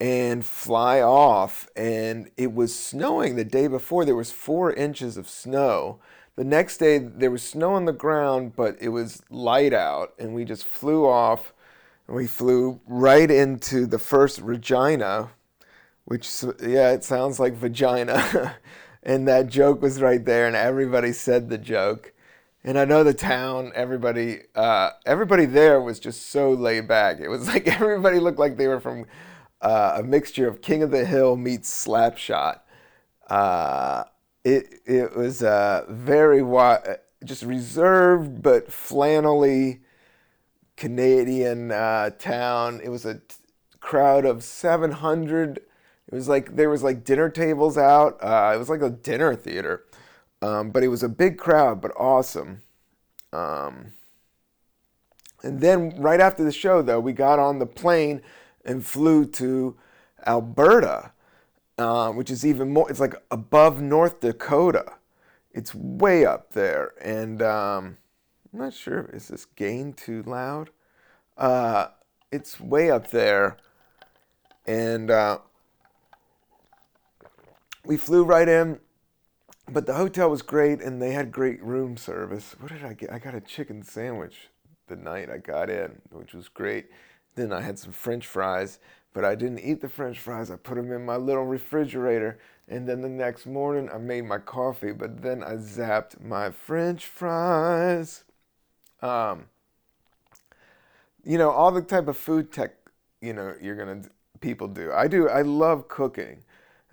and 0.00 0.44
fly 0.44 1.00
off. 1.00 1.68
And 1.74 2.30
it 2.36 2.54
was 2.54 2.72
snowing 2.72 3.34
the 3.34 3.44
day 3.44 3.66
before. 3.66 4.04
There 4.04 4.14
was 4.14 4.30
four 4.30 4.72
inches 4.72 5.16
of 5.16 5.28
snow. 5.28 5.98
The 6.36 6.44
next 6.44 6.78
day 6.78 6.98
there 6.98 7.32
was 7.32 7.42
snow 7.42 7.74
on 7.74 7.86
the 7.86 7.92
ground, 7.92 8.54
but 8.54 8.76
it 8.80 8.90
was 8.90 9.22
light 9.30 9.74
out, 9.74 10.14
and 10.16 10.32
we 10.32 10.44
just 10.44 10.64
flew 10.64 11.06
off. 11.06 11.52
And 12.06 12.16
we 12.16 12.28
flew 12.28 12.80
right 12.86 13.30
into 13.30 13.86
the 13.86 13.98
first 13.98 14.40
Regina, 14.40 15.30
which 16.04 16.30
yeah, 16.62 16.92
it 16.92 17.02
sounds 17.02 17.40
like 17.40 17.54
vagina. 17.54 18.56
and 19.02 19.26
that 19.26 19.48
joke 19.48 19.82
was 19.82 20.00
right 20.00 20.24
there, 20.24 20.46
and 20.46 20.54
everybody 20.54 21.12
said 21.12 21.48
the 21.48 21.58
joke 21.58 22.11
and 22.64 22.78
I 22.78 22.84
know 22.84 23.02
the 23.02 23.14
town, 23.14 23.72
everybody, 23.74 24.40
uh, 24.54 24.90
everybody 25.04 25.46
there 25.46 25.80
was 25.80 25.98
just 25.98 26.30
so 26.30 26.52
laid 26.52 26.86
back. 26.86 27.18
It 27.18 27.28
was 27.28 27.48
like 27.52 27.66
everybody 27.66 28.18
looked 28.20 28.38
like 28.38 28.56
they 28.56 28.68
were 28.68 28.80
from 28.80 29.06
uh, 29.60 29.94
a 29.96 30.02
mixture 30.02 30.46
of 30.46 30.62
King 30.62 30.82
of 30.82 30.90
the 30.90 31.04
Hill 31.04 31.36
meets 31.36 31.86
Slapshot. 31.86 32.60
Uh, 33.28 34.04
it 34.44 34.80
it 34.84 35.16
was 35.16 35.42
a 35.42 35.84
very 35.88 36.40
wi- 36.40 36.98
just 37.24 37.42
reserved 37.42 38.42
but 38.42 38.68
flannelly 38.68 39.80
Canadian 40.76 41.70
uh, 41.70 42.10
town. 42.10 42.80
It 42.82 42.88
was 42.88 43.04
a 43.04 43.14
t- 43.14 43.22
crowd 43.80 44.24
of 44.24 44.42
700. 44.42 45.58
It 45.58 45.64
was 46.14 46.28
like 46.28 46.56
there 46.56 46.68
was 46.68 46.82
like 46.82 47.04
dinner 47.04 47.28
tables 47.28 47.78
out. 47.78 48.18
Uh, 48.22 48.52
it 48.54 48.58
was 48.58 48.68
like 48.68 48.82
a 48.82 48.90
dinner 48.90 49.34
theater 49.36 49.84
um, 50.42 50.70
but 50.70 50.82
it 50.82 50.88
was 50.88 51.02
a 51.02 51.08
big 51.08 51.38
crowd, 51.38 51.80
but 51.80 51.92
awesome. 51.96 52.62
Um, 53.32 53.92
and 55.42 55.60
then 55.60 55.94
right 55.96 56.20
after 56.20 56.44
the 56.44 56.52
show, 56.52 56.82
though, 56.82 57.00
we 57.00 57.12
got 57.12 57.38
on 57.38 57.58
the 57.58 57.66
plane 57.66 58.20
and 58.64 58.84
flew 58.84 59.24
to 59.26 59.76
Alberta, 60.26 61.12
uh, 61.78 62.10
which 62.10 62.30
is 62.30 62.44
even 62.44 62.72
more, 62.72 62.90
it's 62.90 63.00
like 63.00 63.14
above 63.30 63.80
North 63.80 64.20
Dakota. 64.20 64.94
It's 65.52 65.74
way 65.74 66.24
up 66.24 66.52
there. 66.52 66.92
And 67.00 67.40
um, 67.42 67.98
I'm 68.52 68.60
not 68.60 68.74
sure, 68.74 69.10
is 69.12 69.28
this 69.28 69.44
gain 69.44 69.92
too 69.92 70.22
loud? 70.24 70.70
Uh, 71.38 71.88
it's 72.30 72.60
way 72.60 72.90
up 72.90 73.10
there. 73.10 73.58
And 74.66 75.10
uh, 75.10 75.38
we 77.84 77.96
flew 77.96 78.24
right 78.24 78.48
in, 78.48 78.80
but 79.72 79.86
the 79.86 79.94
hotel 79.94 80.28
was 80.30 80.42
great 80.42 80.80
and 80.80 81.00
they 81.00 81.12
had 81.12 81.32
great 81.32 81.62
room 81.62 81.96
service. 81.96 82.54
What 82.58 82.72
did 82.72 82.84
I 82.84 82.92
get? 82.92 83.12
I 83.12 83.18
got 83.18 83.34
a 83.34 83.40
chicken 83.40 83.82
sandwich 83.82 84.48
the 84.88 84.96
night 84.96 85.30
I 85.30 85.38
got 85.38 85.70
in, 85.70 86.00
which 86.10 86.34
was 86.34 86.48
great. 86.48 86.86
Then 87.34 87.52
I 87.52 87.62
had 87.62 87.78
some 87.78 87.92
French 87.92 88.26
fries, 88.26 88.78
but 89.14 89.24
I 89.24 89.34
didn't 89.34 89.60
eat 89.60 89.80
the 89.80 89.88
French 89.88 90.18
fries. 90.18 90.50
I 90.50 90.56
put 90.56 90.74
them 90.74 90.92
in 90.92 91.04
my 91.04 91.16
little 91.16 91.46
refrigerator, 91.46 92.38
and 92.68 92.86
then 92.86 93.00
the 93.00 93.08
next 93.08 93.46
morning 93.46 93.88
I 93.92 93.98
made 93.98 94.24
my 94.24 94.38
coffee, 94.38 94.92
but 94.92 95.22
then 95.22 95.42
I 95.42 95.54
zapped 95.54 96.22
my 96.22 96.50
French 96.50 97.06
fries. 97.06 98.24
Um, 99.00 99.46
you 101.24 101.38
know, 101.38 101.50
all 101.50 101.70
the 101.70 101.82
type 101.82 102.08
of 102.08 102.16
food 102.16 102.52
tech, 102.52 102.72
you 103.20 103.32
know, 103.32 103.54
you're 103.60 103.76
gonna 103.76 104.02
people 104.40 104.68
do. 104.68 104.92
I 104.92 105.08
do. 105.08 105.28
I 105.28 105.42
love 105.42 105.88
cooking 105.88 106.44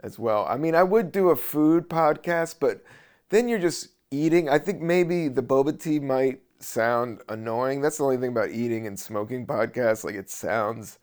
as 0.01 0.17
well. 0.19 0.45
I 0.49 0.57
mean, 0.57 0.75
I 0.75 0.83
would 0.83 1.11
do 1.11 1.29
a 1.29 1.35
food 1.35 1.89
podcast, 1.89 2.55
but 2.59 2.83
then 3.29 3.47
you're 3.47 3.59
just 3.59 3.89
eating. 4.11 4.49
I 4.49 4.59
think 4.59 4.81
maybe 4.81 5.27
the 5.27 5.43
boba 5.43 5.79
tea 5.79 5.99
might 5.99 6.41
sound 6.59 7.21
annoying. 7.29 7.81
That's 7.81 7.97
the 7.97 8.03
only 8.03 8.17
thing 8.17 8.29
about 8.31 8.49
eating 8.49 8.87
and 8.87 8.99
smoking 8.99 9.45
podcasts. 9.45 10.03
Like 10.03 10.15
it 10.15 10.29
sounds, 10.29 10.99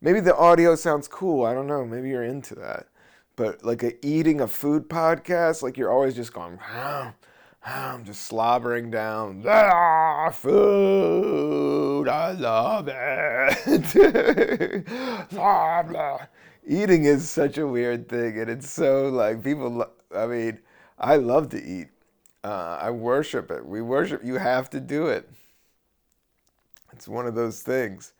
maybe 0.00 0.20
the 0.20 0.36
audio 0.36 0.74
sounds 0.74 1.08
cool. 1.08 1.44
I 1.44 1.54
don't 1.54 1.66
know. 1.66 1.84
Maybe 1.84 2.10
you're 2.10 2.24
into 2.24 2.54
that. 2.56 2.88
But 3.36 3.64
like 3.64 3.82
a 3.82 4.06
eating 4.06 4.40
a 4.40 4.46
food 4.46 4.88
podcast, 4.88 5.62
like 5.62 5.76
you're 5.76 5.90
always 5.90 6.14
just 6.14 6.32
going, 6.32 6.58
ah, 6.62 7.14
I'm 7.64 8.04
just 8.04 8.22
slobbering 8.22 8.90
down. 8.90 9.44
Ah, 9.48 10.30
food, 10.30 12.08
I 12.08 12.32
love 12.32 12.88
it. 12.88 13.66
Eating 16.66 17.04
is 17.04 17.28
such 17.28 17.58
a 17.58 17.66
weird 17.66 18.08
thing, 18.08 18.38
and 18.38 18.50
it's 18.50 18.70
so 18.70 19.08
like 19.08 19.42
people. 19.42 19.86
I 20.14 20.26
mean, 20.26 20.60
I 20.98 21.16
love 21.16 21.50
to 21.50 21.62
eat. 21.62 21.88
Uh, 22.42 22.78
I 22.80 22.90
worship 22.90 23.50
it. 23.50 23.64
We 23.66 23.82
worship. 23.82 24.24
You 24.24 24.36
have 24.36 24.70
to 24.70 24.80
do 24.80 25.06
it. 25.06 25.28
It's 26.92 27.08
one 27.08 27.26
of 27.26 27.34
those 27.34 27.60
things. 27.62 28.14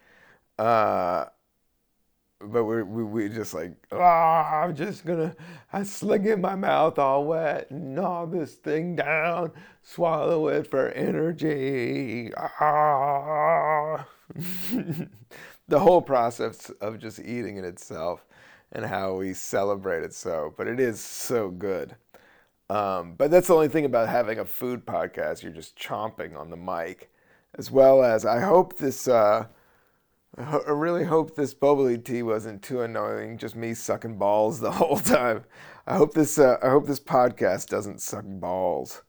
Uh, 0.58 1.26
but 2.40 2.64
we 2.64 2.82
we 2.82 3.04
we 3.04 3.28
just 3.28 3.54
like 3.54 3.72
ah, 3.92 4.62
I'm 4.62 4.74
just 4.74 5.06
gonna 5.06 5.34
I 5.72 5.82
sling 5.82 6.26
in 6.26 6.40
my 6.40 6.54
mouth 6.54 6.98
all 6.98 7.24
wet 7.24 7.70
and 7.70 7.94
gnaw 7.94 8.26
this 8.26 8.54
thing 8.54 8.96
down, 8.96 9.52
swallow 9.82 10.48
it 10.48 10.66
for 10.66 10.88
energy. 10.90 12.32
Ah. 12.36 14.06
the 15.68 15.78
whole 15.78 16.02
process 16.02 16.70
of 16.80 16.98
just 16.98 17.20
eating 17.20 17.56
in 17.56 17.64
itself 17.64 18.24
and 18.74 18.84
how 18.84 19.14
we 19.14 19.32
celebrate 19.32 20.02
it 20.02 20.12
so, 20.12 20.52
but 20.56 20.66
it 20.66 20.80
is 20.80 21.00
so 21.00 21.48
good. 21.48 21.96
Um, 22.68 23.14
but 23.16 23.30
that's 23.30 23.48
the 23.48 23.54
only 23.54 23.68
thing 23.68 23.84
about 23.84 24.08
having 24.08 24.38
a 24.38 24.44
food 24.44 24.84
podcast. 24.84 25.42
You're 25.42 25.52
just 25.52 25.78
chomping 25.78 26.36
on 26.36 26.50
the 26.50 26.56
mic, 26.56 27.10
as 27.54 27.70
well 27.70 28.02
as 28.02 28.24
I 28.24 28.40
hope 28.40 28.76
this. 28.78 29.06
Uh, 29.06 29.46
I 30.36 30.58
really 30.66 31.04
hope 31.04 31.36
this 31.36 31.54
bubbly 31.54 31.98
tea 31.98 32.22
wasn't 32.22 32.62
too 32.62 32.80
annoying. 32.80 33.38
Just 33.38 33.54
me 33.54 33.74
sucking 33.74 34.18
balls 34.18 34.60
the 34.60 34.72
whole 34.72 34.98
time. 34.98 35.44
I 35.86 35.96
hope 35.96 36.14
this. 36.14 36.38
Uh, 36.38 36.56
I 36.62 36.70
hope 36.70 36.86
this 36.86 37.00
podcast 37.00 37.68
doesn't 37.68 38.00
suck 38.00 38.24
balls. 38.26 39.02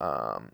Um, 0.00 0.52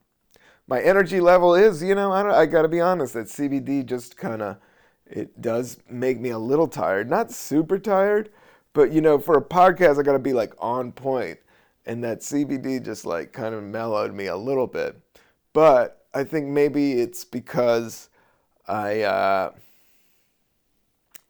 my 0.69 0.81
energy 0.81 1.21
level 1.21 1.55
is, 1.55 1.83
you 1.83 1.95
know, 1.95 2.13
I, 2.13 2.43
I 2.43 2.47
got 2.47 2.63
to 2.63 2.69
be 2.69 2.81
honest. 2.81 3.15
That 3.15 3.27
CBD 3.27 3.85
just 3.85 4.17
kind 4.17 4.41
of, 4.41 4.59
it 5.07 5.41
does 5.41 5.79
make 5.91 6.21
me 6.21 6.31
a 6.31 6.39
little 6.39 6.69
tired. 6.69 7.11
Not 7.11 7.33
super 7.33 7.79
tired, 7.79 8.31
but 8.73 8.93
you 8.93 9.01
know, 9.01 9.19
for 9.19 9.37
a 9.37 9.43
podcast, 9.43 9.99
I 9.99 10.03
got 10.03 10.13
to 10.13 10.19
be 10.19 10.33
like 10.33 10.53
on 10.59 10.93
point, 10.93 11.39
and 11.87 12.03
that 12.05 12.21
CBD 12.21 12.85
just 12.85 13.05
like 13.05 13.33
kind 13.33 13.55
of 13.55 13.63
mellowed 13.63 14.15
me 14.15 14.27
a 14.27 14.37
little 14.37 14.67
bit. 14.67 14.99
But 15.53 16.05
I 16.15 16.25
think 16.25 16.47
maybe 16.49 17.01
it's 17.01 17.25
because 17.25 18.09
I. 18.67 19.03
Uh, 19.03 19.53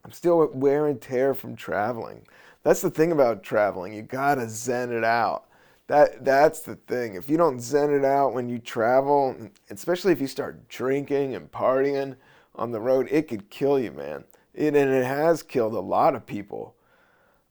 I'm 0.05 0.13
still 0.13 0.51
wear 0.53 0.87
and 0.89 1.01
tear 1.01 1.33
from 1.33 1.55
traveling. 1.55 2.27
That's 2.65 2.81
the 2.81 2.91
thing 2.91 3.13
about 3.13 3.43
traveling. 3.43 3.93
You 3.93 4.03
gotta 4.03 4.49
zen 4.49 4.93
it 4.93 5.05
out. 5.05 5.45
That 5.87 6.25
that's 6.25 6.61
the 6.61 6.77
thing. 6.77 7.15
If 7.15 7.29
you 7.29 7.37
don't 7.37 7.61
zen 7.61 7.93
it 7.93 8.05
out 8.05 8.35
when 8.35 8.49
you 8.49 8.59
travel, 8.59 9.37
especially 9.71 10.13
if 10.13 10.21
you 10.21 10.27
start 10.27 10.69
drinking 10.69 11.35
and 11.35 11.51
partying 11.51 12.17
on 12.55 12.73
the 12.73 12.81
road, 12.81 13.09
it 13.11 13.29
could 13.29 13.51
kill 13.51 13.79
you, 13.79 13.93
man. 13.93 14.25
It 14.55 14.75
and 14.75 14.91
it 14.91 15.05
has 15.05 15.43
killed 15.43 15.75
a 15.75 15.81
lot 15.81 16.15
of 16.15 16.27
people. 16.27 16.75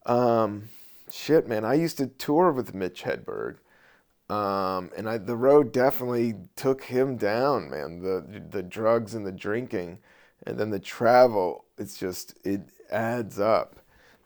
Um, 0.06 0.70
shit, 1.10 1.48
man. 1.48 1.66
I 1.66 1.76
used 1.76 1.98
to 1.98 2.08
tour 2.08 2.52
with 2.52 2.74
Mitch 2.74 3.04
Hedberg. 3.04 3.58
Um, 4.30 4.92
and 4.96 5.10
I, 5.10 5.18
the 5.18 5.36
road 5.36 5.74
definitely 5.74 6.36
took 6.56 6.86
him 6.86 7.18
down, 7.18 7.70
man. 7.70 8.02
The 8.02 8.42
the 8.50 8.64
drugs 8.64 9.14
and 9.14 9.26
the 9.26 9.32
drinking, 9.32 10.00
and 10.48 10.58
then 10.58 10.70
the 10.70 10.80
travel 10.80 11.66
it's 11.82 11.98
just 11.98 12.38
it 12.46 12.62
adds 12.92 13.40
up. 13.40 13.78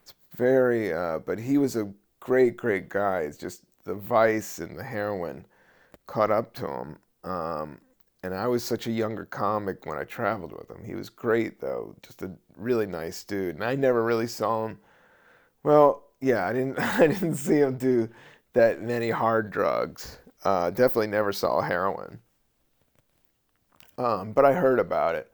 It's 0.03 0.13
very, 0.35 0.93
uh, 0.93 1.19
but 1.19 1.39
he 1.39 1.57
was 1.57 1.75
a 1.75 1.91
great, 2.19 2.57
great 2.57 2.89
guy. 2.89 3.21
It's 3.21 3.37
just 3.37 3.61
the 3.85 3.95
vice 3.95 4.59
and 4.59 4.77
the 4.77 4.83
heroin 4.83 5.45
caught 6.07 6.31
up 6.31 6.53
to 6.55 6.67
him. 6.67 6.97
Um, 7.23 7.79
and 8.23 8.33
I 8.35 8.47
was 8.47 8.63
such 8.63 8.87
a 8.87 8.91
younger 8.91 9.25
comic 9.25 9.85
when 9.85 9.97
I 9.97 10.03
traveled 10.03 10.51
with 10.51 10.69
him. 10.69 10.83
He 10.83 10.95
was 10.95 11.09
great 11.09 11.59
though, 11.61 11.95
just 12.03 12.21
a 12.21 12.31
really 12.57 12.87
nice 12.87 13.23
dude. 13.23 13.55
And 13.55 13.63
I 13.63 13.75
never 13.75 14.03
really 14.03 14.27
saw 14.27 14.67
him. 14.67 14.79
Well, 15.65 16.03
yeah, 16.21 16.47
I 16.47 16.53
didn't. 16.53 16.79
I 16.99 17.07
didn't 17.07 17.35
see 17.35 17.55
him 17.59 17.77
do 17.77 18.09
that 18.53 18.81
many 18.81 19.09
hard 19.09 19.51
drugs. 19.51 20.19
Uh, 20.43 20.69
definitely 20.69 21.07
never 21.07 21.33
saw 21.33 21.61
heroin. 21.61 22.19
Um, 23.97 24.33
but 24.33 24.45
I 24.45 24.53
heard 24.53 24.79
about 24.79 25.15
it 25.15 25.31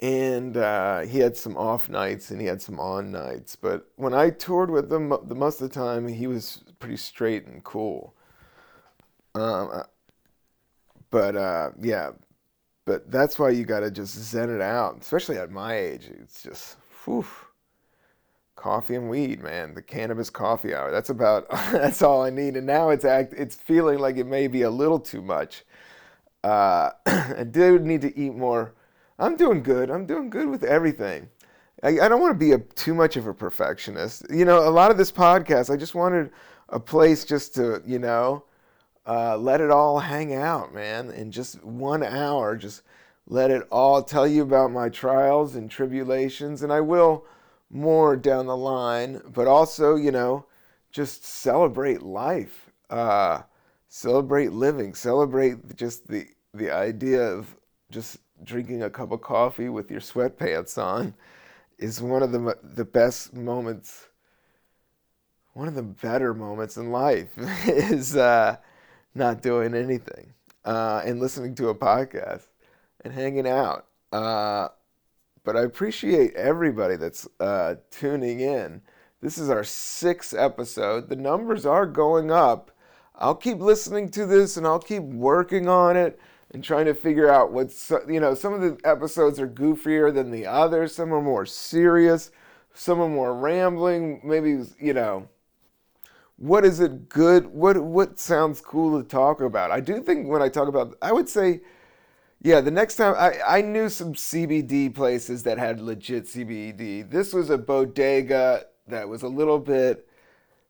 and 0.00 0.56
uh, 0.56 1.00
he 1.00 1.20
had 1.20 1.36
some 1.36 1.56
off 1.56 1.88
nights 1.88 2.30
and 2.30 2.40
he 2.40 2.46
had 2.46 2.60
some 2.60 2.78
on 2.78 3.10
nights. 3.12 3.56
But 3.56 3.88
when 3.96 4.12
I 4.14 4.30
toured 4.30 4.70
with 4.70 4.92
him, 4.92 5.08
the 5.08 5.34
most 5.34 5.60
of 5.60 5.68
the 5.68 5.74
time 5.74 6.06
he 6.08 6.26
was 6.26 6.62
pretty 6.78 6.96
straight 6.98 7.46
and 7.46 7.64
cool. 7.64 8.14
Um, 9.34 9.70
uh, 9.72 9.82
but 11.10 11.36
uh, 11.36 11.70
yeah, 11.80 12.10
but 12.86 13.10
that's 13.10 13.38
why 13.38 13.50
you 13.50 13.64
got 13.64 13.80
to 13.82 13.90
just 13.90 14.14
zen 14.14 14.50
it 14.50 14.62
out, 14.62 14.98
especially 15.00 15.38
at 15.38 15.50
my 15.50 15.76
age. 15.76 16.10
It's 16.22 16.42
just, 16.42 16.76
whew, 17.04 17.26
coffee 18.56 18.96
and 18.96 19.08
weed, 19.08 19.42
man. 19.42 19.74
The 19.74 19.82
cannabis 19.82 20.30
coffee 20.30 20.74
hour. 20.74 20.90
That's 20.90 21.10
about. 21.10 21.48
that's 21.70 22.02
all 22.02 22.22
I 22.22 22.30
need. 22.30 22.56
And 22.56 22.66
now 22.66 22.90
it's 22.90 23.04
act. 23.04 23.34
It's 23.36 23.54
feeling 23.54 23.98
like 23.98 24.16
it 24.16 24.26
may 24.26 24.48
be 24.48 24.62
a 24.62 24.70
little 24.70 24.98
too 24.98 25.22
much. 25.22 25.64
Uh, 26.42 26.90
I 27.06 27.44
do 27.48 27.78
need 27.78 28.00
to 28.02 28.18
eat 28.18 28.34
more 28.34 28.74
I'm 29.18 29.36
doing 29.36 29.62
good. 29.62 29.90
I'm 29.90 30.06
doing 30.06 30.30
good 30.30 30.48
with 30.48 30.62
everything. 30.62 31.28
I, 31.82 32.00
I 32.00 32.08
don't 32.08 32.20
want 32.20 32.34
to 32.34 32.38
be 32.38 32.52
a, 32.52 32.58
too 32.58 32.94
much 32.94 33.16
of 33.16 33.26
a 33.26 33.34
perfectionist. 33.34 34.26
You 34.30 34.44
know, 34.44 34.68
a 34.68 34.70
lot 34.70 34.90
of 34.90 34.98
this 34.98 35.12
podcast, 35.12 35.72
I 35.72 35.76
just 35.76 35.94
wanted 35.94 36.30
a 36.68 36.80
place 36.80 37.24
just 37.24 37.54
to, 37.54 37.82
you 37.86 37.98
know, 37.98 38.44
uh, 39.06 39.36
let 39.36 39.60
it 39.60 39.70
all 39.70 40.00
hang 40.00 40.34
out, 40.34 40.74
man. 40.74 41.10
In 41.10 41.30
just 41.30 41.62
one 41.64 42.02
hour, 42.02 42.56
just 42.56 42.82
let 43.26 43.50
it 43.50 43.66
all 43.70 44.02
tell 44.02 44.26
you 44.26 44.42
about 44.42 44.70
my 44.70 44.88
trials 44.88 45.56
and 45.56 45.70
tribulations. 45.70 46.62
And 46.62 46.72
I 46.72 46.80
will 46.80 47.24
more 47.70 48.16
down 48.16 48.46
the 48.46 48.56
line, 48.56 49.20
but 49.32 49.46
also, 49.46 49.96
you 49.96 50.10
know, 50.10 50.46
just 50.90 51.24
celebrate 51.24 52.02
life, 52.02 52.70
uh, 52.90 53.42
celebrate 53.88 54.52
living, 54.52 54.94
celebrate 54.94 55.76
just 55.76 56.08
the, 56.08 56.26
the 56.54 56.70
idea 56.70 57.22
of 57.22 57.56
just 57.90 58.18
drinking 58.44 58.82
a 58.82 58.90
cup 58.90 59.12
of 59.12 59.20
coffee 59.20 59.68
with 59.68 59.90
your 59.90 60.00
sweatpants 60.00 60.78
on 60.82 61.14
is 61.78 62.00
one 62.00 62.22
of 62.22 62.32
the 62.32 62.56
the 62.62 62.84
best 62.84 63.34
moments 63.34 64.08
one 65.56 65.68
of 65.68 65.74
the 65.74 65.82
better 65.82 66.34
moments 66.34 66.76
in 66.76 66.92
life 66.92 67.30
is 67.66 68.14
uh, 68.14 68.56
not 69.14 69.40
doing 69.40 69.74
anything 69.74 70.34
uh, 70.66 71.00
and 71.02 71.18
listening 71.18 71.54
to 71.54 71.70
a 71.70 71.74
podcast 71.74 72.46
and 73.02 73.14
hanging 73.14 73.48
out. 73.48 73.86
Uh, 74.12 74.68
but 75.46 75.56
I 75.56 75.62
appreciate 75.62 76.34
everybody 76.34 76.96
that's 76.96 77.28
uh, 77.38 77.76
tuning 77.92 78.40
in. 78.40 78.82
This 79.22 79.38
is 79.38 79.48
our 79.48 79.62
sixth 79.62 80.34
episode. 80.36 81.08
The 81.08 81.16
numbers 81.16 81.64
are 81.64 81.86
going 81.86 82.32
up. 82.32 82.72
I'll 83.14 83.36
keep 83.36 83.60
listening 83.60 84.10
to 84.10 84.26
this 84.26 84.56
and 84.56 84.66
I'll 84.66 84.80
keep 84.80 85.04
working 85.04 85.68
on 85.68 85.96
it 85.96 86.18
and 86.50 86.64
trying 86.64 86.86
to 86.86 86.94
figure 86.94 87.30
out 87.30 87.52
what's 87.52 87.90
you 88.08 88.20
know 88.20 88.34
some 88.34 88.52
of 88.54 88.60
the 88.60 88.76
episodes 88.84 89.38
are 89.40 89.48
goofier 89.48 90.12
than 90.12 90.30
the 90.30 90.46
others 90.46 90.94
some 90.94 91.12
are 91.14 91.22
more 91.22 91.46
serious 91.46 92.30
some 92.74 93.00
are 93.00 93.08
more 93.08 93.34
rambling 93.34 94.20
maybe 94.22 94.62
you 94.78 94.92
know 94.92 95.28
what 96.36 96.64
is 96.64 96.78
it 96.78 97.08
good 97.08 97.46
what 97.46 97.82
what 97.82 98.18
sounds 98.18 98.60
cool 98.60 99.02
to 99.02 99.08
talk 99.08 99.40
about 99.40 99.72
i 99.72 99.80
do 99.80 100.00
think 100.00 100.28
when 100.28 100.40
i 100.40 100.48
talk 100.48 100.68
about 100.68 100.96
i 101.02 101.10
would 101.10 101.28
say 101.28 101.60
yeah 102.46 102.60
the 102.60 102.70
next 102.70 102.96
time 102.96 103.14
i 103.18 103.38
i 103.46 103.60
knew 103.60 103.88
some 103.88 104.14
cbd 104.14 104.94
places 104.94 105.42
that 105.42 105.58
had 105.58 105.80
legit 105.80 106.24
cbd 106.24 107.08
this 107.10 107.32
was 107.32 107.50
a 107.50 107.58
bodega 107.58 108.64
that 108.88 109.08
was 109.08 109.22
a 109.22 109.28
little 109.28 109.58
bit 109.58 110.06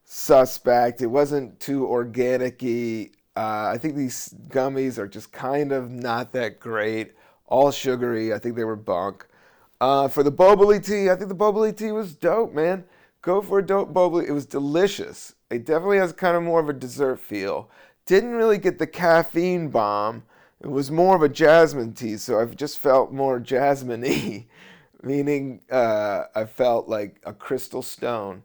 suspect. 0.07 1.03
It 1.03 1.09
wasn't 1.09 1.61
too 1.61 1.87
organic-y. 1.87 3.11
Uh, 3.37 3.71
I 3.75 3.77
think 3.77 3.97
these 3.97 4.35
gummies 4.49 4.97
are 4.97 5.09
just 5.09 5.33
kind 5.33 5.73
of 5.73 5.91
not 5.91 6.33
that 6.33 6.59
great. 6.59 7.13
All 7.47 7.71
sugary. 7.71 8.33
I 8.33 8.39
think 8.39 8.57
they 8.57 8.65
were 8.65 8.77
bunk. 8.77 9.27
Uh, 9.81 10.09
for 10.09 10.23
the 10.23 10.33
Boboli 10.33 10.83
tea, 10.85 11.11
I 11.11 11.17
think 11.17 11.29
the 11.29 11.35
Boboli 11.35 11.77
tea 11.77 11.93
was 11.93 12.15
dope, 12.15 12.55
man. 12.55 12.85
Go 13.21 13.43
for 13.43 13.59
a 13.59 13.67
dope 13.67 13.93
Boboli. 13.93 14.27
It 14.27 14.33
was 14.33 14.47
delicious. 14.47 15.35
It 15.51 15.67
definitely 15.67 15.99
has 15.99 16.13
kind 16.13 16.37
of 16.37 16.43
more 16.43 16.61
of 16.61 16.69
a 16.69 16.73
dessert 16.73 17.21
feel. 17.21 17.69
Didn't 18.07 18.35
really 18.35 18.59
get 18.59 18.79
the 18.79 18.87
caffeine 18.87 19.69
bomb. 19.69 20.23
It 20.61 20.69
was 20.71 20.91
more 20.91 21.15
of 21.17 21.23
a 21.23 21.29
jasmine 21.29 21.93
tea, 21.93 22.17
so 22.17 22.41
I've 22.41 22.57
just 22.57 22.79
felt 22.79 23.13
more 23.13 23.39
jasmine-y, 23.39 24.47
meaning 25.03 25.61
uh, 25.71 26.25
I 26.35 26.45
felt 26.47 26.89
like 26.89 27.21
a 27.25 27.33
crystal 27.33 27.83
stone. 27.83 28.43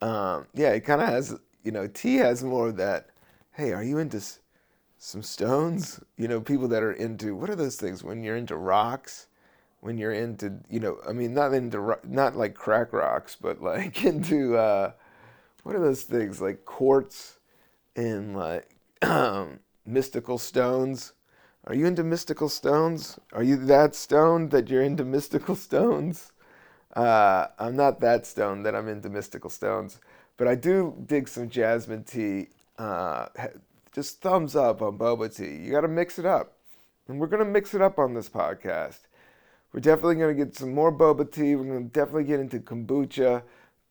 Um, 0.00 0.46
yeah, 0.54 0.70
it 0.70 0.80
kind 0.82 1.02
of 1.02 1.08
has, 1.08 1.38
you 1.64 1.72
know, 1.72 1.88
tea 1.88 2.16
has 2.16 2.44
more 2.44 2.68
of 2.68 2.76
that. 2.76 3.10
Hey, 3.52 3.72
are 3.72 3.82
you 3.82 3.98
into 3.98 4.18
s- 4.18 4.40
some 4.98 5.22
stones? 5.22 6.00
You 6.16 6.28
know, 6.28 6.40
people 6.40 6.68
that 6.68 6.82
are 6.82 6.92
into 6.92 7.36
what 7.36 7.50
are 7.50 7.56
those 7.56 7.76
things 7.76 8.04
when 8.04 8.22
you're 8.24 8.36
into 8.36 8.56
rocks? 8.56 9.26
when 9.80 9.98
you're 9.98 10.12
into 10.12 10.52
you 10.70 10.80
know 10.80 10.98
i 11.08 11.12
mean 11.12 11.34
not 11.34 11.54
into 11.54 11.80
ro- 11.80 12.00
not 12.04 12.36
like 12.36 12.54
crack 12.54 12.92
rocks 12.92 13.36
but 13.40 13.62
like 13.62 14.04
into 14.06 14.56
uh 14.56 14.92
what 15.62 15.76
are 15.76 15.80
those 15.80 16.02
things 16.02 16.40
like 16.40 16.64
quartz 16.64 17.38
and 17.96 18.36
like 18.36 18.70
mystical 19.86 20.38
stones 20.38 21.12
are 21.68 21.74
you 21.74 21.86
into 21.86 22.02
mystical 22.02 22.48
stones? 22.48 23.20
Are 23.32 23.44
you 23.44 23.56
that 23.66 23.94
stoned 23.94 24.50
that 24.50 24.68
you're 24.68 24.82
into 24.82 25.04
mystical 25.04 25.54
stones? 25.68 26.32
Uh, 26.96 27.46
i'm 27.58 27.76
not 27.76 28.00
that 28.00 28.26
stoned 28.26 28.64
that 28.64 28.74
i'm 28.74 28.88
into 28.88 29.10
mystical 29.10 29.50
stones 29.50 30.00
but 30.38 30.48
i 30.48 30.54
do 30.54 30.96
dig 31.06 31.28
some 31.28 31.48
jasmine 31.48 32.02
tea. 32.02 32.48
Uh, 32.78 33.26
just 33.92 34.20
thumbs 34.20 34.54
up 34.54 34.80
on 34.80 34.96
boba 34.96 35.34
tea. 35.34 35.56
You 35.56 35.72
got 35.72 35.80
to 35.80 35.88
mix 35.88 36.18
it 36.18 36.24
up. 36.24 36.52
And 37.08 37.18
we're 37.18 37.26
going 37.26 37.44
to 37.44 37.50
mix 37.50 37.74
it 37.74 37.82
up 37.82 37.98
on 37.98 38.14
this 38.14 38.28
podcast. 38.28 39.00
We're 39.72 39.80
definitely 39.80 40.16
going 40.16 40.36
to 40.36 40.44
get 40.44 40.54
some 40.54 40.72
more 40.72 40.92
boba 40.92 41.30
tea. 41.30 41.56
We're 41.56 41.64
going 41.64 41.90
to 41.90 41.92
definitely 41.92 42.24
get 42.24 42.38
into 42.38 42.60
kombucha. 42.60 43.42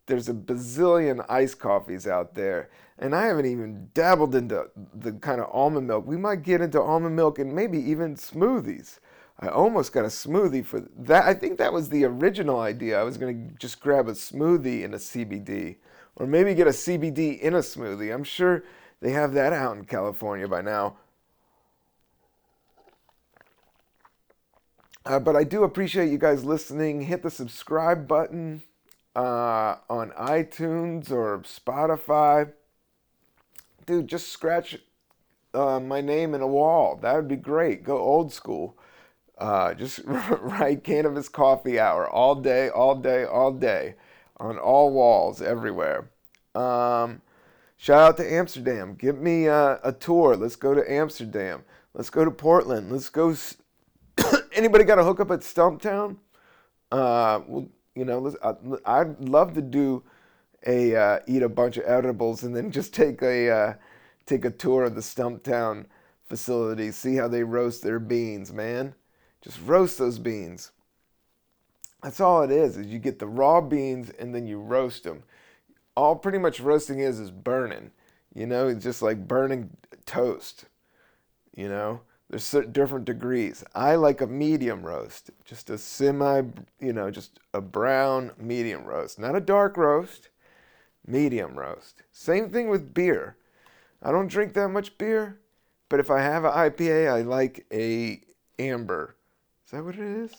There's 0.07 0.29
a 0.29 0.33
bazillion 0.33 1.23
iced 1.29 1.59
coffees 1.59 2.07
out 2.07 2.33
there. 2.33 2.69
And 2.97 3.13
I 3.13 3.27
haven't 3.27 3.45
even 3.45 3.89
dabbled 3.93 4.33
into 4.33 4.69
the 4.93 5.11
kind 5.13 5.39
of 5.39 5.49
almond 5.51 5.87
milk. 5.87 6.07
We 6.07 6.17
might 6.17 6.41
get 6.41 6.61
into 6.61 6.81
almond 6.81 7.15
milk 7.15 7.37
and 7.37 7.53
maybe 7.53 7.77
even 7.77 8.15
smoothies. 8.15 8.99
I 9.39 9.49
almost 9.49 9.91
got 9.91 10.05
a 10.05 10.07
smoothie 10.07 10.65
for 10.65 10.79
that. 10.97 11.25
I 11.25 11.35
think 11.35 11.59
that 11.59 11.71
was 11.71 11.89
the 11.89 12.05
original 12.05 12.59
idea. 12.59 12.99
I 12.99 13.03
was 13.03 13.17
going 13.17 13.49
to 13.49 13.55
just 13.57 13.79
grab 13.79 14.07
a 14.07 14.13
smoothie 14.13 14.83
and 14.83 14.95
a 14.95 14.97
CBD, 14.97 15.75
or 16.15 16.25
maybe 16.25 16.55
get 16.55 16.65
a 16.65 16.71
CBD 16.71 17.39
in 17.39 17.53
a 17.53 17.59
smoothie. 17.59 18.11
I'm 18.11 18.23
sure 18.23 18.63
they 18.99 19.11
have 19.11 19.33
that 19.33 19.53
out 19.53 19.77
in 19.77 19.85
California 19.85 20.47
by 20.47 20.61
now. 20.61 20.97
Uh, 25.05 25.19
but 25.19 25.35
I 25.35 25.43
do 25.43 25.63
appreciate 25.63 26.09
you 26.09 26.17
guys 26.17 26.43
listening. 26.43 27.01
Hit 27.01 27.21
the 27.21 27.29
subscribe 27.29 28.07
button 28.07 28.63
uh, 29.17 29.77
on 29.89 30.11
iTunes 30.11 31.11
or 31.11 31.39
Spotify. 31.39 32.53
Dude, 33.85 34.07
just 34.07 34.29
scratch 34.29 34.77
uh, 35.55 35.79
my 35.79 36.01
name 36.01 36.35
in 36.35 36.41
a 36.41 36.47
wall. 36.47 36.97
That 37.01 37.15
would 37.15 37.27
be 37.27 37.35
great. 37.35 37.83
Go 37.83 37.97
old 37.97 38.31
school. 38.31 38.77
Uh, 39.39 39.73
just 39.73 40.01
write 40.05 40.83
Cannabis 40.83 41.29
Coffee 41.29 41.79
Hour 41.79 42.07
all 42.07 42.35
day, 42.35 42.69
all 42.69 42.95
day, 42.95 43.23
all 43.25 43.51
day 43.51 43.95
on 44.37 44.59
all 44.59 44.91
walls 44.91 45.41
everywhere. 45.41 46.11
Um, 46.53 47.21
shout 47.75 48.01
out 48.01 48.17
to 48.17 48.31
Amsterdam. 48.33 48.95
Give 48.95 49.19
me 49.19 49.47
uh, 49.47 49.77
a 49.83 49.91
tour. 49.91 50.35
Let's 50.35 50.55
go 50.55 50.75
to 50.75 50.91
Amsterdam. 50.91 51.63
Let's 51.95 52.11
go 52.11 52.23
to 52.23 52.31
Portland. 52.31 52.91
Let's 52.91 53.09
go. 53.09 53.31
s- 53.31 53.57
anybody 54.53 54.83
got 54.83 54.99
a 54.99 55.03
hookup 55.03 55.31
at 55.31 55.39
Stumptown? 55.39 56.17
Uh, 56.91 57.41
well, 57.47 57.67
you 57.97 58.05
know, 58.05 58.33
I- 58.43 58.99
I'd 59.01 59.19
love 59.19 59.53
to 59.55 59.61
do 59.61 60.03
a 60.65 60.95
uh, 60.95 61.19
eat 61.27 61.43
a 61.43 61.49
bunch 61.49 61.77
of 61.77 61.83
edibles 61.85 62.43
and 62.43 62.55
then 62.55 62.71
just 62.71 62.93
take 62.93 63.21
a 63.21 63.49
uh, 63.49 63.73
take 64.25 64.45
a 64.45 64.51
tour 64.51 64.83
of 64.83 64.95
the 64.95 65.01
Stumptown 65.01 65.85
facility, 66.25 66.91
see 66.91 67.15
how 67.15 67.27
they 67.27 67.43
roast 67.43 67.83
their 67.83 67.99
beans, 67.99 68.51
man. 68.53 68.93
Just 69.41 69.59
roast 69.65 69.97
those 69.97 70.19
beans. 70.19 70.71
That's 72.03 72.19
all 72.19 72.43
it 72.43 72.51
is. 72.51 72.77
Is 72.77 72.87
you 72.87 72.99
get 72.99 73.19
the 73.19 73.27
raw 73.27 73.61
beans 73.61 74.09
and 74.11 74.33
then 74.33 74.45
you 74.47 74.59
roast 74.59 75.03
them. 75.03 75.23
All 75.95 76.15
pretty 76.15 76.37
much 76.37 76.59
roasting 76.59 76.99
is 76.99 77.19
is 77.19 77.31
burning. 77.31 77.91
You 78.33 78.45
know, 78.45 78.67
it's 78.67 78.83
just 78.83 79.01
like 79.01 79.27
burning 79.27 79.71
toast. 80.05 80.65
You 81.55 81.69
know, 81.69 82.01
there's 82.29 82.51
different 82.71 83.05
degrees. 83.05 83.63
I 83.73 83.95
like 83.95 84.19
a 84.19 84.27
medium 84.27 84.85
roast, 84.85 85.31
just 85.45 85.69
a 85.69 85.77
semi, 85.77 86.43
you 86.79 86.91
know, 86.91 87.09
just 87.09 87.39
a 87.53 87.61
brown 87.61 88.31
medium 88.37 88.83
roast, 88.83 89.17
not 89.17 89.35
a 89.35 89.39
dark 89.39 89.77
roast, 89.77 90.29
medium 91.05 91.57
roast. 91.57 92.03
Same 92.11 92.49
thing 92.49 92.69
with 92.69 92.93
beer. 92.93 93.37
I 94.03 94.11
don't 94.11 94.27
drink 94.27 94.53
that 94.53 94.67
much 94.69 94.97
beer, 94.97 95.39
but 95.87 95.99
if 96.01 96.11
I 96.11 96.21
have 96.21 96.43
an 96.43 96.51
IPA, 96.51 97.11
I 97.11 97.21
like 97.21 97.65
a 97.71 98.21
amber. 98.59 99.15
Is 99.65 99.71
that 99.71 99.83
what 99.83 99.95
it 99.95 100.01
is? 100.01 100.33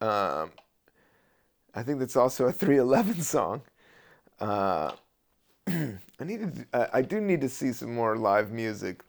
Um, 0.00 0.50
I 1.74 1.82
think 1.82 1.98
that's 1.98 2.16
also 2.16 2.46
a 2.46 2.52
311 2.52 3.22
song. 3.22 3.62
Uh, 4.38 4.92
I 5.66 6.24
need 6.24 6.40
to, 6.40 6.66
I 6.74 6.98
I 6.98 7.02
do 7.02 7.20
need 7.20 7.40
to 7.40 7.48
see 7.48 7.72
some 7.72 7.94
more 7.94 8.16
live 8.16 8.50
music. 8.52 9.02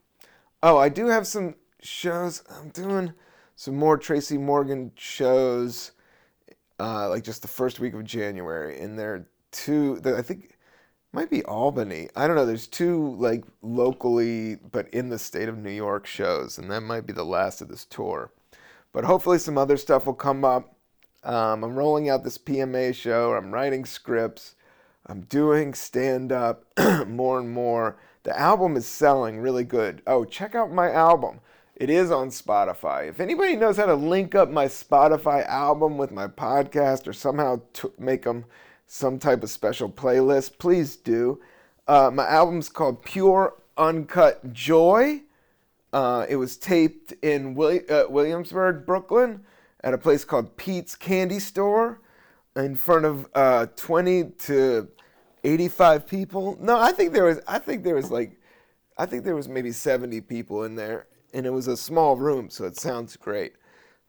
Oh, 0.63 0.77
I 0.77 0.89
do 0.89 1.07
have 1.07 1.27
some 1.27 1.55
shows. 1.81 2.43
I'm 2.49 2.69
doing 2.69 3.13
some 3.55 3.75
more 3.75 3.97
Tracy 3.97 4.37
Morgan 4.37 4.91
shows, 4.95 5.91
uh, 6.79 7.09
like 7.09 7.23
just 7.23 7.41
the 7.41 7.47
first 7.47 7.79
week 7.79 7.93
of 7.93 8.03
January, 8.03 8.79
and 8.79 8.97
there 8.97 9.13
are 9.13 9.27
two. 9.51 9.99
That 10.01 10.15
I 10.15 10.21
think 10.21 10.57
might 11.13 11.29
be 11.29 11.43
Albany. 11.45 12.09
I 12.15 12.27
don't 12.27 12.35
know. 12.35 12.45
There's 12.45 12.67
two 12.67 13.15
like 13.15 13.43
locally, 13.61 14.55
but 14.55 14.87
in 14.89 15.09
the 15.09 15.19
state 15.19 15.49
of 15.49 15.57
New 15.57 15.71
York 15.71 16.05
shows, 16.05 16.57
and 16.57 16.69
that 16.71 16.81
might 16.81 17.05
be 17.05 17.13
the 17.13 17.25
last 17.25 17.61
of 17.61 17.69
this 17.69 17.85
tour. 17.85 18.31
But 18.93 19.05
hopefully, 19.05 19.39
some 19.39 19.57
other 19.57 19.77
stuff 19.77 20.05
will 20.05 20.13
come 20.13 20.45
up. 20.45 20.75
Um, 21.23 21.63
I'm 21.63 21.75
rolling 21.75 22.09
out 22.09 22.23
this 22.23 22.37
PMA 22.37 22.95
show. 22.95 23.33
I'm 23.33 23.53
writing 23.53 23.85
scripts. 23.85 24.55
I'm 25.07 25.21
doing 25.21 25.73
stand 25.73 26.31
up 26.31 26.65
more 27.07 27.39
and 27.39 27.49
more. 27.49 27.97
The 28.23 28.37
album 28.37 28.75
is 28.75 28.85
selling 28.85 29.39
really 29.39 29.63
good. 29.63 30.01
Oh, 30.05 30.25
check 30.25 30.53
out 30.53 30.71
my 30.71 30.91
album. 30.91 31.39
It 31.79 31.91
is 31.91 32.09
on 32.09 32.29
Spotify. 32.29 33.07
If 33.07 33.19
anybody 33.19 33.55
knows 33.55 33.77
how 33.77 33.85
to 33.85 33.93
link 33.93 34.33
up 34.33 34.49
my 34.49 34.65
Spotify 34.65 35.45
album 35.45 35.95
with 35.95 36.09
my 36.09 36.25
podcast 36.25 37.07
or 37.07 37.13
somehow 37.13 37.61
t- 37.71 37.89
make 37.99 38.23
them 38.23 38.45
some 38.87 39.19
type 39.19 39.43
of 39.43 39.51
special 39.51 39.87
playlist, 39.87 40.57
please 40.57 40.95
do. 40.95 41.39
Uh, 41.87 42.09
my 42.11 42.27
album's 42.27 42.69
called 42.69 43.03
Pure 43.03 43.61
Uncut 43.77 44.51
Joy. 44.53 45.21
Uh, 45.93 46.25
it 46.27 46.37
was 46.37 46.57
taped 46.57 47.13
in 47.21 47.49
uh, 47.51 48.05
Williamsburg, 48.09 48.83
Brooklyn, 48.83 49.41
at 49.83 49.93
a 49.93 49.99
place 49.99 50.25
called 50.25 50.57
Pete's 50.57 50.95
Candy 50.95 51.39
Store, 51.39 52.01
in 52.55 52.75
front 52.75 53.05
of 53.05 53.27
uh, 53.35 53.67
20 53.75 54.31
to 54.31 54.87
85 55.43 56.07
people. 56.07 56.57
No, 56.59 56.79
I 56.79 56.91
think 56.91 57.13
there 57.13 57.25
was. 57.25 57.39
I 57.47 57.59
think 57.59 57.83
there 57.83 57.93
was 57.93 58.09
like, 58.09 58.41
I 58.97 59.05
think 59.05 59.23
there 59.25 59.35
was 59.35 59.47
maybe 59.47 59.71
70 59.71 60.21
people 60.21 60.63
in 60.63 60.75
there, 60.75 61.05
and 61.37 61.45
it 61.45 61.51
was 61.51 61.67
a 61.67 61.77
small 61.77 62.17
room, 62.17 62.49
so 62.49 62.65
it 62.65 62.75
sounds 62.77 63.15
great. 63.15 63.53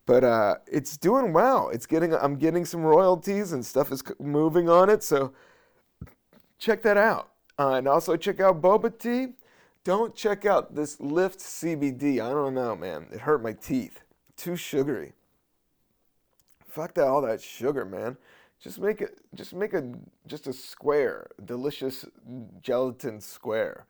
But 0.06 0.24
uh, 0.24 0.56
it's 0.66 0.96
doing 0.96 1.34
well. 1.34 1.68
It's 1.68 1.84
getting. 1.84 2.14
I'm 2.14 2.36
getting 2.36 2.64
some 2.64 2.80
royalties 2.80 3.52
and 3.52 3.64
stuff 3.64 3.92
is 3.92 4.02
moving 4.18 4.70
on 4.70 4.88
it. 4.88 5.02
So 5.02 5.34
check 6.58 6.82
that 6.82 6.96
out. 6.96 7.32
Uh, 7.58 7.74
and 7.74 7.86
also 7.86 8.16
check 8.16 8.40
out 8.40 8.62
Boba 8.62 8.98
Tea. 8.98 9.34
Don't 9.84 10.14
check 10.14 10.46
out 10.46 10.74
this 10.74 10.96
Lyft 10.96 11.38
CBD. 11.38 12.14
I 12.14 12.30
don't 12.30 12.54
know, 12.54 12.74
man. 12.74 13.08
It 13.12 13.20
hurt 13.20 13.42
my 13.42 13.52
teeth. 13.52 14.00
Too 14.36 14.56
sugary. 14.56 15.12
Fuck 16.66 16.94
that 16.94 17.06
all 17.06 17.20
that 17.22 17.42
sugar, 17.42 17.84
man. 17.84 18.16
Just 18.58 18.80
make 18.80 19.02
it 19.02 19.18
just 19.34 19.54
make 19.54 19.74
a 19.74 19.92
just 20.26 20.46
a 20.46 20.54
square, 20.54 21.28
delicious 21.44 22.06
gelatin 22.62 23.20
square. 23.20 23.84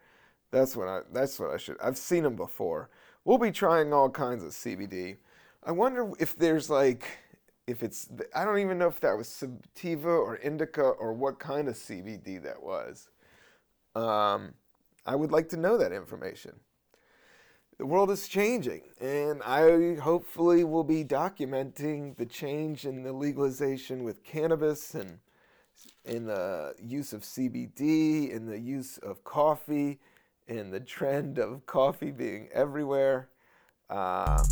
That's 0.51 0.75
what 0.75 0.89
I 0.89 1.01
that's 1.13 1.39
what 1.39 1.51
I 1.51 1.59
should. 1.59 1.77
I've 1.81 1.97
seen 1.97 2.25
them 2.25 2.35
before. 2.35 2.91
We'll 3.25 3.39
be 3.39 3.51
trying 3.51 3.93
all 3.93 4.11
kinds 4.11 4.43
of 4.43 4.51
CBD. 4.53 5.17
I 5.65 5.73
wonder 5.73 6.11
if 6.19 6.37
there's 6.37 6.71
like 6.71 7.07
if 7.67 7.83
it's 7.83 8.09
I 8.35 8.45
don't 8.45 8.59
even 8.59 8.79
know 8.79 8.89
if 8.89 9.01
that 9.01 9.17
was 9.17 9.29
sativa 9.29 10.09
or 10.09 10.37
indica 10.37 10.83
or 10.83 11.13
what 11.13 11.39
kind 11.39 11.69
of 11.69 11.75
CBD 11.75 12.43
that 12.43 12.63
was. 12.63 13.09
Um, 13.95 14.55
I 15.05 15.15
would 15.17 15.33
like 15.33 15.49
to 15.51 15.57
know 15.57 15.77
that 15.79 15.93
information. 15.93 16.53
The 17.79 17.87
world 17.87 18.11
is 18.11 18.27
changing, 18.27 18.83
and 19.01 19.41
I 19.45 19.95
hopefully 19.97 20.65
will 20.65 20.83
be 20.83 21.05
documenting 21.05 22.17
the 22.17 22.27
change 22.27 22.85
in 22.85 23.05
the 23.05 23.13
legalization 23.13 24.03
with 24.03 24.25
cannabis 24.25 24.95
and 24.95 25.19
in 26.05 26.27
the 26.27 26.75
use 26.83 27.13
of 27.13 27.23
CBD, 27.23 28.31
in 28.31 28.47
the 28.47 28.59
use 28.59 28.99
of 28.99 29.23
coffee, 29.23 30.01
in 30.49 30.71
the 30.71 30.81
trend 30.81 31.39
of 31.39 31.65
coffee 31.67 32.11
being 32.11 32.49
everywhere. 32.53 33.29
Uh, 33.91 34.43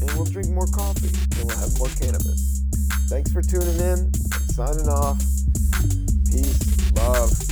and 0.00 0.10
we'll 0.12 0.24
drink 0.24 0.48
more 0.48 0.66
coffee 0.66 1.08
and 1.08 1.44
we'll 1.44 1.58
have 1.58 1.78
more 1.78 1.88
cannabis. 2.00 2.62
Thanks 3.08 3.30
for 3.30 3.42
tuning 3.42 3.76
in. 3.76 4.10
I'm 4.32 4.48
signing 4.48 4.88
off. 4.88 5.18
Peace, 6.26 6.92
love. 6.92 7.51